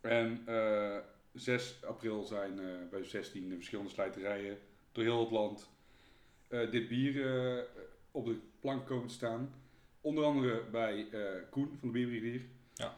En 0.00 0.42
eh 0.46 0.98
6 1.32 1.84
april 1.84 2.24
zijn 2.24 2.60
bij 2.90 3.04
16 3.04 3.52
verschillende 3.54 3.90
slijterijen 3.90 4.58
door 4.92 5.04
heel 5.04 5.20
het 5.20 5.30
land 5.30 5.70
eh, 6.52 6.70
dit 6.70 6.88
bier 6.88 7.26
eh, 7.26 7.62
op 8.10 8.26
de 8.26 8.38
plank 8.60 8.86
komen 8.86 9.08
te 9.08 9.14
staan. 9.14 9.54
Onder 10.00 10.24
andere 10.24 10.62
bij 10.70 11.06
eh, 11.10 11.20
Koen 11.50 11.76
van 11.78 11.88
de 11.88 11.94
Bierbrigadier. 11.94 12.42
Ja. 12.74 12.94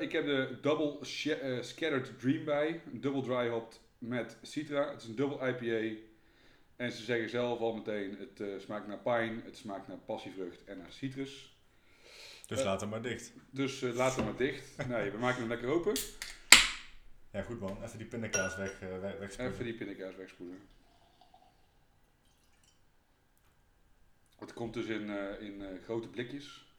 Ik 0.00 0.12
heb 0.12 0.24
de 0.24 0.58
Double 0.60 1.04
Scattered 1.60 2.20
Dream 2.20 2.44
bij. 2.44 2.80
Een 2.92 3.00
double 3.00 3.22
dry 3.22 3.48
hopped 3.48 3.80
met 3.98 4.36
Citra. 4.42 4.90
Het 4.90 5.02
is 5.02 5.08
een 5.08 5.16
double 5.16 5.48
IPA. 5.48 6.00
En 6.76 6.92
ze 6.92 7.02
zeggen 7.02 7.30
zelf 7.30 7.60
al 7.60 7.74
meteen, 7.74 8.16
het 8.18 8.62
smaakt 8.62 8.86
naar 8.86 8.98
pine, 8.98 9.42
het 9.44 9.56
smaakt 9.56 9.88
naar 9.88 9.96
passievrucht 9.96 10.64
en 10.64 10.78
naar 10.78 10.92
citrus. 10.92 11.56
Dus 12.46 12.62
laat 12.62 12.80
hem 12.80 12.90
maar 12.90 13.02
dicht. 13.02 13.32
Dus 13.50 13.80
laat 13.80 14.16
het 14.16 14.24
maar 14.24 14.36
dicht. 14.36 14.76
nee, 14.88 15.10
we 15.10 15.18
maken 15.18 15.38
hem 15.38 15.48
lekker 15.48 15.68
open. 15.68 15.94
Ja, 17.32 17.42
goed 17.42 17.60
man. 17.60 17.82
Even 17.82 17.98
die 17.98 18.06
pindakaas 18.06 18.56
weg, 18.56 18.78
weg, 18.78 19.18
wegspoelen. 19.18 19.52
Even 19.52 19.64
die 19.64 19.74
pindakaas 19.74 20.16
wegspoelen. 20.16 20.58
Het 24.38 24.52
komt 24.52 24.74
dus 24.74 24.86
in, 24.86 25.10
eh, 25.10 25.46
in 25.46 25.62
eh, 25.62 25.68
grote 25.84 26.08
blikjes. 26.08 26.74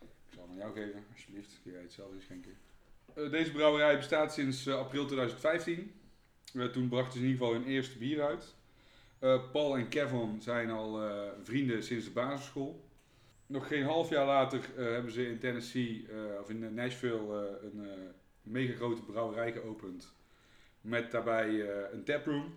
Ik 0.00 0.34
zal 0.34 0.42
hem 0.42 0.50
aan 0.50 0.56
jou 0.56 0.72
geven, 0.74 1.04
alsjeblieft. 1.12 1.60
Kun 1.62 1.72
jij 1.72 1.80
het 1.80 1.92
zelf 1.92 2.12
inschenken. 2.12 2.56
Eh 3.14 3.30
deze 3.30 3.52
brouwerij 3.52 3.96
bestaat 3.96 4.32
sinds 4.32 4.68
april 4.68 5.06
2015. 5.06 5.92
Eh, 6.54 6.64
toen 6.64 6.88
brachten 6.88 7.12
ze 7.12 7.18
in 7.18 7.30
ieder 7.30 7.46
geval 7.46 7.60
hun 7.60 7.68
eerste 7.68 7.98
bier 7.98 8.22
uit. 8.22 8.54
Paul 9.52 9.76
en 9.76 9.88
Kevin 9.88 10.42
zijn 10.42 10.70
al 10.70 11.00
vrienden 11.42 11.82
sinds 11.82 12.04
de 12.04 12.10
basisschool. 12.10 12.88
Nog 13.46 13.66
geen 13.66 13.84
half 13.84 14.10
jaar 14.10 14.26
later 14.26 14.60
hebben 14.76 15.12
ze 15.12 15.28
in 15.28 15.38
Tennessee, 15.38 16.06
of 16.40 16.50
in 16.50 16.74
Nashville, 16.74 17.58
een 17.62 17.86
mega 18.42 18.74
grote 18.74 19.02
brouwerij 19.02 19.52
geopend. 19.52 20.14
Met 20.80 21.10
daarbij 21.10 21.70
een 21.92 22.04
taproom. 22.04 22.54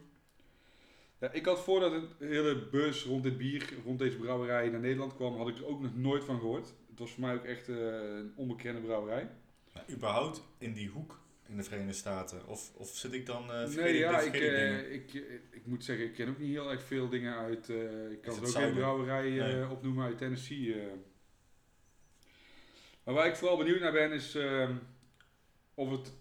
Ja, 1.20 1.32
ik 1.32 1.46
had 1.46 1.64
voordat 1.64 1.92
het 1.92 2.04
hele 2.20 2.68
bus 2.72 3.04
rond 3.04 3.24
dit 3.24 3.38
bier, 3.38 3.74
rond 3.86 4.00
deze 4.00 4.18
brouwerij 4.18 4.70
naar 4.70 4.80
Nederland 4.80 5.16
kwam, 5.16 5.36
had 5.38 5.48
ik 5.48 5.58
er 5.58 5.66
ook 5.66 5.82
nog 5.82 5.96
nooit 5.96 6.24
van 6.24 6.40
gehoord. 6.40 6.74
Het 6.90 7.00
was 7.00 7.12
voor 7.12 7.22
mij 7.22 7.34
ook 7.34 7.44
echt 7.44 7.70
eh, 7.70 7.76
een 8.18 8.34
onbekende 8.36 8.82
brouwerij. 8.82 9.30
Maar 9.74 9.84
überhaupt 9.90 10.42
in 10.58 10.74
die 10.74 10.90
hoek 10.90 11.20
in 11.48 11.58
de 11.58 11.64
Verenigde 11.64 11.94
Staten? 11.94 12.48
Of, 12.48 12.72
of 12.76 12.90
zit 12.90 13.14
ik 13.14 13.26
dan... 13.26 13.50
vergeet 13.50 13.76
nee, 13.76 13.98
ja, 13.98 14.20
ik, 14.20 14.32
vergeet 14.32 14.94
ik 14.94 15.14
eh, 15.14 15.34
ik, 15.34 15.42
ik 15.52 15.66
moet 15.66 15.84
zeggen, 15.84 16.06
ik 16.06 16.14
ken 16.14 16.30
ook 16.30 16.38
niet 16.38 16.50
heel 16.50 16.72
erg 16.72 16.84
veel 16.84 17.10
dingen 17.10 17.38
uit. 17.38 17.70
ik 18.12 18.22
kan 18.22 18.34
het 18.34 18.42
er 18.42 18.48
ook 18.48 18.64
geen 18.64 18.74
brouwerij 18.74 19.30
Nee. 19.30 19.70
opnoemen 19.70 20.06
uit 20.06 20.18
Tennessee. 20.18 20.76
Maar 23.04 23.14
waar 23.14 23.28
ik 23.28 23.36
vooral 23.36 23.58
benieuwd 23.58 23.80
naar 23.80 23.92
ben, 23.92 24.12
is 24.12 24.36
ehm, 24.36 24.76
of 25.74 25.90
het 25.92 26.14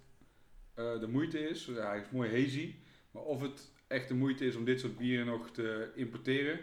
de 0.75 1.09
moeite 1.09 1.49
is. 1.49 1.65
Ja, 1.65 1.89
hij 1.89 2.01
is 2.01 2.11
mooi 2.11 2.31
hazy. 2.31 2.75
Maar 3.11 3.23
of 3.23 3.41
het 3.41 3.71
echt 3.87 4.09
de 4.09 4.15
moeite 4.15 4.47
is 4.47 4.57
om 4.57 4.65
dit 4.65 4.81
soort 4.81 4.97
bieren 4.97 5.27
nog 5.27 5.51
te 5.51 5.91
importeren 5.95 6.61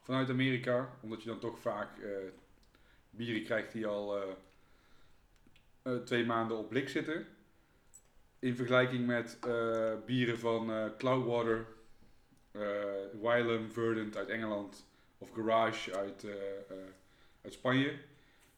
vanuit 0.00 0.30
Amerika. 0.30 0.98
Omdat 1.00 1.22
je 1.22 1.28
dan 1.28 1.38
toch 1.38 1.58
vaak 1.58 1.98
eh, 1.98 2.10
bieren 3.10 3.44
krijgt 3.44 3.72
die 3.72 3.86
al 3.86 4.22
eh, 4.22 4.32
eh, 5.82 5.96
twee 5.96 6.24
maanden 6.24 6.56
op 6.56 6.68
blik 6.68 6.88
zitten. 6.88 7.26
In 8.38 8.56
vergelijking 8.56 9.06
met 9.06 9.38
bieren 10.06 10.38
van 10.38 10.92
Cloudwater, 10.98 11.66
Wylam, 13.20 13.70
Verdant 13.70 14.16
uit 14.16 14.28
Engeland 14.28 14.86
of 15.18 15.30
Garage 15.30 15.96
uit, 15.96 16.26
uit 17.42 17.52
Spanje. 17.52 17.98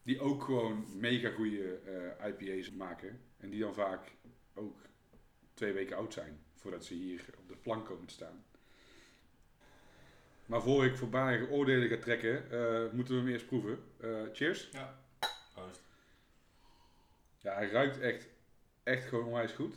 Die 0.03 0.21
ook 0.21 0.43
gewoon 0.43 0.87
mega 0.95 1.31
goede 1.31 1.81
IPA's 2.27 2.71
maken. 2.71 3.21
En 3.37 3.51
die 3.51 3.61
dan 3.61 3.75
vaak 3.75 4.13
ook 4.55 4.79
twee 5.55 5.73
weken 5.73 5.97
oud 5.97 6.13
zijn 6.13 6.46
voordat 6.67 6.85
ze 6.85 6.95
hier 6.95 7.25
op 7.39 7.49
de 7.49 7.57
plank 7.57 7.87
komen 7.87 8.07
te 8.07 8.15
staan. 8.15 8.45
Maar 10.47 10.63
voor 10.63 10.85
ik 10.85 10.97
voorbarige 10.97 11.51
oordelen 11.51 11.89
ga 11.89 11.97
trekken, 11.97 12.51
eh, 12.51 12.93
moeten 12.93 13.15
we 13.15 13.21
hem 13.21 13.31
eerst 13.31 13.47
proeven. 13.47 13.79
Eh, 14.01 14.23
cheers. 14.33 14.69
Proost. 15.55 15.83
Ja, 17.39 17.55
hij 17.55 17.69
ruikt 17.69 18.01
echt, 18.01 18.29
echt 18.83 19.05
gewoon 19.05 19.25
onwijs 19.25 19.53
goed. 19.53 19.77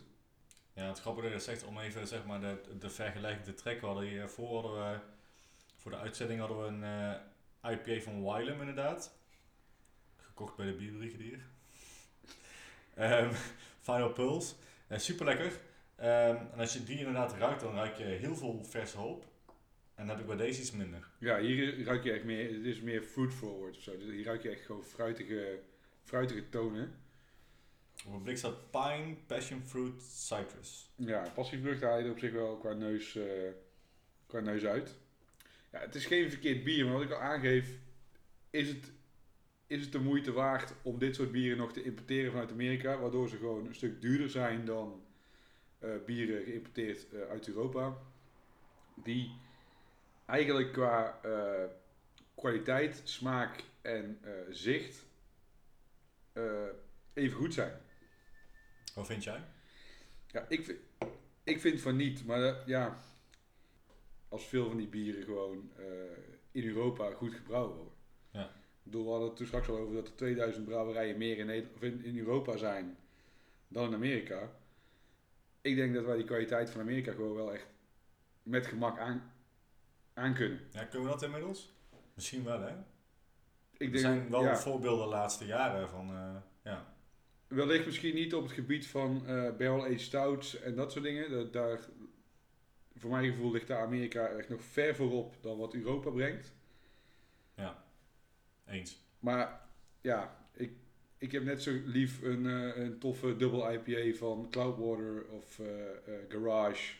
Ja, 0.74 0.88
het 0.88 1.00
grappige 1.00 1.30
is 1.30 1.48
echt 1.48 1.64
om 1.64 1.80
even 1.80 2.08
zeg 2.08 2.26
maar, 2.26 2.40
de, 2.40 2.62
de 2.80 2.90
vergelijking 2.90 3.46
te 3.46 3.54
trekken. 3.54 3.82
We 3.82 3.94
hadden 3.94 4.10
hiervoor 4.10 4.62
hadden 4.62 4.92
we, 4.92 5.00
voor 5.76 5.92
de 5.92 5.98
uitzending 5.98 6.40
hadden 6.40 6.62
we 6.62 6.66
een 6.66 6.84
eh, 7.62 7.72
IPA 7.72 8.04
van 8.04 8.24
Wylam 8.24 8.60
inderdaad. 8.60 9.18
Gekocht 10.18 10.56
bij 10.56 10.66
de 10.66 10.74
bierbrigadier. 10.74 11.40
Ehm 12.96 13.34
Final 13.82 14.14
Pulse. 14.14 14.56
Super 14.90 15.26
lekker. 15.26 15.68
Ehm, 16.00 16.36
en 16.36 16.60
als 16.60 16.74
je 16.74 16.84
die 16.84 16.98
inderdaad 16.98 17.34
ruikt, 17.34 17.62
dan 17.62 17.76
ruik 17.76 17.96
je 17.96 18.04
heel 18.04 18.36
veel 18.36 18.64
verse 18.64 18.98
hoop. 18.98 19.26
En 19.96 20.08
dat 20.08 20.16
heb 20.16 20.20
ik 20.20 20.38
bij 20.38 20.46
deze 20.46 20.62
iets 20.62 20.72
minder. 20.72 21.08
Ja, 21.20 21.40
hier 21.40 21.84
ruik 21.84 22.04
je 22.04 22.12
echt 22.12 22.24
meer, 22.24 22.54
het 22.54 22.66
is 22.66 22.82
meer 22.82 23.02
fruit 23.02 23.34
forward 23.34 23.78
of 23.78 23.84
zo. 23.84 23.98
Dus 23.98 24.10
hier 24.10 24.26
ruik 24.26 24.42
je 24.42 24.50
echt 24.50 24.66
gewoon 24.66 24.84
fruitige, 24.84 25.60
fruitige 26.04 26.50
tonen. 26.50 26.96
Op 28.08 28.14
een 28.14 28.22
blik 28.22 28.38
staat 28.38 28.72
Pine, 28.72 29.16
Passion 29.28 29.62
Fruit, 29.66 30.02
Citrus. 30.02 30.90
Ja, 30.96 31.32
passievrucht 31.34 31.82
haal 31.82 31.98
je 31.98 32.06
er 32.06 32.12
op 32.12 32.20
zich 32.20 32.32
wel 32.32 32.58
qua 32.58 32.74
neus, 32.74 33.16
eh, 33.16 33.52
qua 34.26 34.40
neus 34.40 34.66
uit. 34.66 34.96
Ja, 35.72 35.80
het 35.80 35.96
is 35.96 36.06
geen 36.06 36.30
verkeerd 36.30 36.64
bier, 36.64 36.86
maar 36.86 36.94
wat 36.94 37.04
ik 37.04 37.12
al 37.12 37.22
aangeef, 37.22 37.80
is 38.50 38.68
het, 38.68 38.92
is 39.68 39.82
het 39.82 39.92
de 39.92 40.00
moeite 40.00 40.32
waard 40.32 40.74
om 40.82 41.00
dit 41.00 41.16
soort 41.16 41.32
bieren 41.32 41.58
nog 41.58 41.74
te 41.74 41.84
importeren 41.84 42.32
vanuit 42.32 42.52
Amerika, 42.52 43.00
waardoor 43.00 43.30
ze 43.30 43.38
gewoon 43.38 43.66
een 43.66 43.76
stuk 43.76 44.02
duurder 44.02 44.30
zijn 44.30 44.66
dan 44.66 45.08
bieren 46.06 46.44
geïmporteerd 46.44 47.14
eh, 47.14 47.22
uit 47.30 47.48
Europa, 47.48 47.98
die 48.96 49.32
eigenlijk 50.26 50.74
qua 50.74 51.20
eh, 51.24 51.64
kwaliteit, 52.36 53.02
smaak 53.04 53.64
en 53.82 54.20
eh, 54.22 54.32
zicht 54.50 55.06
eh, 56.34 56.64
even 57.14 57.38
goed 57.38 57.54
zijn. 57.54 57.82
Wat 58.96 59.06
vind 59.08 59.24
jij? 59.24 59.42
Ja, 60.28 60.46
ik, 60.50 60.64
vind- 60.66 60.80
ik 61.44 61.60
vind 61.60 61.82
van 61.82 61.96
niet, 61.96 62.26
maar 62.26 62.44
eh, 62.44 62.56
ja, 62.68 62.98
als 64.30 64.46
veel 64.48 64.68
van 64.68 64.78
die 64.78 64.88
bieren 64.88 65.24
gewoon 65.24 65.72
eh, 65.78 65.84
in 66.52 66.68
Europa 66.68 67.12
goed 67.12 67.34
gebrouwen 67.34 67.76
worden. 67.76 67.94
Ja. 68.32 68.46
Ik 68.46 68.96
bedoel, 68.96 69.04
we 69.04 69.10
hadden 69.10 69.28
het 69.28 69.38
toen 69.38 69.48
straks 69.48 69.68
al 69.70 69.78
over 69.78 69.96
dat 69.96 70.08
er 70.08 70.16
2000 70.16 70.66
brouwerijen 70.66 71.18
meer 71.18 71.38
in, 71.38 71.46
Nederland, 71.46 71.76
of 71.76 71.82
in, 71.84 72.04
in 72.04 72.18
Europa 72.18 72.58
zijn 72.58 72.98
dan 73.68 73.88
in 73.88 73.94
Amerika. 73.94 74.59
Ik 75.62 75.76
denk 75.76 75.94
dat 75.94 76.06
wij 76.06 76.16
die 76.16 76.26
kwaliteit 76.26 76.70
van 76.70 76.82
Amerika 76.82 77.12
gewoon 77.12 77.36
wel 77.36 77.54
echt 77.54 77.68
met 78.44 78.68
gemak 78.68 79.00
aan, 79.00 79.32
aankunnen. 80.14 80.60
Ja, 80.72 80.84
kunnen 80.84 81.08
we 81.08 81.14
dat 81.14 81.24
inmiddels? 81.24 81.74
Misschien 82.14 82.44
wel, 82.44 82.62
hè? 82.62 82.76
Ik 83.78 83.86
er 83.86 83.92
denk, 83.92 83.98
zijn 83.98 84.30
wel 84.30 84.44
ja, 84.44 84.58
voorbeelden 84.58 85.06
de 85.06 85.12
laatste 85.12 85.46
jaren 85.46 85.90
van, 85.90 86.10
eh, 86.10 86.36
ja. 86.64 86.94
wellicht 87.48 87.86
misschien 87.86 88.16
niet 88.16 88.34
op 88.34 88.44
het 88.44 88.52
gebied 88.52 88.88
van 88.88 89.26
eh 89.26 89.56
barrel 89.58 89.84
aged 89.84 90.02
stouts 90.02 90.60
en 90.60 90.76
dat 90.76 90.92
soort 90.92 91.04
dingen. 91.04 91.32
Dat, 91.32 91.54
daar, 91.54 91.80
voor 92.96 93.10
mijn 93.10 93.32
gevoel 93.32 93.52
ligt 93.52 93.68
daar 93.68 93.86
Amerika 93.86 94.28
echt 94.28 94.50
nog 94.50 94.64
ver 94.64 94.96
voorop 94.96 95.36
dan 95.42 95.58
wat 95.58 95.74
Europa 95.74 96.10
brengt. 96.10 96.54
Eens. 98.70 99.02
Maar 99.20 99.62
ja, 100.02 100.48
ik, 100.54 100.72
ik 101.20 101.32
heb 101.32 101.44
net 101.44 101.64
zo 101.64 101.80
lief 101.86 102.22
een, 102.22 102.46
eh, 102.46 102.84
een 102.84 103.00
toffe 103.00 103.36
dubbel 103.36 103.72
IPA 103.72 104.18
van 104.18 104.48
Cloudwater 104.52 105.26
of 105.26 105.60
eh, 105.60 105.90
eh, 105.90 106.30
Garage. 106.30 106.94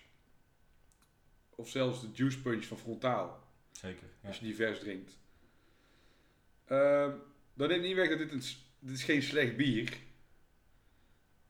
Of 1.50 1.70
zelfs 1.70 2.02
de 2.02 2.08
Juice 2.14 2.42
Punch 2.42 2.66
van 2.66 2.78
Frontaal. 2.78 3.44
Zeker, 3.72 4.08
ja. 4.22 4.28
Als 4.28 4.38
je 4.40 4.46
die 4.46 4.56
vers 4.56 4.80
drinkt. 4.80 5.18
Ehm 6.66 7.12
dat 7.54 7.70
neemt 7.70 7.84
niet 7.84 7.96
weg 7.96 8.10
dat 8.10 8.18
dit 8.18 8.32
een, 8.32 8.44
dit 8.80 8.96
is 8.96 9.04
geen 9.04 9.22
slecht 9.22 9.58
bier. 9.58 9.98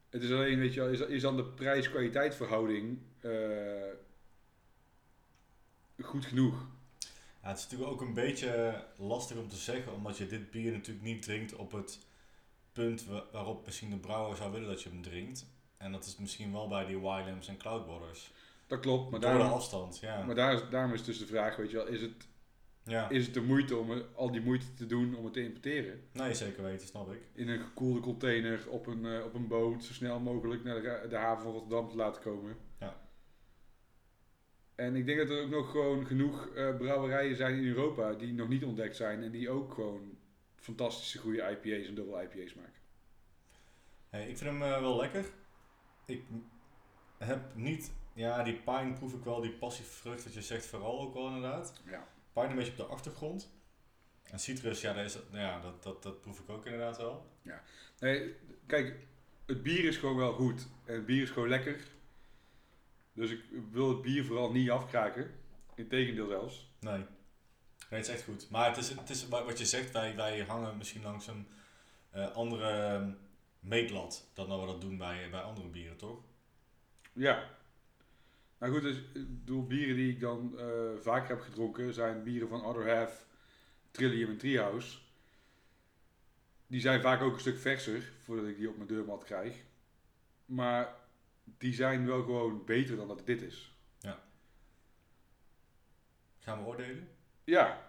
Het 0.10 0.24
is 0.24 0.32
alleen, 0.32 0.60
weet 0.60 0.74
je 0.74 0.80
wel, 0.80 0.90
is, 0.90 1.00
is 1.00 1.22
dan 1.22 1.36
de 1.36 1.46
prijs-kwaliteit 1.46 2.36
verhouding 2.36 3.00
goed 6.02 6.26
genoeg. 6.26 6.68
Ja, 7.42 7.48
het 7.50 7.58
is 7.58 7.64
natuurlijk 7.64 7.92
ook 7.92 8.02
een 8.02 8.14
beetje 8.14 8.84
lastig 8.98 9.38
om 9.38 9.50
te 9.50 9.56
zeggen, 9.56 9.94
omdat 9.94 10.18
je 10.18 10.28
dit 10.28 10.52
bier 10.52 10.72
natuurlijk 10.72 11.06
niet 11.06 11.22
drinkt 11.22 11.56
op 11.56 11.72
het 11.72 12.00
punt 12.74 13.06
wa- 13.06 13.26
waarop 13.32 13.66
misschien 13.66 13.90
de 13.90 13.98
brouwer 13.98 14.38
zou 14.38 14.52
willen 14.52 14.68
dat 14.68 14.82
je 14.82 14.90
hem 14.90 15.02
drinkt. 15.02 15.46
En 15.78 15.92
dat 15.92 16.06
is 16.06 16.18
misschien 16.18 16.52
wel 16.52 16.68
bij 16.68 16.86
die 16.86 16.98
Wylands 16.98 17.48
en 17.48 17.58
Cloudwaters. 17.58 18.32
Dat 18.68 18.80
klopt, 18.80 19.12
maar, 19.12 19.20
Door 19.20 19.34
de 19.38 19.44
afstand, 19.44 20.00
ja. 20.00 20.24
maar 20.26 20.36
daar 20.36 20.54
is, 20.54 20.62
daarom 20.70 20.94
is 20.94 21.04
dus 21.04 21.20
de 21.20 21.26
vraag, 21.26 21.56
weet 21.56 21.72
je 21.72 21.78
wel, 21.78 21.88
is 21.88 22.02
het, 22.02 22.28
ja. 22.84 23.10
is 23.10 23.26
het 23.26 23.34
de 23.34 23.42
moeite 23.42 23.76
om 23.78 23.92
er- 23.92 24.06
al 24.16 24.32
die 24.32 24.42
moeite 24.42 24.74
te 24.74 24.86
doen 24.86 25.16
om 25.16 25.24
het 25.24 25.34
te 25.34 25.44
importeren? 25.44 26.02
Nee, 26.14 26.34
zeker 26.34 26.64
weten, 26.64 26.88
snap 26.88 27.12
ik. 27.12 27.22
In 27.34 27.50
een 27.50 27.60
gekoelde 27.60 28.00
container 28.00 28.70
op 28.70 28.88
een, 28.88 29.06
eh, 29.06 29.26
op 29.26 29.34
een 29.34 29.48
boot 29.48 29.84
zo 29.84 29.94
snel 29.94 30.20
mogelijk 30.20 30.64
naar 30.64 30.82
de, 30.82 31.06
de 31.10 31.16
haven 31.16 31.44
van 31.44 31.52
Rotterdam 31.52 31.90
te 31.90 31.96
laten 31.96 32.22
komen. 32.22 32.58
Ja. 32.80 32.98
En 34.76 34.96
ik 34.96 35.06
denk 35.06 35.18
dat 35.18 35.30
er 35.30 35.42
ook 35.44 35.50
nog 35.50 35.72
gewoon 35.72 36.06
genoeg 36.06 36.48
eh, 36.48 36.76
brouwerijen 36.78 37.36
zijn 37.36 37.56
in 37.58 37.68
Europa 37.68 38.14
die 38.14 38.34
nog 38.34 38.48
niet 38.48 38.64
ontdekt 38.64 38.96
zijn 38.96 39.24
en 39.24 39.32
die 39.32 39.50
ook 39.50 39.74
gewoon 39.74 40.18
fantastische 40.60 41.18
goede 41.18 41.42
IPA's 41.42 41.88
en 41.88 41.96
dubbel 41.96 42.22
IPA's 42.22 42.54
maken. 42.54 42.82
Hey, 44.10 44.30
ik 44.30 44.38
vind 44.38 44.50
hem 44.50 44.64
eh, 44.64 44.80
wel 44.80 44.98
lekker. 44.98 45.26
Ik 46.06 46.24
heb 47.18 47.56
niet, 47.56 47.92
ja, 48.14 48.44
die 48.44 48.56
pine 48.56 48.94
proef 48.94 49.14
ik 49.14 49.24
wel, 49.24 49.42
die 49.42 49.52
passieve 49.52 49.92
vrucht, 49.92 50.24
wat 50.24 50.34
je 50.34 50.42
zegt, 50.42 50.66
vooral 50.66 51.00
ook 51.00 51.14
wel 51.14 51.28
inderdaad. 51.28 51.82
Ja. 51.86 52.08
Pine 52.34 52.48
een 52.48 52.56
beetje 52.56 52.72
op 52.72 52.78
de 52.78 52.84
achtergrond. 52.84 53.52
En 54.24 54.40
citrus, 54.40 54.82
ja, 54.82 54.94
dat, 54.94 55.06
is, 55.06 55.18
ja 55.32 55.60
dat, 55.60 55.84
dat, 55.84 56.04
dat 56.04 56.22
proef 56.22 56.40
ik 56.40 56.50
ook 56.50 56.66
inderdaad 56.66 56.98
wel. 56.98 57.26
Nee, 58.00 58.36
kijk, 58.66 58.96
het 59.46 59.64
bier 59.64 59.84
is 59.84 59.98
gewoon 59.98 60.16
wel 60.16 60.34
goed 60.34 60.68
en 60.86 60.94
het 60.94 61.06
bier 61.06 61.22
is 61.22 61.30
gewoon 61.30 61.50
lekker. 61.50 61.88
Dus 63.14 63.32
ik 63.32 63.44
wil 63.72 63.90
het 63.90 64.02
bier 64.02 64.26
vooral 64.26 64.52
niet 64.52 64.70
afkraken. 64.70 65.32
Integendeel 65.76 66.28
zelfs. 66.28 66.74
Nee. 66.80 67.06
Nee, 67.90 68.00
het 68.00 68.10
is 68.10 68.16
echt 68.16 68.24
goed. 68.24 68.50
Maar 68.50 68.68
het 68.68 68.78
is, 68.78 68.90
het 68.90 69.10
is 69.10 69.28
wa- 69.28 69.44
wat 69.44 69.58
je 69.60 69.66
zegt, 69.66 69.92
wij, 69.92 70.16
wij 70.16 70.40
hangen 70.42 70.78
misschien 70.78 71.04
langs 71.04 71.28
een 71.28 71.48
eh, 72.10 72.32
andere 72.32 72.70
ehm, 72.70 73.12
meetlat 73.60 74.28
dan 74.34 74.50
dat 74.50 74.60
we 74.60 74.66
dat 74.66 74.82
doen 74.82 74.98
bij, 74.98 75.30
bij 75.30 75.42
andere 75.42 75.68
bieren, 75.68 75.98
toch? 75.98 76.20
Ja. 77.14 77.50
Nou 78.58 78.74
goed, 78.74 78.82
dus, 78.82 78.98
ik 78.98 79.40
bedoel, 79.40 79.68
bieren 79.68 79.96
die 79.96 80.12
ik 80.12 80.20
dan 80.20 80.60
eh, 80.60 80.66
vaker 81.02 81.30
heb 81.30 81.42
gedronken 81.42 81.94
zijn 81.94 82.24
bieren 82.24 82.48
van 82.50 82.66
Other 82.66 82.96
Half, 82.96 83.26
Trillium 83.92 84.30
en 84.30 84.38
Treehouse. 84.38 84.98
Die 86.68 86.82
zijn 86.82 87.02
vaak 87.02 87.22
ook 87.22 87.34
een 87.34 87.40
stuk 87.40 87.58
verser 87.60 88.12
voordat 88.24 88.46
ik 88.46 88.58
die 88.58 88.70
op 88.70 88.76
mijn 88.76 88.88
deurmat 88.88 89.24
krijg. 89.24 89.56
Maar 90.46 90.96
die 91.44 91.74
zijn 91.74 92.06
wel 92.06 92.24
gewoon 92.24 92.66
beter 92.66 92.96
dan 92.96 93.08
dat 93.08 93.26
dit 93.26 93.42
is. 93.42 93.74
Gaan 96.40 96.60
we 96.60 96.66
oordelen? 96.66 97.10
Ja, 97.50 97.82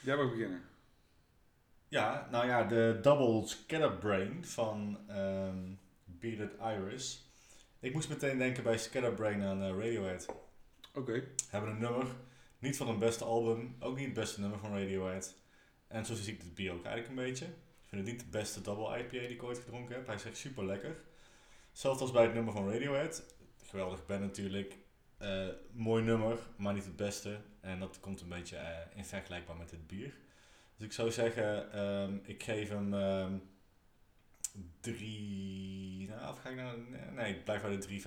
jij 0.00 0.16
mag 0.16 0.30
beginnen. 0.30 0.62
Ja, 1.88 2.28
nou 2.30 2.46
ja, 2.46 2.64
de 2.64 2.98
Double 3.02 3.46
Scatterbrain 3.48 4.44
van 4.44 4.98
ehm 5.08 5.74
Bearded 6.04 6.52
Iris. 6.60 7.30
Ik 7.80 7.92
moest 7.92 8.08
meteen 8.08 8.38
denken 8.38 8.62
bij 8.62 8.78
Scatterbrain 8.78 9.42
aan 9.42 9.62
eh, 9.62 9.68
Radiohead. 9.68 10.26
Oké. 10.94 11.24
Hebben 11.48 11.70
een 11.70 11.78
nummer, 11.78 12.06
niet 12.58 12.76
van 12.76 12.86
hun 12.86 12.98
beste 12.98 13.24
album, 13.24 13.76
ook 13.80 13.96
niet 13.96 14.04
het 14.04 14.14
beste 14.14 14.40
nummer 14.40 14.58
van 14.58 14.78
Radiohead. 14.78 15.34
En 15.88 16.06
zo 16.06 16.14
zie 16.14 16.32
ik 16.32 16.40
dit 16.40 16.54
bier 16.54 16.72
ook 16.72 16.84
eigenlijk 16.84 17.08
een 17.08 17.24
beetje. 17.28 17.46
Ik 17.46 17.88
vind 17.88 18.00
het 18.06 18.10
niet 18.10 18.20
de 18.20 18.38
beste 18.38 18.60
double 18.60 18.98
IPA 18.98 19.10
die 19.10 19.28
ik 19.28 19.42
ooit 19.42 19.58
gedronken 19.58 19.94
heb. 19.94 20.06
Hij 20.06 20.14
is 20.14 20.24
echt 20.24 20.36
super 20.36 20.64
lekker. 20.64 20.96
Hetzelfde 21.70 22.02
als 22.02 22.12
bij 22.12 22.24
het 22.24 22.34
nummer 22.34 22.52
van 22.52 22.70
Radiohead. 22.70 23.34
Geweldig 23.62 24.06
band 24.06 24.20
natuurlijk. 24.20 24.76
Eh, 25.22 25.48
mooi 25.72 26.04
nummer, 26.04 26.38
maar 26.56 26.74
niet 26.74 26.84
het 26.84 26.96
beste. 26.96 27.40
En 27.60 27.78
dat 27.78 28.00
komt 28.00 28.20
een 28.20 28.28
beetje 28.28 28.56
eh, 28.56 28.96
in 28.96 29.04
vergelijkbaar 29.04 29.56
met 29.56 29.70
dit 29.70 29.86
bier. 29.86 30.14
Dus 30.76 30.86
ik 30.86 30.92
zou 30.92 31.10
zeggen, 31.10 31.72
ehm, 31.72 32.18
ik 32.22 32.42
geef 32.42 32.68
hem 32.68 32.94
ehm, 32.94 33.38
drie... 34.80 36.08
Nou, 36.08 36.30
of 36.30 36.40
ga 36.40 36.48
ik 36.48 36.56
nou... 36.56 36.78
Nee, 37.14 37.34
ik 37.34 37.44
blijf 37.44 37.62
bij 37.62 37.76
de 37.76 38.00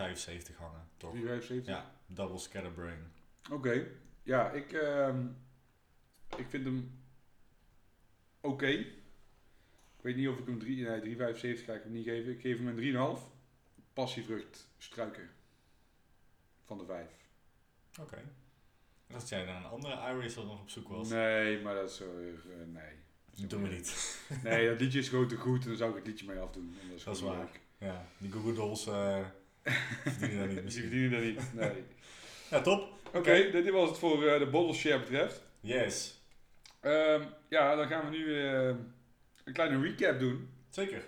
3,75 0.51 0.57
hangen, 0.57 0.87
toch? 0.97 1.15
3,75? 1.15 1.65
Ja, 1.65 1.91
double 2.05 2.37
scatterbrain. 2.37 3.11
Oké. 3.51 3.87
Ja, 4.23 4.51
ik, 4.51 4.71
ehm, 4.73 5.25
ik 6.37 6.45
vind 6.49 6.65
hem 6.65 6.99
oké. 8.41 8.67
Ik 8.67 10.01
weet 10.01 10.15
niet 10.15 10.27
of 10.27 10.39
ik 10.39 10.45
hem 10.45 10.59
3, 10.59 10.85
nee, 10.85 11.01
3,75 11.01 11.65
ga 11.65 11.73
ik 11.73 11.83
hem 11.83 11.91
niet 11.91 12.05
geven. 12.05 12.31
Ik 12.31 12.41
geef 12.41 12.57
hem 12.57 12.67
een 12.67 13.17
3,5. 13.17 13.33
Passievrucht 13.93 14.67
struiken. 14.77 15.29
Van 16.65 16.77
de 16.77 16.85
5. 16.85 17.07
Oké. 18.01 18.17
Dat 19.07 19.29
jij 19.29 19.45
dan 19.45 19.55
een 19.55 19.63
andere 19.63 20.13
Iris 20.13 20.33
dat 20.35 20.45
nog 20.45 20.61
op 20.61 20.69
zoek 20.69 20.87
was. 20.87 21.09
Nee, 21.09 21.61
maar 21.61 21.75
dat 21.75 21.89
is 21.89 21.99
eh, 22.01 22.07
nee. 22.65 22.93
Dat 23.35 23.49
doen 23.49 23.61
we 23.63 23.69
niet. 23.69 24.19
Nee, 24.43 24.69
dat 24.69 24.79
liedje 24.79 24.99
is 24.99 25.09
gewoon 25.09 25.27
te 25.27 25.35
goed 25.35 25.61
en 25.61 25.67
dan 25.67 25.77
zou 25.77 25.89
ik 25.89 25.95
het 25.95 26.07
liedje 26.07 26.25
mee 26.25 26.37
afdoen. 26.39 26.75
En 26.81 26.87
dat 26.87 26.97
is, 26.97 27.03
Dat 27.03 27.15
is 27.15 27.21
waar. 27.21 27.37
leuk. 27.37 27.59
Ja, 27.77 28.05
die 28.17 28.31
Google 28.31 28.53
Dolls 28.53 28.87
eh 28.87 29.25
verdienen 30.17 30.37
dat 30.37 30.45
niet 30.47 30.55
Die 30.55 30.63
misschien. 30.63 30.83
verdienen 30.89 31.11
dat 31.11 31.21
niet. 31.21 31.53
Nee. 31.53 31.83
Ja, 32.49 32.61
top. 32.61 32.93
Oké, 33.13 33.33
dit, 33.33 33.51
dit 33.63 33.69
was 33.69 33.89
het 33.89 33.97
voor 33.97 34.27
eh, 34.27 34.39
de 34.39 34.47
bottle 34.47 34.73
share 34.75 34.99
betreft. 34.99 35.41
Yes. 35.59 36.21
Ehm, 36.79 37.23
ja, 37.49 37.75
dan 37.75 37.87
gaan 37.87 38.09
we 38.09 38.17
nu 38.17 38.43
eh, 38.45 38.75
een 39.43 39.53
kleine 39.53 39.81
recap 39.81 40.19
doen. 40.19 40.49
Zeker. 40.69 41.03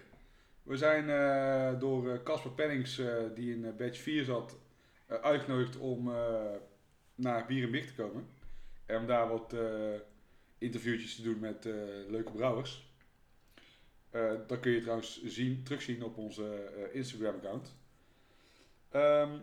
We 0.63 0.77
zijn 0.77 1.07
door 1.79 2.23
Casper 2.23 2.51
Pennings, 2.51 3.01
die 3.35 3.53
in 3.55 3.75
batch 3.77 3.99
4 3.99 4.23
zat, 4.23 4.57
uitgenodigd 5.07 5.77
om 5.77 6.11
eh, 6.15 6.51
naar 7.15 7.45
Bier 7.45 7.63
en 7.63 7.71
Bier 7.71 7.87
te 7.87 7.95
komen. 7.95 8.27
En 8.85 8.99
om 8.99 9.07
daar 9.07 9.27
wat 9.27 9.53
eh 9.53 9.99
interviewtjes 10.59 11.15
te 11.15 11.21
doen 11.21 11.39
met 11.39 11.65
eh, 11.65 11.73
leuke 12.07 12.31
brouwers. 12.31 12.91
Eh, 14.09 14.31
dat 14.47 14.59
kun 14.59 14.71
je 14.71 14.81
trouwens 14.81 15.23
zien, 15.23 15.63
terugzien 15.63 16.03
op 16.03 16.17
onze 16.17 16.53
eh, 16.53 16.95
Instagram 16.95 17.35
account. 17.35 17.75
Ehm, 18.91 19.37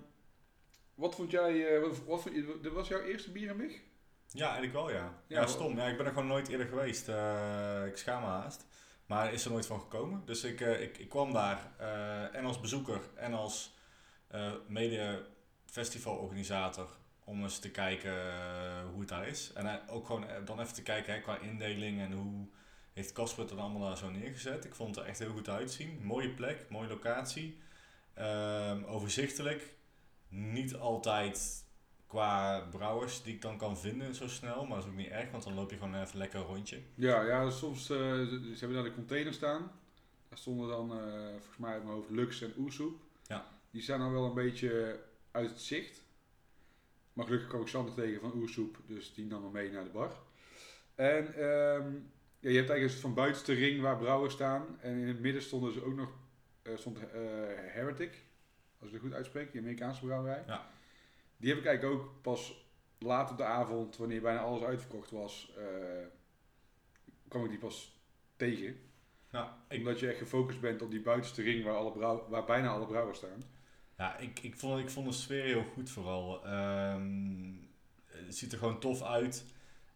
wat 0.95 1.15
vond 1.15 1.31
jij, 1.31 1.75
eh, 1.75 1.81
wat, 1.81 2.05
wat 2.05 2.23
vond 2.23 2.35
je, 2.35 2.59
dit 2.62 2.73
was 2.73 2.89
jouw 2.89 3.01
eerste 3.01 3.31
Bier 3.33 3.49
en 3.51 3.57
Big? 3.57 3.81
Ja, 4.29 4.45
eigenlijk 4.45 4.73
wel 4.73 4.91
ja. 4.91 5.23
Ja, 5.27 5.41
Ja, 5.41 5.47
stom. 5.47 5.77
Ja, 5.77 5.87
ik 5.87 5.97
ben 5.97 6.07
er 6.07 6.12
gewoon 6.12 6.29
nooit 6.29 6.49
eerder 6.49 6.67
geweest. 6.67 7.09
Eh, 7.09 7.83
ik 7.87 7.97
schaam 7.97 8.21
me 8.23 8.29
haast. 8.29 8.67
Maar 9.07 9.33
is 9.33 9.45
er 9.45 9.51
nooit 9.51 9.67
van 9.67 9.81
gekomen. 9.81 10.23
Dus 10.25 10.45
ik, 10.45 10.61
eh, 10.61 10.83
ik, 10.83 10.99
ik 10.99 11.09
kwam 11.09 11.33
daar 11.33 11.73
eh, 11.79 12.35
en 12.35 12.45
als 12.45 12.61
bezoeker 12.61 13.01
en 13.15 13.33
als 13.35 13.75
eh 14.29 14.53
mede 14.69 15.27
festivalorganisator 15.75 16.89
om 17.25 17.43
eens 17.43 17.59
te 17.59 17.70
kijken 17.70 18.12
eh, 18.12 18.91
hoe 18.91 19.01
het 19.01 19.09
daar 19.09 19.29
is. 19.29 19.53
En 19.55 19.89
ook 19.89 20.07
gewoon 20.07 20.29
eh, 20.29 20.37
dan 20.45 20.61
even 20.61 20.75
te 20.75 20.83
kijken 20.83 21.14
hè, 21.14 21.20
qua 21.20 21.39
indeling 21.39 22.01
en 22.01 22.12
hoe 22.12 22.47
heeft 22.93 23.12
Casper 23.12 23.41
het 23.41 23.49
dan 23.49 23.59
allemaal 23.59 23.89
daar 23.89 23.97
zo 23.97 24.11
neergezet. 24.11 24.64
Ik 24.64 24.75
vond 24.75 24.95
het 24.95 25.05
er 25.05 25.11
echt 25.11 25.18
heel 25.18 25.33
goed 25.33 25.49
uitzien. 25.49 25.99
Mooie 26.03 26.31
plek, 26.31 26.66
mooie 26.70 26.89
locatie. 26.89 27.59
Ehm, 28.14 28.85
overzichtelijk. 28.85 29.75
Niet 30.29 30.75
altijd 30.77 31.64
qua 32.07 32.61
brouwers 32.70 33.22
die 33.22 33.35
ik 33.35 33.43
dan 33.43 33.57
kan 33.57 33.79
vinden 33.79 34.14
zo 34.14 34.29
snel. 34.29 34.66
Maar 34.66 34.77
dat 34.77 34.85
is 34.85 34.91
ook 34.91 34.97
niet 34.97 35.11
erg, 35.11 35.31
want 35.31 35.45
dan 35.45 35.55
loop 35.55 35.70
je 35.70 35.77
gewoon 35.77 36.03
even 36.03 36.18
lekker 36.18 36.41
een 36.41 36.47
rondje. 36.47 36.81
Ja, 36.95 37.22
ja 37.22 37.51
soms, 37.51 37.81
eh, 37.81 37.97
ze, 37.97 38.55
hebben 38.59 38.77
daar 38.77 38.87
de 38.87 38.95
container 38.95 39.33
staan. 39.33 39.70
Daar 40.29 40.39
stonden 40.39 40.68
dan, 40.68 40.89
volgens 41.31 41.59
mij 41.59 41.72
uit 41.72 41.83
mijn 41.83 41.95
hoofd, 41.95 42.11
Lux 42.11 42.43
en 42.43 42.53
Oesoep. 42.59 43.01
Ja. 43.27 43.47
Die 43.70 43.83
staan 43.83 43.99
dan 43.99 44.12
wel 44.12 44.25
een 44.25 44.35
beetje 44.35 45.01
uit 45.35 45.51
het 45.51 45.61
zicht. 45.61 46.03
Maar 47.12 47.24
gelukkig 47.24 47.49
kwam 47.49 47.61
ik 47.61 47.68
Sander 47.68 47.95
tegen 47.95 48.20
van 48.20 48.32
Oersoep, 48.35 48.78
dus 48.87 49.14
die 49.14 49.26
nam 49.26 49.43
me 49.43 49.51
mee 49.51 49.70
naar 49.70 49.85
de 49.85 49.91
bar. 49.91 50.16
En 50.95 51.35
ehm, 51.35 51.93
ja, 52.41 52.51
je 52.51 52.57
hebt 52.57 52.70
eigenlijk 52.70 52.82
een 52.82 53.01
van 53.01 53.14
buitenste 53.14 53.53
ring 53.53 53.80
waar 53.80 53.97
brouwers 53.97 54.35
staan. 54.35 54.80
En 54.80 54.97
in 54.97 55.09
het 55.09 55.20
midden 55.20 55.43
stonden 55.43 55.72
ze 55.72 55.85
ook 55.85 55.95
nog, 55.95 56.12
eh, 56.62 56.76
stond 56.76 56.99
eh, 56.99 57.05
Heretic, 57.57 58.22
als 58.78 58.89
ik 58.89 58.93
het 58.93 59.03
goed 59.03 59.12
uitspreek, 59.12 59.53
die 59.53 59.61
Amerikaanse 59.61 60.05
brouwerij. 60.05 60.45
Ja. 60.47 60.70
Die 61.37 61.49
heb 61.49 61.59
ik 61.59 61.64
eigenlijk 61.66 62.01
ook 62.01 62.22
pas 62.22 62.68
laat 62.99 63.30
op 63.30 63.37
de 63.37 63.45
avond, 63.45 63.97
wanneer 63.97 64.20
bijna 64.20 64.41
alles 64.41 64.62
uitverkocht 64.62 65.11
was, 65.11 65.53
eh, 65.57 66.07
kwam 67.28 67.45
ik 67.45 67.51
die 67.51 67.59
pas 67.59 68.01
tegen. 68.37 68.80
Nou, 69.30 69.49
ik, 69.68 69.78
Omdat 69.78 70.01
je 70.01 70.09
echt 70.09 70.18
gefocust 70.18 70.61
bent 70.61 70.82
op 70.82 70.91
die 70.91 71.01
buitenste 71.03 71.43
ring 71.43 71.64
waar, 71.64 71.74
alle 71.74 71.93
brouw- 71.93 72.28
waar 72.28 72.45
bijna 72.45 72.68
alle 72.68 72.87
brouwers 72.87 73.18
staan. 73.18 73.43
Ja, 73.97 74.16
ik, 74.16 74.40
ik, 74.40 74.59
vond, 74.59 74.80
ik 74.80 74.90
vond 74.90 75.07
de 75.07 75.12
sfeer 75.12 75.45
heel 75.45 75.64
goed 75.64 75.90
vooral. 75.90 76.45
Ehm, 76.47 77.53
het 78.07 78.36
ziet 78.36 78.53
er 78.53 78.59
gewoon 78.59 78.80
tof 78.80 79.03
uit. 79.03 79.45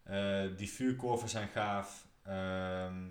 Eh, 0.03 0.44
die 0.57 0.70
vuurkorven 0.70 1.28
zijn 1.28 1.49
gaaf. 1.49 2.07
Ehm, 2.22 3.07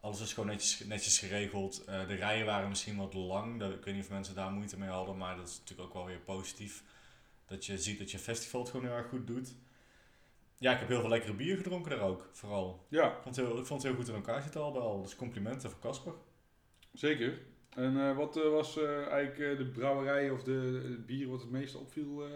alles 0.00 0.20
is 0.20 0.32
gewoon 0.32 0.48
netjes, 0.48 0.86
netjes 0.86 1.18
geregeld. 1.18 1.84
Eh, 1.84 2.06
de 2.06 2.14
rijen 2.14 2.46
waren 2.46 2.68
misschien 2.68 2.96
wat 2.96 3.14
lang. 3.14 3.58
Dat, 3.58 3.72
ik 3.72 3.84
weet 3.84 3.94
niet 3.94 4.04
of 4.04 4.10
mensen 4.10 4.34
daar 4.34 4.50
moeite 4.50 4.78
mee 4.78 4.88
hadden, 4.88 5.16
maar 5.16 5.36
dat 5.36 5.48
is 5.48 5.58
natuurlijk 5.58 5.88
ook 5.88 5.94
wel 5.94 6.06
weer 6.06 6.18
positief. 6.20 6.82
Dat 7.46 7.66
je 7.66 7.78
ziet 7.78 7.98
dat 7.98 8.10
je 8.10 8.18
festival 8.18 8.60
het 8.60 8.70
gewoon 8.70 8.86
heel 8.86 8.96
erg 8.96 9.08
goed 9.08 9.26
doet. 9.26 9.54
Ja, 10.58 10.72
ik 10.72 10.78
heb 10.78 10.88
heel 10.88 11.00
veel 11.00 11.08
lekkere 11.08 11.34
bier 11.34 11.56
gedronken 11.56 11.90
daar 11.90 12.00
ook, 12.00 12.28
vooral. 12.32 12.86
Ja, 12.88 13.06
Ik 13.08 13.22
vond 13.22 13.36
het 13.36 13.46
heel, 13.46 13.58
ik 13.58 13.66
vond 13.66 13.82
het 13.82 13.92
heel 13.92 14.00
goed 14.00 14.08
in 14.08 14.14
elkaar 14.14 14.42
zitten 14.42 14.60
al 14.60 14.72
bij 14.72 14.80
al. 14.80 15.02
Dus 15.02 15.16
complimenten 15.16 15.70
voor 15.70 15.80
Casper. 15.80 16.12
zeker. 16.92 17.40
En 17.74 17.96
eh, 18.00 18.16
wat 18.16 18.36
eh, 18.36 18.50
was 18.50 18.78
eh, 18.78 19.06
eigenlijk 19.06 19.58
de 19.58 19.66
brouwerij 19.66 20.30
of 20.30 20.42
de, 20.42 21.02
bier 21.06 21.28
wat 21.28 21.40
het 21.40 21.50
meest 21.50 21.74
opviel? 21.74 22.26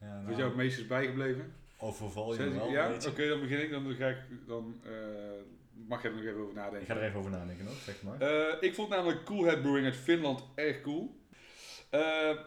Ja, 0.00 0.22
wat 0.26 0.36
jou 0.36 0.48
het 0.48 0.56
meest 0.56 0.78
is 0.78 0.86
bijgebleven? 0.86 1.54
overval 1.78 2.30
je 2.34 2.42
Zet- 2.42 2.54
wel, 2.54 2.70
ja, 2.70 2.94
oké, 3.08 3.28
dan 3.28 3.40
begin 3.40 3.62
ik. 3.62 3.70
Dan, 3.70 3.94
ga 3.94 4.08
ik, 4.08 4.16
dan 4.46 4.80
mag 5.86 6.02
je 6.02 6.08
er 6.08 6.14
nog 6.14 6.24
even 6.24 6.36
over 6.40 6.48
Ik 6.50 6.54
nadenken. 6.56 6.86
ga 6.86 6.94
er 6.96 7.02
even 7.02 7.18
over 7.18 7.30
nadenken 7.30 7.68
ook, 7.68 7.74
zeg 7.74 8.02
maar. 8.02 8.22
Ik 8.62 8.74
vond 8.74 8.88
namelijk 8.88 9.24
Cool 9.24 9.44
Head 9.44 9.60
Brewing 9.62 9.84
uit 9.84 9.96
Finland 9.96 10.44
erg 10.54 10.80
cool. 10.80 11.20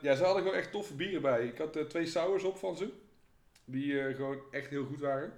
Ja, 0.02 0.16
ze 0.16 0.24
hadden 0.24 0.44
gewoon 0.44 0.58
echt 0.58 0.72
toffe 0.72 0.96
bieren 0.96 1.22
bij. 1.22 1.46
Ik 1.48 1.58
had 1.58 1.90
twee 1.90 2.06
sours 2.06 2.44
op 2.44 2.58
van 2.58 2.76
ze. 2.78 2.90
Die 3.66 4.14
gewoon 4.16 4.40
echt 4.52 4.70
heel 4.70 4.86
goed 4.86 5.00
waren. 5.00 5.34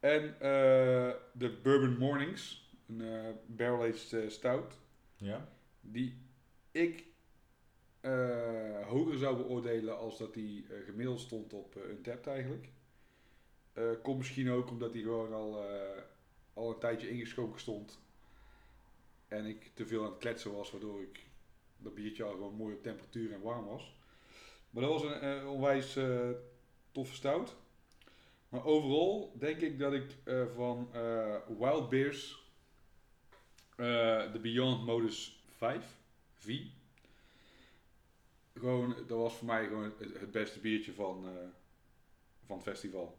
En 0.00 0.34
de 1.32 1.58
Bourbon 1.62 1.96
Mornings. 1.98 2.68
Een 2.88 3.00
eh, 3.00 3.30
barrel-aged 3.46 4.32
stout. 4.32 4.78
Ja? 5.20 5.48
Die 5.80 6.18
ik 6.70 7.04
eh, 8.00 8.86
hoger 8.86 9.18
zou 9.18 9.36
beoordelen 9.36 9.98
als 9.98 10.18
dat 10.18 10.34
die 10.34 10.66
eh, 10.66 10.84
gemiddeld 10.84 11.20
stond 11.20 11.52
op 11.52 11.76
uh, 11.76 11.88
Untapped 11.88 12.26
eigenlijk. 12.26 12.68
Eh 13.72 13.90
komt 14.02 14.18
misschien 14.18 14.50
ook 14.50 14.70
omdat 14.70 14.92
die 14.92 15.02
gewoon 15.02 15.32
al, 15.32 15.64
eh, 15.64 16.02
al 16.54 16.70
een 16.70 16.78
tijdje 16.78 17.10
ingeschonken 17.10 17.60
stond. 17.60 18.00
En 19.28 19.46
ik 19.46 19.70
te 19.74 19.86
veel 19.86 20.04
aan 20.04 20.10
het 20.10 20.18
kletsen 20.18 20.52
was, 20.52 20.70
waardoor 20.70 21.02
ik 21.02 21.26
dat 21.76 21.94
biertje 21.94 22.24
al 22.24 22.30
gewoon 22.30 22.54
mooi 22.54 22.74
op 22.74 22.82
temperatuur 22.82 23.32
en 23.32 23.40
warm 23.40 23.64
was. 23.64 23.94
Maar 24.70 24.82
dat 24.82 24.92
was 24.92 25.02
een 25.02 25.20
eh, 25.20 25.52
onwijs 25.52 25.96
eh, 25.96 26.30
toffe 26.92 27.14
stout. 27.14 27.56
Maar 28.48 28.64
overal 28.64 29.32
denk 29.38 29.60
ik 29.60 29.78
dat 29.78 29.92
ik 29.92 30.16
eh, 30.24 30.46
van 30.54 30.88
eh, 30.92 31.36
Wild 31.58 31.88
Beers 31.88 32.32
eh, 32.32 32.49
de 34.32 34.38
Beyond 34.40 34.84
Modus 34.84 35.44
5, 35.56 35.96
V. 36.36 36.60
Gewoon, 38.54 38.94
dat 39.06 39.18
was 39.18 39.34
voor 39.34 39.46
mij 39.46 39.66
gewoon 39.66 39.92
het, 39.98 40.30
beste 40.30 40.60
biertje 40.60 40.92
van, 40.92 41.24
eh, 41.26 41.32
van 42.46 42.56
het 42.56 42.66
festival. 42.66 43.18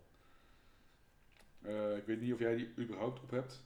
Eh, 1.62 1.98
ik 1.98 2.06
weet 2.06 2.22
niet 2.22 2.34
of 2.34 2.40
jij 2.40 2.56
die 2.56 2.74
überhaupt 2.78 3.22
op 3.22 3.32
hebt. 3.32 3.64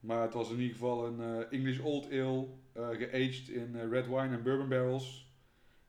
Maar 0.00 0.22
het 0.22 0.34
was 0.34 0.50
in 0.50 0.56
ieder 0.56 0.72
geval 0.72 1.06
een 1.06 1.20
eh, 1.20 1.52
English 1.52 1.78
Old 1.78 2.04
Ale, 2.10 2.46
eh 2.72 2.88
geaged 2.88 3.48
in 3.48 3.76
eh, 3.76 3.88
red 3.88 4.06
wine 4.06 4.36
en 4.36 4.42
bourbon 4.42 4.68
barrels. 4.68 5.30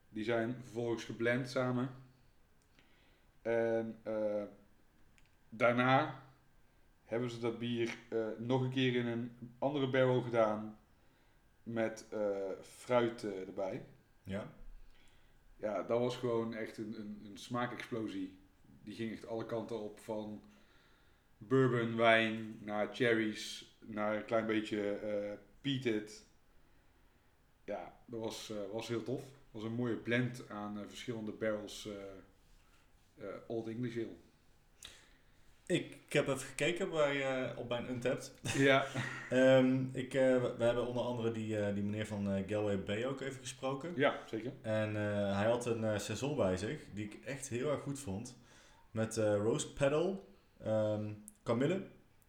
Die 0.10 0.24
zijn 0.24 0.56
vervolgens 0.64 1.04
geblend 1.04 1.50
samen. 1.50 1.90
En 3.42 4.00
eh, 4.04 4.44
daarna 5.50 6.24
hebben 7.08 7.30
ze 7.30 7.40
dat 7.40 7.60
bier 7.60 7.98
eh, 8.10 8.28
nog 8.38 8.62
een 8.62 8.72
keer 8.72 8.96
in 8.96 9.08
een 9.08 9.32
andere 9.60 9.90
barrel 9.90 10.22
gedaan 10.22 10.80
met 11.64 12.06
eh, 12.10 12.50
fruit 12.62 13.24
eh, 13.24 13.48
erbij. 13.48 13.86
Ja? 14.24 14.54
Ja, 15.56 15.84
dat 15.84 16.00
was 16.00 16.18
gewoon 16.18 16.54
echt 16.54 16.78
een, 16.78 17.00
een, 17.00 17.22
een 17.26 17.38
smaakexplosie. 17.38 18.38
Die 18.84 18.96
ging 18.96 19.12
echt 19.12 19.28
alle 19.28 19.46
kanten 19.46 19.80
op 19.80 20.00
van 20.00 20.42
bourbon, 21.38 21.96
wijn, 21.96 22.60
naar 22.62 22.96
cherries, 22.96 23.78
naar 23.86 24.16
een 24.16 24.26
klein 24.26 24.46
beetje 24.46 24.92
eh 24.92 25.38
peated. 25.62 26.26
Ja, 27.66 28.00
dat 28.06 28.20
was, 28.20 28.54
was 28.72 28.88
heel 28.88 29.04
tof. 29.04 29.22
Het 29.22 29.52
was 29.52 29.64
een 29.64 29.74
mooie 29.74 29.96
blend 29.96 30.50
aan 30.50 30.88
verschillende 30.88 31.32
barrels 31.32 31.90
Old 33.48 33.68
English 33.68 33.98
Ale. 33.98 34.16
Ik, 35.68 35.98
ik 36.06 36.14
heb 36.14 36.28
even 36.28 36.40
gekeken 36.40 36.90
bij, 36.90 37.22
eh, 37.22 37.58
op 37.58 37.70
mijn 37.70 37.90
Untapped. 37.90 38.34
Ja, 38.58 38.86
Ehm, 39.30 39.84
ik, 39.94 40.14
eh, 40.14 40.42
we, 40.58 40.64
hebben 40.64 40.88
onder 40.88 41.04
andere 41.04 41.32
die, 41.32 41.60
eh, 41.60 41.74
die 41.74 41.84
meneer 41.84 42.08
van 42.08 42.32
eh, 42.32 42.44
Galway 42.48 42.84
Bay 42.84 43.06
ook 43.06 43.22
even 43.22 43.40
gesproken. 43.40 43.94
ja 43.96 44.20
zeker. 44.26 44.52
En 44.62 44.96
hij 45.36 45.46
had 45.46 45.66
een 45.66 46.00
saison 46.00 46.36
bij 46.36 46.58
zich, 46.58 46.80
die 46.94 47.06
ik 47.06 47.20
echt 47.26 47.50
heel 47.50 47.70
erg 47.72 47.82
goed 47.82 48.00
vond. 48.00 48.38
Met 48.92 49.18
rose 49.18 49.74
petal, 49.74 50.28
ehm 50.64 51.12
kamille, 51.44 51.82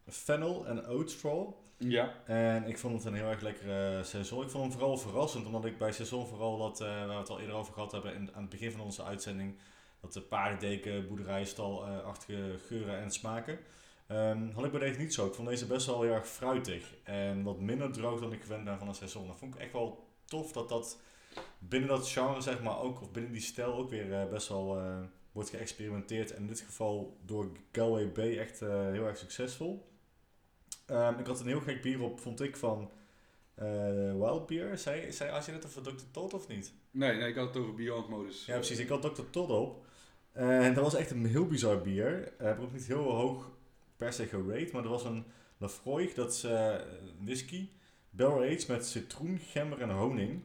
fennel 0.07 0.67
en 0.67 0.91
oat 0.91 1.11
straw. 1.11 1.53
Ja, 1.77 2.15
En 2.25 2.65
ik 2.65 2.79
vond 2.79 2.95
het 2.95 3.05
een 3.05 3.15
heel 3.15 3.31
erg 3.31 3.41
lekkere 3.41 4.05
saison. 4.05 4.43
Ik 4.43 4.51
vond 4.51 4.65
hem 4.65 4.73
vooral 4.73 4.99
verrassend, 4.99 5.47
omdat 5.47 5.65
ik 5.65 5.79
bij 5.79 5.93
saison 5.93 6.27
vooral 6.27 6.59
dat, 6.59 6.79
waar 6.79 7.09
we 7.09 7.15
het 7.15 7.29
al 7.29 7.41
eerder 7.41 7.57
over 7.57 7.73
gehad 7.73 7.93
hebben 7.93 8.15
in, 8.15 8.35
aan 8.35 8.41
het 8.41 8.51
begin 8.51 8.71
van 8.71 8.81
onze 8.81 9.03
uitzending, 9.03 9.59
dat 10.01 10.13
de 10.13 10.21
paardendeken, 10.21 11.09
boerderijstal-achtige 11.09 12.59
geuren 12.67 12.99
en 12.99 13.11
smaken. 13.11 13.59
Ehm, 14.07 14.51
had 14.51 14.65
ik 14.65 14.71
bij 14.71 14.81
deze 14.81 14.99
niet 14.99 15.15
zo. 15.15 15.27
Ik 15.27 15.35
vond 15.35 15.49
deze 15.49 15.67
best 15.67 15.87
wel 15.87 16.03
heel 16.03 16.13
erg 16.13 16.29
fruitig 16.29 16.95
en 17.05 17.43
wat 17.43 17.61
minder 17.61 17.93
droog 17.93 18.21
dan 18.21 18.33
ik 18.33 18.43
gewend 18.43 18.65
ben 18.65 18.79
van 18.79 18.89
een 18.89 18.95
saison. 18.95 19.27
Dat 19.27 19.39
vond 19.39 19.55
ik 19.55 19.61
echt 19.61 19.73
wel 19.73 20.07
tof 20.25 20.53
dat 20.53 20.69
dat 20.69 21.01
binnen 21.59 21.89
dat 21.89 22.09
genre, 22.09 22.41
zeg 22.41 22.63
maar, 22.63 22.81
ook, 22.81 23.01
of 23.01 23.11
binnen 23.11 23.33
die 23.33 23.41
stijl 23.41 23.75
ook 23.75 23.91
weer 23.91 24.13
eh, 24.13 24.29
best 24.29 24.49
wel 24.49 24.79
eh, 24.79 24.99
wordt 25.33 25.51
geëxperimenteerd. 25.51 26.31
En 26.31 26.41
in 26.41 26.47
dit 26.47 26.61
geval 26.61 27.19
door 27.25 27.51
Galway 27.73 28.13
Bay 28.13 28.39
echt 28.39 28.63
eh, 28.63 28.91
heel 28.91 29.07
erg 29.07 29.17
succesvol. 29.17 29.89
Ehm, 30.87 31.19
ik 31.19 31.27
had 31.27 31.41
een 31.41 31.47
heel 31.47 31.61
gek 31.61 31.83
bier 31.83 32.03
op, 32.03 32.21
vond 32.21 32.41
ik, 32.41 32.57
van 32.57 32.91
eh 33.55 34.13
Wild 34.13 34.47
Beer. 34.47 34.79
Zei, 34.79 35.13
zei 35.13 35.31
als 35.31 35.47
je 35.47 35.53
net 35.53 35.67
over 35.67 35.83
Dr. 35.83 36.05
Todd 36.11 36.35
of 36.35 36.49
niet? 36.49 36.73
nee, 36.91 37.17
nee, 37.17 37.29
ik 37.29 37.37
had 37.37 37.47
het 37.47 37.57
over 37.57 37.75
Beyond 37.75 38.09
Modus. 38.09 38.45
Ja, 38.45 38.55
precies. 38.55 38.79
Ik 38.79 38.89
had 38.89 39.03
Dr. 39.03 39.23
Todd 39.31 39.51
op. 39.51 39.87
En 40.33 40.75
dat 40.75 40.85
was 40.85 40.95
echt 40.95 41.11
een 41.11 41.27
heel 41.27 41.47
bizar 41.47 41.81
bier. 41.81 42.27
Ik 42.27 42.33
heb 42.39 42.61
ook 42.61 42.73
niet 42.73 42.87
heel 42.87 43.11
hoog 43.11 43.51
per 43.97 44.13
se 44.13 44.27
gerate, 44.27 44.71
maar 44.73 44.83
er 44.83 44.89
was 44.89 45.05
een 45.05 45.25
Lafroig, 45.59 46.15
dat 46.15 46.33
is 46.33 46.45
eh, 46.45 46.75
whisky, 47.21 47.69
barrel 48.11 48.43
aged 48.43 48.69
met 48.69 48.87
citroen, 48.87 49.39
gember 49.39 49.81
en 49.81 49.91
honing. 49.91 50.43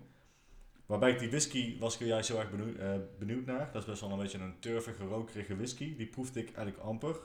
Waarbij 0.85 1.11
ik 1.11 1.19
die 1.19 1.29
whisky 1.29 1.79
was 1.79 1.93
ik 1.93 1.99
er 1.99 2.07
juist 2.07 2.29
heel 2.29 2.39
erg 2.39 2.51
benieuwd, 2.51 2.77
eh, 2.77 2.93
benieuwd 3.19 3.45
naar. 3.45 3.69
Dat 3.71 3.81
is 3.81 3.87
best 3.87 4.01
wel 4.01 4.11
een 4.11 4.17
beetje 4.17 4.39
een 4.39 4.59
turvige, 4.59 5.03
rokerige 5.05 5.55
whisky. 5.55 5.95
Die 5.95 6.07
proefde 6.07 6.39
ik 6.39 6.45
eigenlijk 6.45 6.77
amper. 6.77 7.19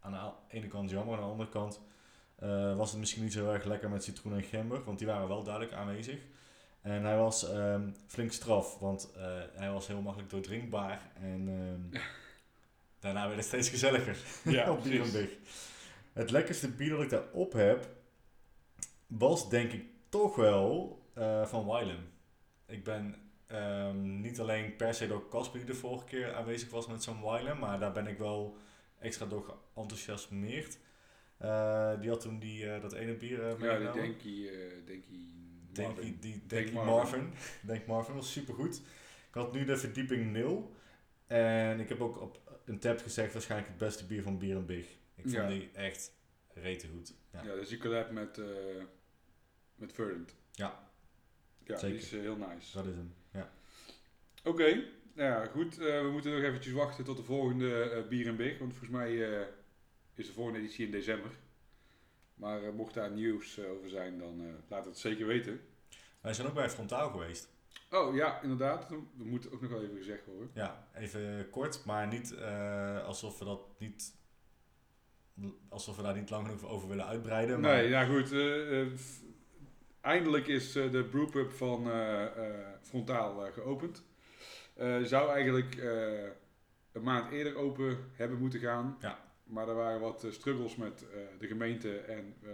Aan 0.00 0.12
de 0.12 0.56
ene 0.56 0.68
kant 0.68 0.90
jammer, 0.90 1.14
aan 1.14 1.22
de 1.22 1.30
andere 1.30 1.48
kant 1.48 1.80
eh, 2.36 2.76
was 2.76 2.90
het 2.90 3.00
misschien 3.00 3.22
niet 3.22 3.32
zo 3.32 3.52
erg 3.52 3.64
lekker 3.64 3.90
met 3.90 4.04
citroen 4.04 4.34
en 4.34 4.42
gember, 4.42 4.84
want 4.84 4.98
die 4.98 5.06
waren 5.06 5.28
wel 5.28 5.42
duidelijk 5.42 5.74
aanwezig. 5.74 6.18
En 6.86 7.04
hij 7.04 7.16
was 7.16 7.50
ehm, 7.50 7.90
flink 8.06 8.32
straf, 8.32 8.78
want 8.78 9.12
eh, 9.16 9.38
hij 9.54 9.70
was 9.70 9.86
heel 9.86 10.00
makkelijk 10.00 10.30
doordrinkbaar 10.30 11.10
en 11.14 11.48
ehm, 11.48 12.02
daarna 13.00 13.24
werd 13.24 13.36
het 13.36 13.46
steeds 13.46 13.68
gezelliger 13.68 14.16
Ja, 14.44 14.70
op. 14.72 14.82
Bierenbig. 14.82 15.30
Het 16.12 16.30
lekkerste 16.30 16.68
bier 16.68 16.90
dat 16.90 17.02
ik 17.02 17.10
daarop 17.10 17.52
heb, 17.52 17.88
was 19.06 19.48
denk 19.48 19.72
ik 19.72 19.84
toch 20.08 20.36
wel 20.36 21.00
eh, 21.14 21.46
van 21.46 21.64
Wylam. 21.64 22.08
Ik 22.66 22.84
ben 22.84 23.14
ehm, 23.46 24.20
niet 24.20 24.40
alleen 24.40 24.76
per 24.76 24.94
se 24.94 25.06
door 25.06 25.28
Casper 25.28 25.58
die 25.58 25.68
de 25.68 25.74
vorige 25.74 26.04
keer 26.04 26.34
aanwezig 26.34 26.70
was 26.70 26.86
met 26.86 27.02
zo'n 27.02 27.20
Wylam, 27.20 27.58
maar 27.58 27.78
daar 27.78 27.92
ben 27.92 28.06
ik 28.06 28.18
wel 28.18 28.56
extra 28.98 29.26
door 29.26 29.56
geenthousiasmeerd. 29.74 30.78
Eh, 31.38 32.00
die 32.00 32.10
had 32.10 32.20
toen 32.20 32.38
die, 32.38 32.80
dat 32.80 32.92
ene 32.92 33.14
bier 33.14 33.42
Ja, 33.42 33.54
die 33.54 33.66
meegenomen. 33.66 34.02
Denkie, 34.02 34.50
Denkie 34.84 34.84
Denk, 34.84 35.04
Marvin. 35.82 36.16
die, 36.20 36.42
Denk 36.46 36.72
Marvin. 36.72 36.92
Marvin. 36.94 37.32
Denk 37.60 37.86
Marvin 37.86 38.14
was 38.14 38.32
supergoed. 38.32 38.76
Ik 39.28 39.34
had 39.42 39.52
nu 39.52 39.64
de 39.64 39.76
verdieping 39.76 40.32
0. 40.32 40.74
En 41.26 41.80
ik 41.80 41.88
heb 41.88 42.00
ook 42.00 42.20
op 42.20 42.60
een 42.64 42.78
tab 42.78 42.98
gezegd 43.00 43.32
waarschijnlijk 43.32 43.70
het 43.70 43.78
beste 43.78 44.06
bier 44.06 44.22
van 44.22 44.38
Bier 44.38 44.56
en 44.56 44.66
Big. 44.66 44.86
Ik 45.14 45.22
vond 45.22 45.32
Ja. 45.34 45.48
die 45.48 45.70
echt 45.72 46.12
rete 46.54 46.86
goed. 46.88 47.14
Ja. 47.32 47.42
Ja, 47.44 47.54
dus 47.54 47.68
die 47.68 47.78
collab 47.78 48.10
met, 48.10 48.38
eh 48.38 48.46
met 49.74 49.92
Verdant. 49.92 50.34
Ja. 50.52 50.90
Ja, 51.64 51.76
Zeker. 51.78 51.96
die 51.96 52.06
is 52.06 52.12
eh, 52.12 52.20
heel 52.20 52.36
nice. 52.36 52.76
Dat 52.76 52.86
is 52.86 52.94
hem. 52.94 53.14
Ja. 53.32 53.50
Oké, 54.44 54.64
nou 55.14 55.30
ja, 55.30 55.46
goed. 55.46 55.78
eh, 55.78 56.00
we 56.02 56.08
moeten 56.12 56.32
nog 56.32 56.42
eventjes 56.42 56.72
wachten 56.72 57.04
tot 57.04 57.16
de 57.16 57.22
volgende 57.22 58.06
Bier 58.08 58.26
en 58.26 58.36
Big. 58.36 58.58
Want 58.58 58.70
volgens 58.72 58.90
mij 58.90 59.14
is 60.14 60.26
de 60.26 60.32
volgende 60.32 60.58
editie 60.58 60.84
in 60.84 60.90
december. 60.90 61.30
Maar 62.36 62.62
eh, 62.64 62.72
mocht 62.72 62.94
daar 62.94 63.10
nieuws 63.10 63.58
eh, 63.58 63.70
over 63.70 63.88
zijn, 63.88 64.18
dan 64.18 64.40
eh, 64.40 64.52
laat 64.68 64.84
het 64.84 64.98
zeker 64.98 65.26
weten. 65.26 65.60
Wij 66.20 66.34
zijn 66.34 66.46
ook 66.48 66.54
bij 66.54 66.70
Frontaal 66.70 67.10
geweest. 67.10 67.48
Oh 67.90 68.14
ja, 68.14 68.40
inderdaad. 68.42 68.88
Dat 68.88 68.98
moet 69.14 69.52
ook 69.52 69.60
nog 69.60 69.70
wel 69.70 69.82
even 69.82 69.96
gezegd 69.96 70.26
worden. 70.26 70.50
Ja, 70.54 70.88
even 70.94 71.50
kort, 71.50 71.84
maar 71.84 72.06
niet 72.06 72.34
alsof 73.04 73.38
we 73.38 73.44
dat 73.44 73.60
niet. 73.78 74.14
alsof 75.68 75.96
we 75.96 76.02
daar 76.02 76.14
niet 76.16 76.30
lang 76.30 76.46
genoeg 76.46 76.64
over 76.64 76.88
willen 76.88 77.06
uitbreiden. 77.06 77.60
Maar 77.60 77.76
Nee, 77.76 77.88
ja 77.88 78.04
goed. 78.04 78.32
eindelijk 80.00 80.46
is 80.46 80.76
eh, 80.76 80.90
de 80.90 81.04
brewpub 81.04 81.52
van 81.52 81.90
Frontaal 82.82 83.52
geopend. 83.52 84.04
Zou 85.02 85.30
eigenlijk 85.30 85.76
een 86.92 87.02
maand 87.02 87.32
eerder 87.32 87.56
open 87.56 87.98
hebben 88.12 88.38
moeten 88.38 88.60
gaan. 88.60 88.96
Ja. 89.00 89.24
Maar 89.46 89.68
er 89.68 89.74
waren 89.74 90.00
wat 90.00 90.24
eh, 90.24 90.30
struggles 90.30 90.76
met 90.76 91.04
eh, 91.08 91.18
de 91.38 91.46
gemeente 91.46 91.98
en 91.98 92.34
eh, 92.42 92.50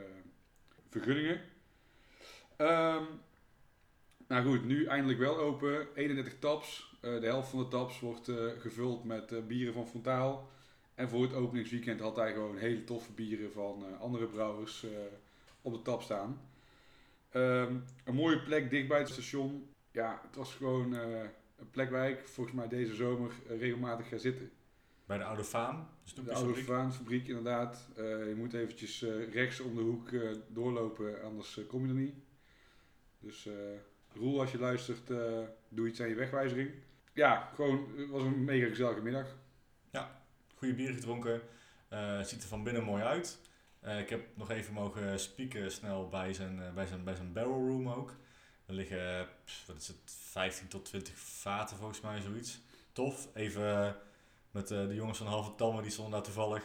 vergunningen. 0.88 1.40
Ehm, 2.56 3.04
nou 4.26 4.46
goed, 4.46 4.64
nu 4.64 4.84
eindelijk 4.84 5.18
wel 5.18 5.38
open. 5.38 5.94
31 5.94 6.38
taps. 6.38 6.90
De 7.00 7.20
helft 7.22 7.48
van 7.48 7.58
de 7.58 7.68
taps 7.68 8.00
wordt 8.00 8.30
gevuld 8.58 9.04
met 9.04 9.48
bieren 9.48 9.74
van 9.74 9.88
Frontaal. 9.88 10.50
En 10.94 11.08
voor 11.08 11.22
het 11.22 11.34
openingsweekend 11.34 12.00
had 12.00 12.16
hij 12.16 12.32
gewoon 12.32 12.56
hele 12.56 12.84
toffe 12.84 13.12
bieren 13.12 13.52
van 13.52 13.98
andere 13.98 14.26
brouwers 14.26 14.86
op 15.62 15.72
de 15.72 15.82
tap 15.82 16.02
staan. 16.02 16.40
Ehm, 17.30 17.76
een 18.04 18.14
mooie 18.14 18.42
plek 18.42 18.70
dichtbij 18.70 18.98
het 18.98 19.08
station. 19.08 19.68
Ja, 19.92 20.20
het 20.26 20.36
was 20.36 20.54
gewoon 20.54 20.96
eh, 20.96 21.20
een 21.58 21.70
plek 21.70 21.90
waar 21.90 22.10
ik 22.10 22.28
volgens 22.28 22.56
mij 22.56 22.68
deze 22.68 22.94
zomer 22.94 23.32
regelmatig 23.48 24.08
ga 24.08 24.16
zitten. 24.16 24.50
Bij 25.12 25.20
de 25.20 25.26
oude 25.26 25.44
faam, 25.44 25.88
dus 26.02 26.14
De 26.14 26.32
oude 26.32 26.54
Vaanfabriek 26.54 27.28
inderdaad. 27.28 27.88
Eh, 27.96 28.04
je 28.28 28.34
moet 28.36 28.54
eventjes 28.54 29.02
eh, 29.02 29.32
rechts 29.32 29.60
om 29.60 29.74
de 29.74 29.80
hoek 29.80 30.12
eh, 30.12 30.30
doorlopen, 30.48 31.22
anders 31.22 31.60
kom 31.68 31.82
je 31.82 31.88
er 31.88 31.98
niet. 31.98 32.14
Dus 33.18 33.48
Roel, 34.14 34.40
als 34.40 34.52
je 34.52 34.58
luistert, 34.58 35.12
doe 35.68 35.88
iets 35.88 36.00
aan 36.00 36.08
je 36.08 36.14
wegwijzering. 36.14 36.70
Ja, 37.12 37.50
gewoon, 37.54 37.88
het 37.96 38.08
was 38.08 38.22
een 38.22 38.44
mega 38.44 38.68
gezellige 38.68 39.00
middag. 39.00 39.26
Goede 40.54 40.74
bier 40.74 40.94
gedronken. 40.94 41.40
Het 41.88 42.28
ziet 42.28 42.42
er 42.42 42.48
van 42.48 42.64
binnen 42.64 42.84
mooi 42.84 43.02
uit. 43.02 43.38
Ik 43.98 44.08
heb 44.08 44.36
nog 44.36 44.50
even 44.50 44.72
mogen 44.72 45.20
spieken 45.20 45.72
snel 45.72 46.08
bij 46.08 46.32
zijn, 46.32 46.74
bij 46.74 46.86
zijn, 46.86 47.04
bij 47.04 47.14
zijn 47.14 47.32
barrel 47.32 47.66
room 47.66 47.88
ook. 47.88 48.14
Er 48.66 48.74
liggen, 48.74 49.28
pff, 49.44 49.66
wat 49.66 49.76
is 49.76 49.88
het, 49.88 49.96
15 50.04 50.68
tot 50.68 50.84
20 50.84 51.18
vaten 51.18 51.76
volgens 51.76 52.00
mij, 52.00 52.20
zoiets. 52.20 52.60
Tof. 52.92 53.28
Even 53.34 53.96
met 54.52 54.70
eh, 54.70 54.86
de 54.86 54.94
jongens 54.94 55.18
van 55.18 55.26
Halve 55.26 55.54
Talmen, 55.54 55.82
die 55.82 55.92
stonden 55.92 56.12
daar 56.14 56.22
toevallig. 56.22 56.62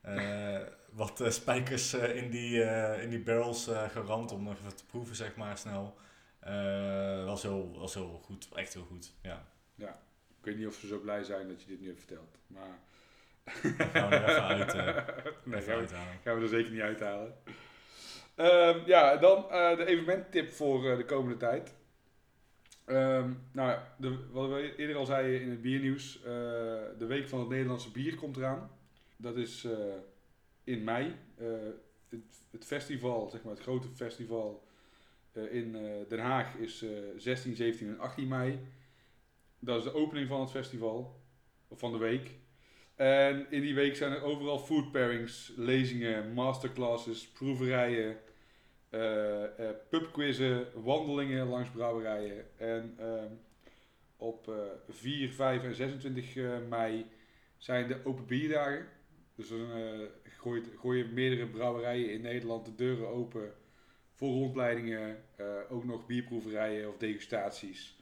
eh, 0.00 0.60
wat 1.02 1.20
eh, 1.20 1.30
spijkers 1.30 1.94
in, 1.94 2.30
die, 2.30 2.62
in 3.00 3.10
die 3.10 3.22
barrels 3.22 3.70
geramd 3.90 4.32
om 4.32 4.42
nog 4.42 4.58
even 4.58 4.76
te 4.76 4.86
proeven, 4.86 5.16
zeg 5.16 5.36
maar, 5.36 5.58
snel. 5.58 5.96
Was, 7.24 7.42
heel, 7.42 7.78
was 7.78 7.94
heel 7.94 8.20
goed, 8.24 8.48
echt 8.54 8.74
heel 8.74 8.84
goed, 8.84 9.12
ja. 9.22 9.46
Ik 10.44 10.50
weet 10.50 10.56
niet 10.58 10.66
of 10.66 10.74
ze 10.74 10.86
zo 10.86 10.98
blij 10.98 11.24
zijn 11.24 11.48
dat 11.48 11.62
je 11.62 11.68
dit 11.68 11.80
nu 11.80 11.86
hebt 11.86 11.98
verteld. 11.98 12.38
Maar 12.46 12.78
Dat 13.44 13.88
gaan 13.92 14.08
we 14.08 14.14
er 14.16 14.28
even 14.28 14.42
uit, 14.42 14.74
eh, 14.74 15.14
nee, 15.44 15.60
even 15.60 15.88
gaan, 15.88 16.06
we, 16.06 16.18
gaan 16.22 16.36
we 16.36 16.42
er 16.42 16.48
zeker 16.48 16.72
niet 16.72 16.80
uithalen. 16.80 17.34
Ehm, 18.34 18.86
ja, 18.86 19.16
dan 19.16 19.50
eh, 19.50 19.76
de 19.76 19.86
evenementtip 19.86 20.52
voor 20.52 20.96
de 20.96 21.04
komende 21.04 21.36
tijd. 21.36 21.74
Ehm, 22.84 23.32
nou, 23.52 23.78
de, 23.98 24.18
wat 24.30 24.48
we 24.48 24.74
eerder 24.76 24.96
al 24.96 25.06
zeiden 25.06 25.40
in 25.40 25.50
het 25.50 25.60
biernieuws. 25.62 26.16
eh, 26.18 26.22
de 26.98 27.06
Week 27.06 27.28
van 27.28 27.40
het 27.40 27.48
Nederlandse 27.48 27.90
Bier 27.90 28.14
komt 28.14 28.36
eraan. 28.36 28.70
Dat 29.16 29.36
is 29.36 29.64
eh, 29.64 29.94
in 30.64 30.84
mei. 30.84 31.14
Eh, 31.36 31.46
het, 32.08 32.46
het 32.50 32.64
festival, 32.64 33.30
zeg 33.30 33.42
maar 33.42 33.52
het 33.54 33.62
grote 33.62 33.88
festival 33.88 34.62
in 35.50 35.72
Den 36.08 36.18
Haag 36.18 36.54
is 36.54 36.82
eh 36.82 36.90
16, 37.16 37.56
17 37.56 37.88
en 37.88 37.98
18 37.98 38.28
mei. 38.28 38.58
Dat 39.58 39.78
is 39.78 39.84
de 39.84 39.94
opening 39.94 40.28
van 40.28 40.40
het 40.40 40.50
festival. 40.50 41.22
Of 41.68 41.78
van 41.78 41.92
de 41.92 41.98
week. 41.98 42.30
En 42.94 43.46
in 43.50 43.60
die 43.60 43.74
week 43.74 43.96
zijn 43.96 44.12
er 44.12 44.22
overal 44.22 44.58
food 44.58 44.92
pairings, 44.92 45.52
lezingen, 45.56 46.32
masterclasses, 46.32 47.28
proeverijen, 47.28 48.16
pubquizzen, 49.88 50.66
wandelingen 50.82 51.46
langs 51.48 51.70
brouwerijen. 51.70 52.44
En 52.56 52.94
ehm, 52.98 53.32
op 54.16 54.48
eh 54.48 54.54
4, 54.88 55.30
5 55.32 55.62
en 55.62 55.74
26 55.74 56.36
eh, 56.36 56.50
mei 56.68 57.06
zijn 57.58 57.88
de 57.88 57.96
open 58.04 58.26
bierdagen. 58.26 58.86
Dus 59.34 59.48
dan 59.48 59.70
eh, 59.72 59.98
gooit- 60.38 60.68
gooien 60.78 61.12
meerdere 61.12 61.46
brouwerijen 61.46 62.12
in 62.12 62.20
Nederland 62.20 62.66
de 62.66 62.74
deuren 62.74 63.08
open 63.08 63.52
voor 64.12 64.28
rondleidingen, 64.32 65.22
eh, 65.36 65.46
ook 65.70 65.84
nog 65.84 66.06
bierproeverijen 66.06 66.88
of 66.88 66.96
degustaties. 66.96 67.96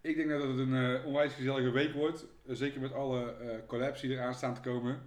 Ik 0.00 0.16
denk 0.16 0.28
dat 0.28 0.42
het 0.42 0.58
een 0.58 0.74
eh, 0.74 1.06
onwijs 1.06 1.32
gezellige 1.34 1.70
week 1.70 1.92
wordt. 1.92 2.26
Eh, 2.46 2.54
zeker 2.54 2.80
met 2.80 2.92
alle 2.92 3.32
eh 3.32 3.56
collabs 3.66 4.00
die 4.00 4.10
eraan 4.10 4.34
staan 4.34 4.54
te 4.54 4.60
komen. 4.60 5.00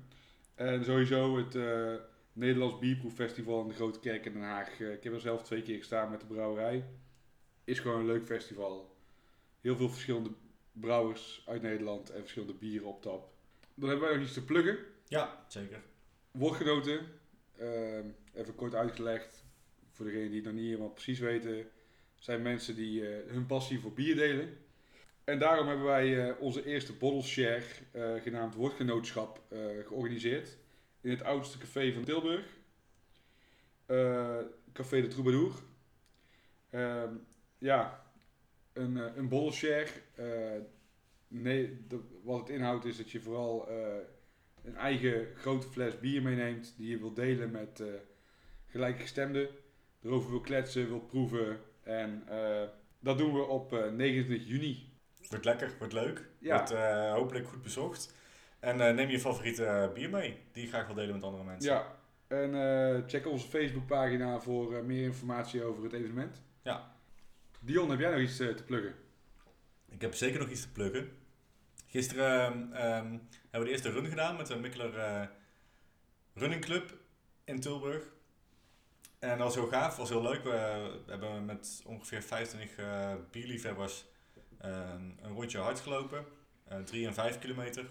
En 0.55 0.83
sowieso 0.83 1.37
het 1.37 1.55
eh, 1.55 1.93
Nederlands 2.33 2.79
Bierproeffestival 2.79 3.61
in 3.61 3.67
de 3.67 3.73
Grote 3.73 3.99
Kerk 3.99 4.25
in 4.25 4.33
Den 4.33 4.41
Haag. 4.41 4.79
Eh, 4.79 4.91
ik 4.91 5.03
heb 5.03 5.13
er 5.13 5.19
zelf 5.19 5.43
twee 5.43 5.61
keer 5.61 5.77
gestaan 5.77 6.11
met 6.11 6.19
de 6.19 6.25
brouwerij. 6.25 6.85
Is 7.63 7.79
gewoon 7.79 7.99
een 7.99 8.05
leuk 8.05 8.25
festival. 8.25 8.95
Heel 9.61 9.75
veel 9.75 9.89
verschillende 9.89 10.31
brouwers 10.71 11.43
uit 11.47 11.61
Nederland 11.61 12.09
en 12.09 12.19
verschillende 12.19 12.53
bieren 12.53 12.87
op 12.87 13.01
tap. 13.01 13.33
Dan 13.73 13.89
hebben 13.89 14.07
wij 14.07 14.17
nog 14.17 14.25
iets 14.25 14.33
te 14.33 14.45
pluggen. 14.45 14.77
Ja, 15.07 15.45
zeker. 15.47 15.81
Woordgenoten, 16.31 16.99
ehm, 17.57 18.05
even 18.33 18.55
kort 18.55 18.75
uitgelegd, 18.75 19.45
voor 19.91 20.05
degenen 20.05 20.27
die 20.27 20.35
het 20.35 20.45
nog 20.45 20.53
niet 20.53 20.65
helemaal 20.65 20.89
precies 20.89 21.19
weten, 21.19 21.69
zijn 22.15 22.41
mensen 22.41 22.75
die 22.75 23.07
eh, 23.07 23.31
hun 23.31 23.45
passie 23.45 23.79
voor 23.79 23.93
bier 23.93 24.15
delen. 24.15 24.57
En 25.23 25.39
daarom 25.39 25.67
hebben 25.67 25.85
wij 25.85 26.29
eh, 26.29 26.41
onze 26.41 26.65
eerste 26.65 26.93
bottle 26.93 27.21
share, 27.21 27.63
genaamd 28.21 28.55
Woordgenootschap, 28.55 29.41
georganiseerd. 29.85 30.57
In 31.01 31.09
het 31.09 31.23
oudste 31.23 31.57
café 31.57 31.93
van 31.93 32.03
Tilburg. 32.03 32.45
Eh, 33.85 34.37
café 34.73 35.01
de 35.01 35.07
Troubadour. 35.07 35.53
Ehm, 36.69 37.13
ja, 37.57 38.03
een, 38.73 38.97
eh, 38.97 39.15
een 39.15 39.51
share. 39.51 39.87
eh, 40.15 40.61
nee, 41.27 41.85
de- 41.87 42.19
wat 42.23 42.39
het 42.39 42.49
inhoudt 42.49 42.85
is 42.85 42.97
dat 42.97 43.11
je 43.11 43.21
vooral 43.21 43.69
een 44.63 44.75
eigen 44.75 45.27
grote 45.35 45.67
fles 45.67 45.99
bier 45.99 46.21
meeneemt 46.21 46.73
die 46.77 46.89
je 46.89 46.97
wilt 46.99 47.15
delen 47.15 47.51
met 47.51 47.83
gelijkgestemden. 48.65 49.47
Erover 50.03 50.29
wil 50.29 50.41
kletsen, 50.41 50.87
wil 50.87 50.99
proeven. 50.99 51.59
En 51.83 52.23
dat 52.99 53.17
doen 53.17 53.33
we 53.33 53.41
op 53.41 53.73
eh 53.73 53.91
29 53.91 54.47
juni. 54.47 54.89
Wordt 55.29 55.45
lekker, 55.45 55.75
wordt 55.77 55.93
leuk. 55.93 56.29
Ja. 56.39 56.55
Wordt 56.57 56.71
hopelijk 57.19 57.47
goed 57.47 57.61
bezocht. 57.61 58.15
En 58.61 58.81
eh, 58.81 58.93
neem 58.93 59.09
je 59.09 59.19
favoriete 59.19 59.65
eh, 59.65 59.93
bier 59.93 60.09
mee, 60.09 60.37
die 60.51 60.63
je 60.63 60.69
graag 60.69 60.85
wil 60.85 60.95
delen 60.95 61.13
met 61.15 61.23
andere 61.23 61.43
mensen. 61.43 61.71
Ja, 61.71 61.95
en 62.27 62.55
eh, 62.55 63.01
check 63.07 63.27
onze 63.27 63.47
Facebookpagina 63.47 64.39
voor 64.39 64.85
meer 64.85 65.03
informatie 65.03 65.63
over 65.63 65.83
het 65.83 65.93
evenement. 65.93 66.41
Ja. 66.61 66.91
Dion, 67.59 67.89
heb 67.89 67.99
jij 67.99 68.11
nog 68.11 68.19
iets 68.19 68.37
te 68.37 68.63
pluggen? 68.65 68.95
Ik 69.89 70.01
heb 70.01 70.13
zeker 70.13 70.39
nog 70.39 70.49
iets 70.49 70.61
te 70.61 70.71
pluggen. 70.71 71.11
Gisteren 71.87 72.53
ehm, 72.53 72.73
ehm, 72.73 73.09
hebben 73.41 73.59
we 73.59 73.63
de 73.63 73.69
eerste 73.69 73.91
run 73.91 74.05
gedaan 74.05 74.37
met 74.37 74.47
de 74.47 74.55
Mikkeler 74.55 75.29
Running 76.33 76.61
Club 76.61 76.97
in 77.43 77.59
Tilburg. 77.59 78.03
En 79.21 79.29
dat 79.29 79.37
was 79.37 79.55
heel 79.55 79.67
gaaf, 79.67 79.97
was 79.97 80.09
heel 80.09 80.21
leuk. 80.21 80.43
We 80.43 81.01
hebben 81.07 81.45
met 81.45 81.81
ongeveer 81.85 82.21
25 82.21 82.77
eh, 82.77 83.13
bierliefhebbers 83.31 84.05
ehm, 84.57 85.09
een 85.21 85.33
rondje 85.33 85.57
hard 85.57 85.79
gelopen. 85.79 86.25
eh 86.67 86.79
3 86.79 87.07
en 87.07 87.13
5 87.13 87.39
kilometer. 87.39 87.85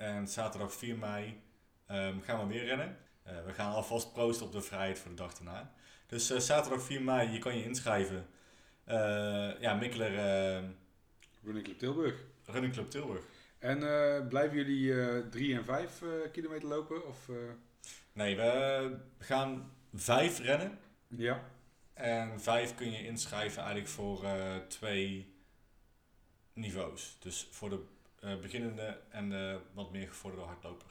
En 0.00 0.28
zaterdag 0.28 0.74
4 0.74 0.96
mei 0.96 1.40
ehm, 1.86 2.20
gaan 2.20 2.40
we 2.40 2.54
weer 2.54 2.64
rennen. 2.64 2.96
Eh, 3.22 3.44
we 3.44 3.52
gaan 3.52 3.72
alvast 3.72 4.12
proosten 4.12 4.46
op 4.46 4.52
de 4.52 4.60
vrijheid 4.60 4.98
voor 4.98 5.10
de 5.10 5.16
dag 5.16 5.34
daarna. 5.34 5.72
Dus 6.06 6.30
eh, 6.30 6.38
zaterdag 6.38 6.82
4 6.82 7.02
mei, 7.02 7.30
je 7.30 7.38
kan 7.38 7.56
je 7.56 7.64
inschrijven. 7.64 8.26
Eh, 8.84 9.60
ja, 9.60 9.74
Mikkeler 9.74 10.18
ehm, 10.18 10.64
Running 11.44 11.64
Club 11.64 11.78
Tilburg. 11.78 12.24
Running 12.44 12.72
Club 12.72 12.90
Tilburg. 12.90 13.24
En 13.58 13.78
blijven 14.28 14.56
jullie 14.56 15.00
eh 15.00 15.26
3 15.30 15.54
en 15.54 15.64
5 15.64 16.02
kilometer 16.32 16.68
lopen? 16.68 17.06
Of, 17.06 17.28
Nee, 18.12 18.36
we 18.36 18.96
gaan 19.18 19.72
vijf 19.94 20.38
rennen. 20.38 20.78
Ja. 21.08 21.44
En 21.94 22.40
vijf 22.40 22.74
kun 22.74 22.90
je 22.90 23.06
inschrijven 23.06 23.58
eigenlijk 23.58 23.88
voor 23.88 24.24
twee 24.68 25.34
niveaus. 26.52 27.16
Dus 27.18 27.48
voor 27.50 27.70
de 27.70 27.84
eh, 28.20 28.36
beginnende 28.40 28.98
en 29.08 29.28
de 29.28 29.58
wat 29.72 29.92
meer 29.92 30.08
gevorderde 30.08 30.46
hardloper. 30.46 30.86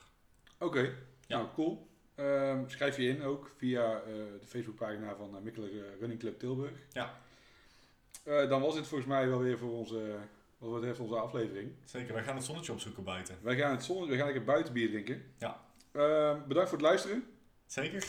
Oké, 0.59 0.79
Ja. 1.27 1.37
nou 1.37 1.47
cool. 1.53 1.87
Ehm, 2.15 2.67
schrijf 2.67 2.97
je 2.97 3.07
in 3.07 3.23
ook 3.23 3.51
via 3.57 3.93
eh, 3.95 4.01
de 4.39 4.47
Facebookpagina 4.47 5.15
van 5.15 5.37
uh, 5.45 5.57
eh, 5.57 5.99
Running 5.99 6.19
Club 6.19 6.39
Tilburg. 6.39 6.73
Ja. 6.91 7.13
Eh, 8.23 8.49
dan 8.49 8.61
was 8.61 8.75
dit 8.75 8.87
volgens 8.87 9.09
mij 9.09 9.27
wel 9.27 9.39
weer 9.39 9.57
voor 9.57 9.71
onze, 9.71 10.15
wat 10.57 10.73
betreft 10.73 10.99
onze 10.99 11.15
aflevering. 11.15 11.71
Zeker, 11.85 12.13
wij 12.13 12.23
gaan 12.23 12.35
het 12.35 12.45
zonnetje 12.45 12.71
opzoeken 12.71 13.03
buiten. 13.03 13.35
Wij 13.41 13.55
gaan 13.55 13.71
het 13.71 13.83
zon, 13.83 14.07
we 14.07 14.15
gaan 14.15 14.25
lekker 14.25 14.43
buiten 14.43 14.73
bier 14.73 14.89
drinken. 14.89 15.23
Ja. 15.37 15.61
Ehm, 15.91 16.37
bedankt 16.47 16.69
voor 16.69 16.77
het 16.77 16.87
luisteren. 16.87 17.23
Zeker? 17.65 18.07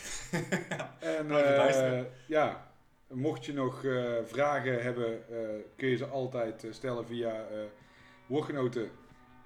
En 1.01 1.25
eh, 1.25 1.57
luisteren. 1.57 2.11
ja, 2.27 2.71
Mocht 3.13 3.45
je 3.45 3.53
nog 3.53 3.85
eh, 3.85 4.15
vragen 4.25 4.83
hebben, 4.83 5.29
eh, 5.29 5.39
kun 5.77 5.89
je 5.89 5.97
ze 5.97 6.07
altijd 6.07 6.65
eh, 6.65 6.73
stellen 6.73 7.07
via 7.07 7.47
uh, 7.51 7.59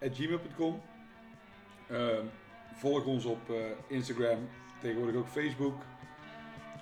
woordgenoten.gmail.com. 0.05 0.83
Ehm, 1.91 2.27
volg 2.75 3.05
ons 3.05 3.25
op 3.25 3.51
eh, 3.51 3.57
Instagram, 3.87 4.49
tegenwoordig 4.81 5.17
ook 5.17 5.29
Facebook. 5.29 5.83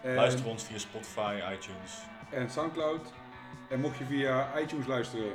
En, 0.02 0.14
Luister 0.14 0.46
ons 0.46 0.64
via 0.64 0.78
Spotify, 0.78 1.40
iTunes. 1.52 2.02
en 2.30 2.50
Soundcloud. 2.50 3.12
En 3.68 3.80
mocht 3.80 3.98
je 3.98 4.04
via 4.04 4.58
iTunes 4.58 4.86
luisteren, 4.86 5.32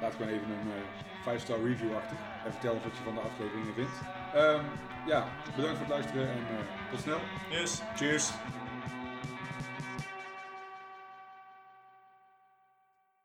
laat 0.00 0.12
gewoon 0.12 0.28
even 0.28 0.50
een 0.50 0.82
5-star 1.22 1.62
review 1.64 1.96
achter. 1.96 2.16
En 2.44 2.52
vertel 2.52 2.72
wat 2.72 2.96
je 2.96 3.02
van 3.04 3.14
de 3.14 3.20
afleveringen 3.20 3.74
vindt. 3.74 4.00
Ehm, 4.34 4.64
ja, 5.06 5.28
bedankt 5.56 5.78
voor 5.78 5.86
het 5.86 5.94
luisteren 5.94 6.28
en 6.28 6.38
eh, 6.38 6.90
tot 6.90 7.00
snel. 7.00 7.20
Yes. 7.50 7.82
Cheers! 7.96 8.30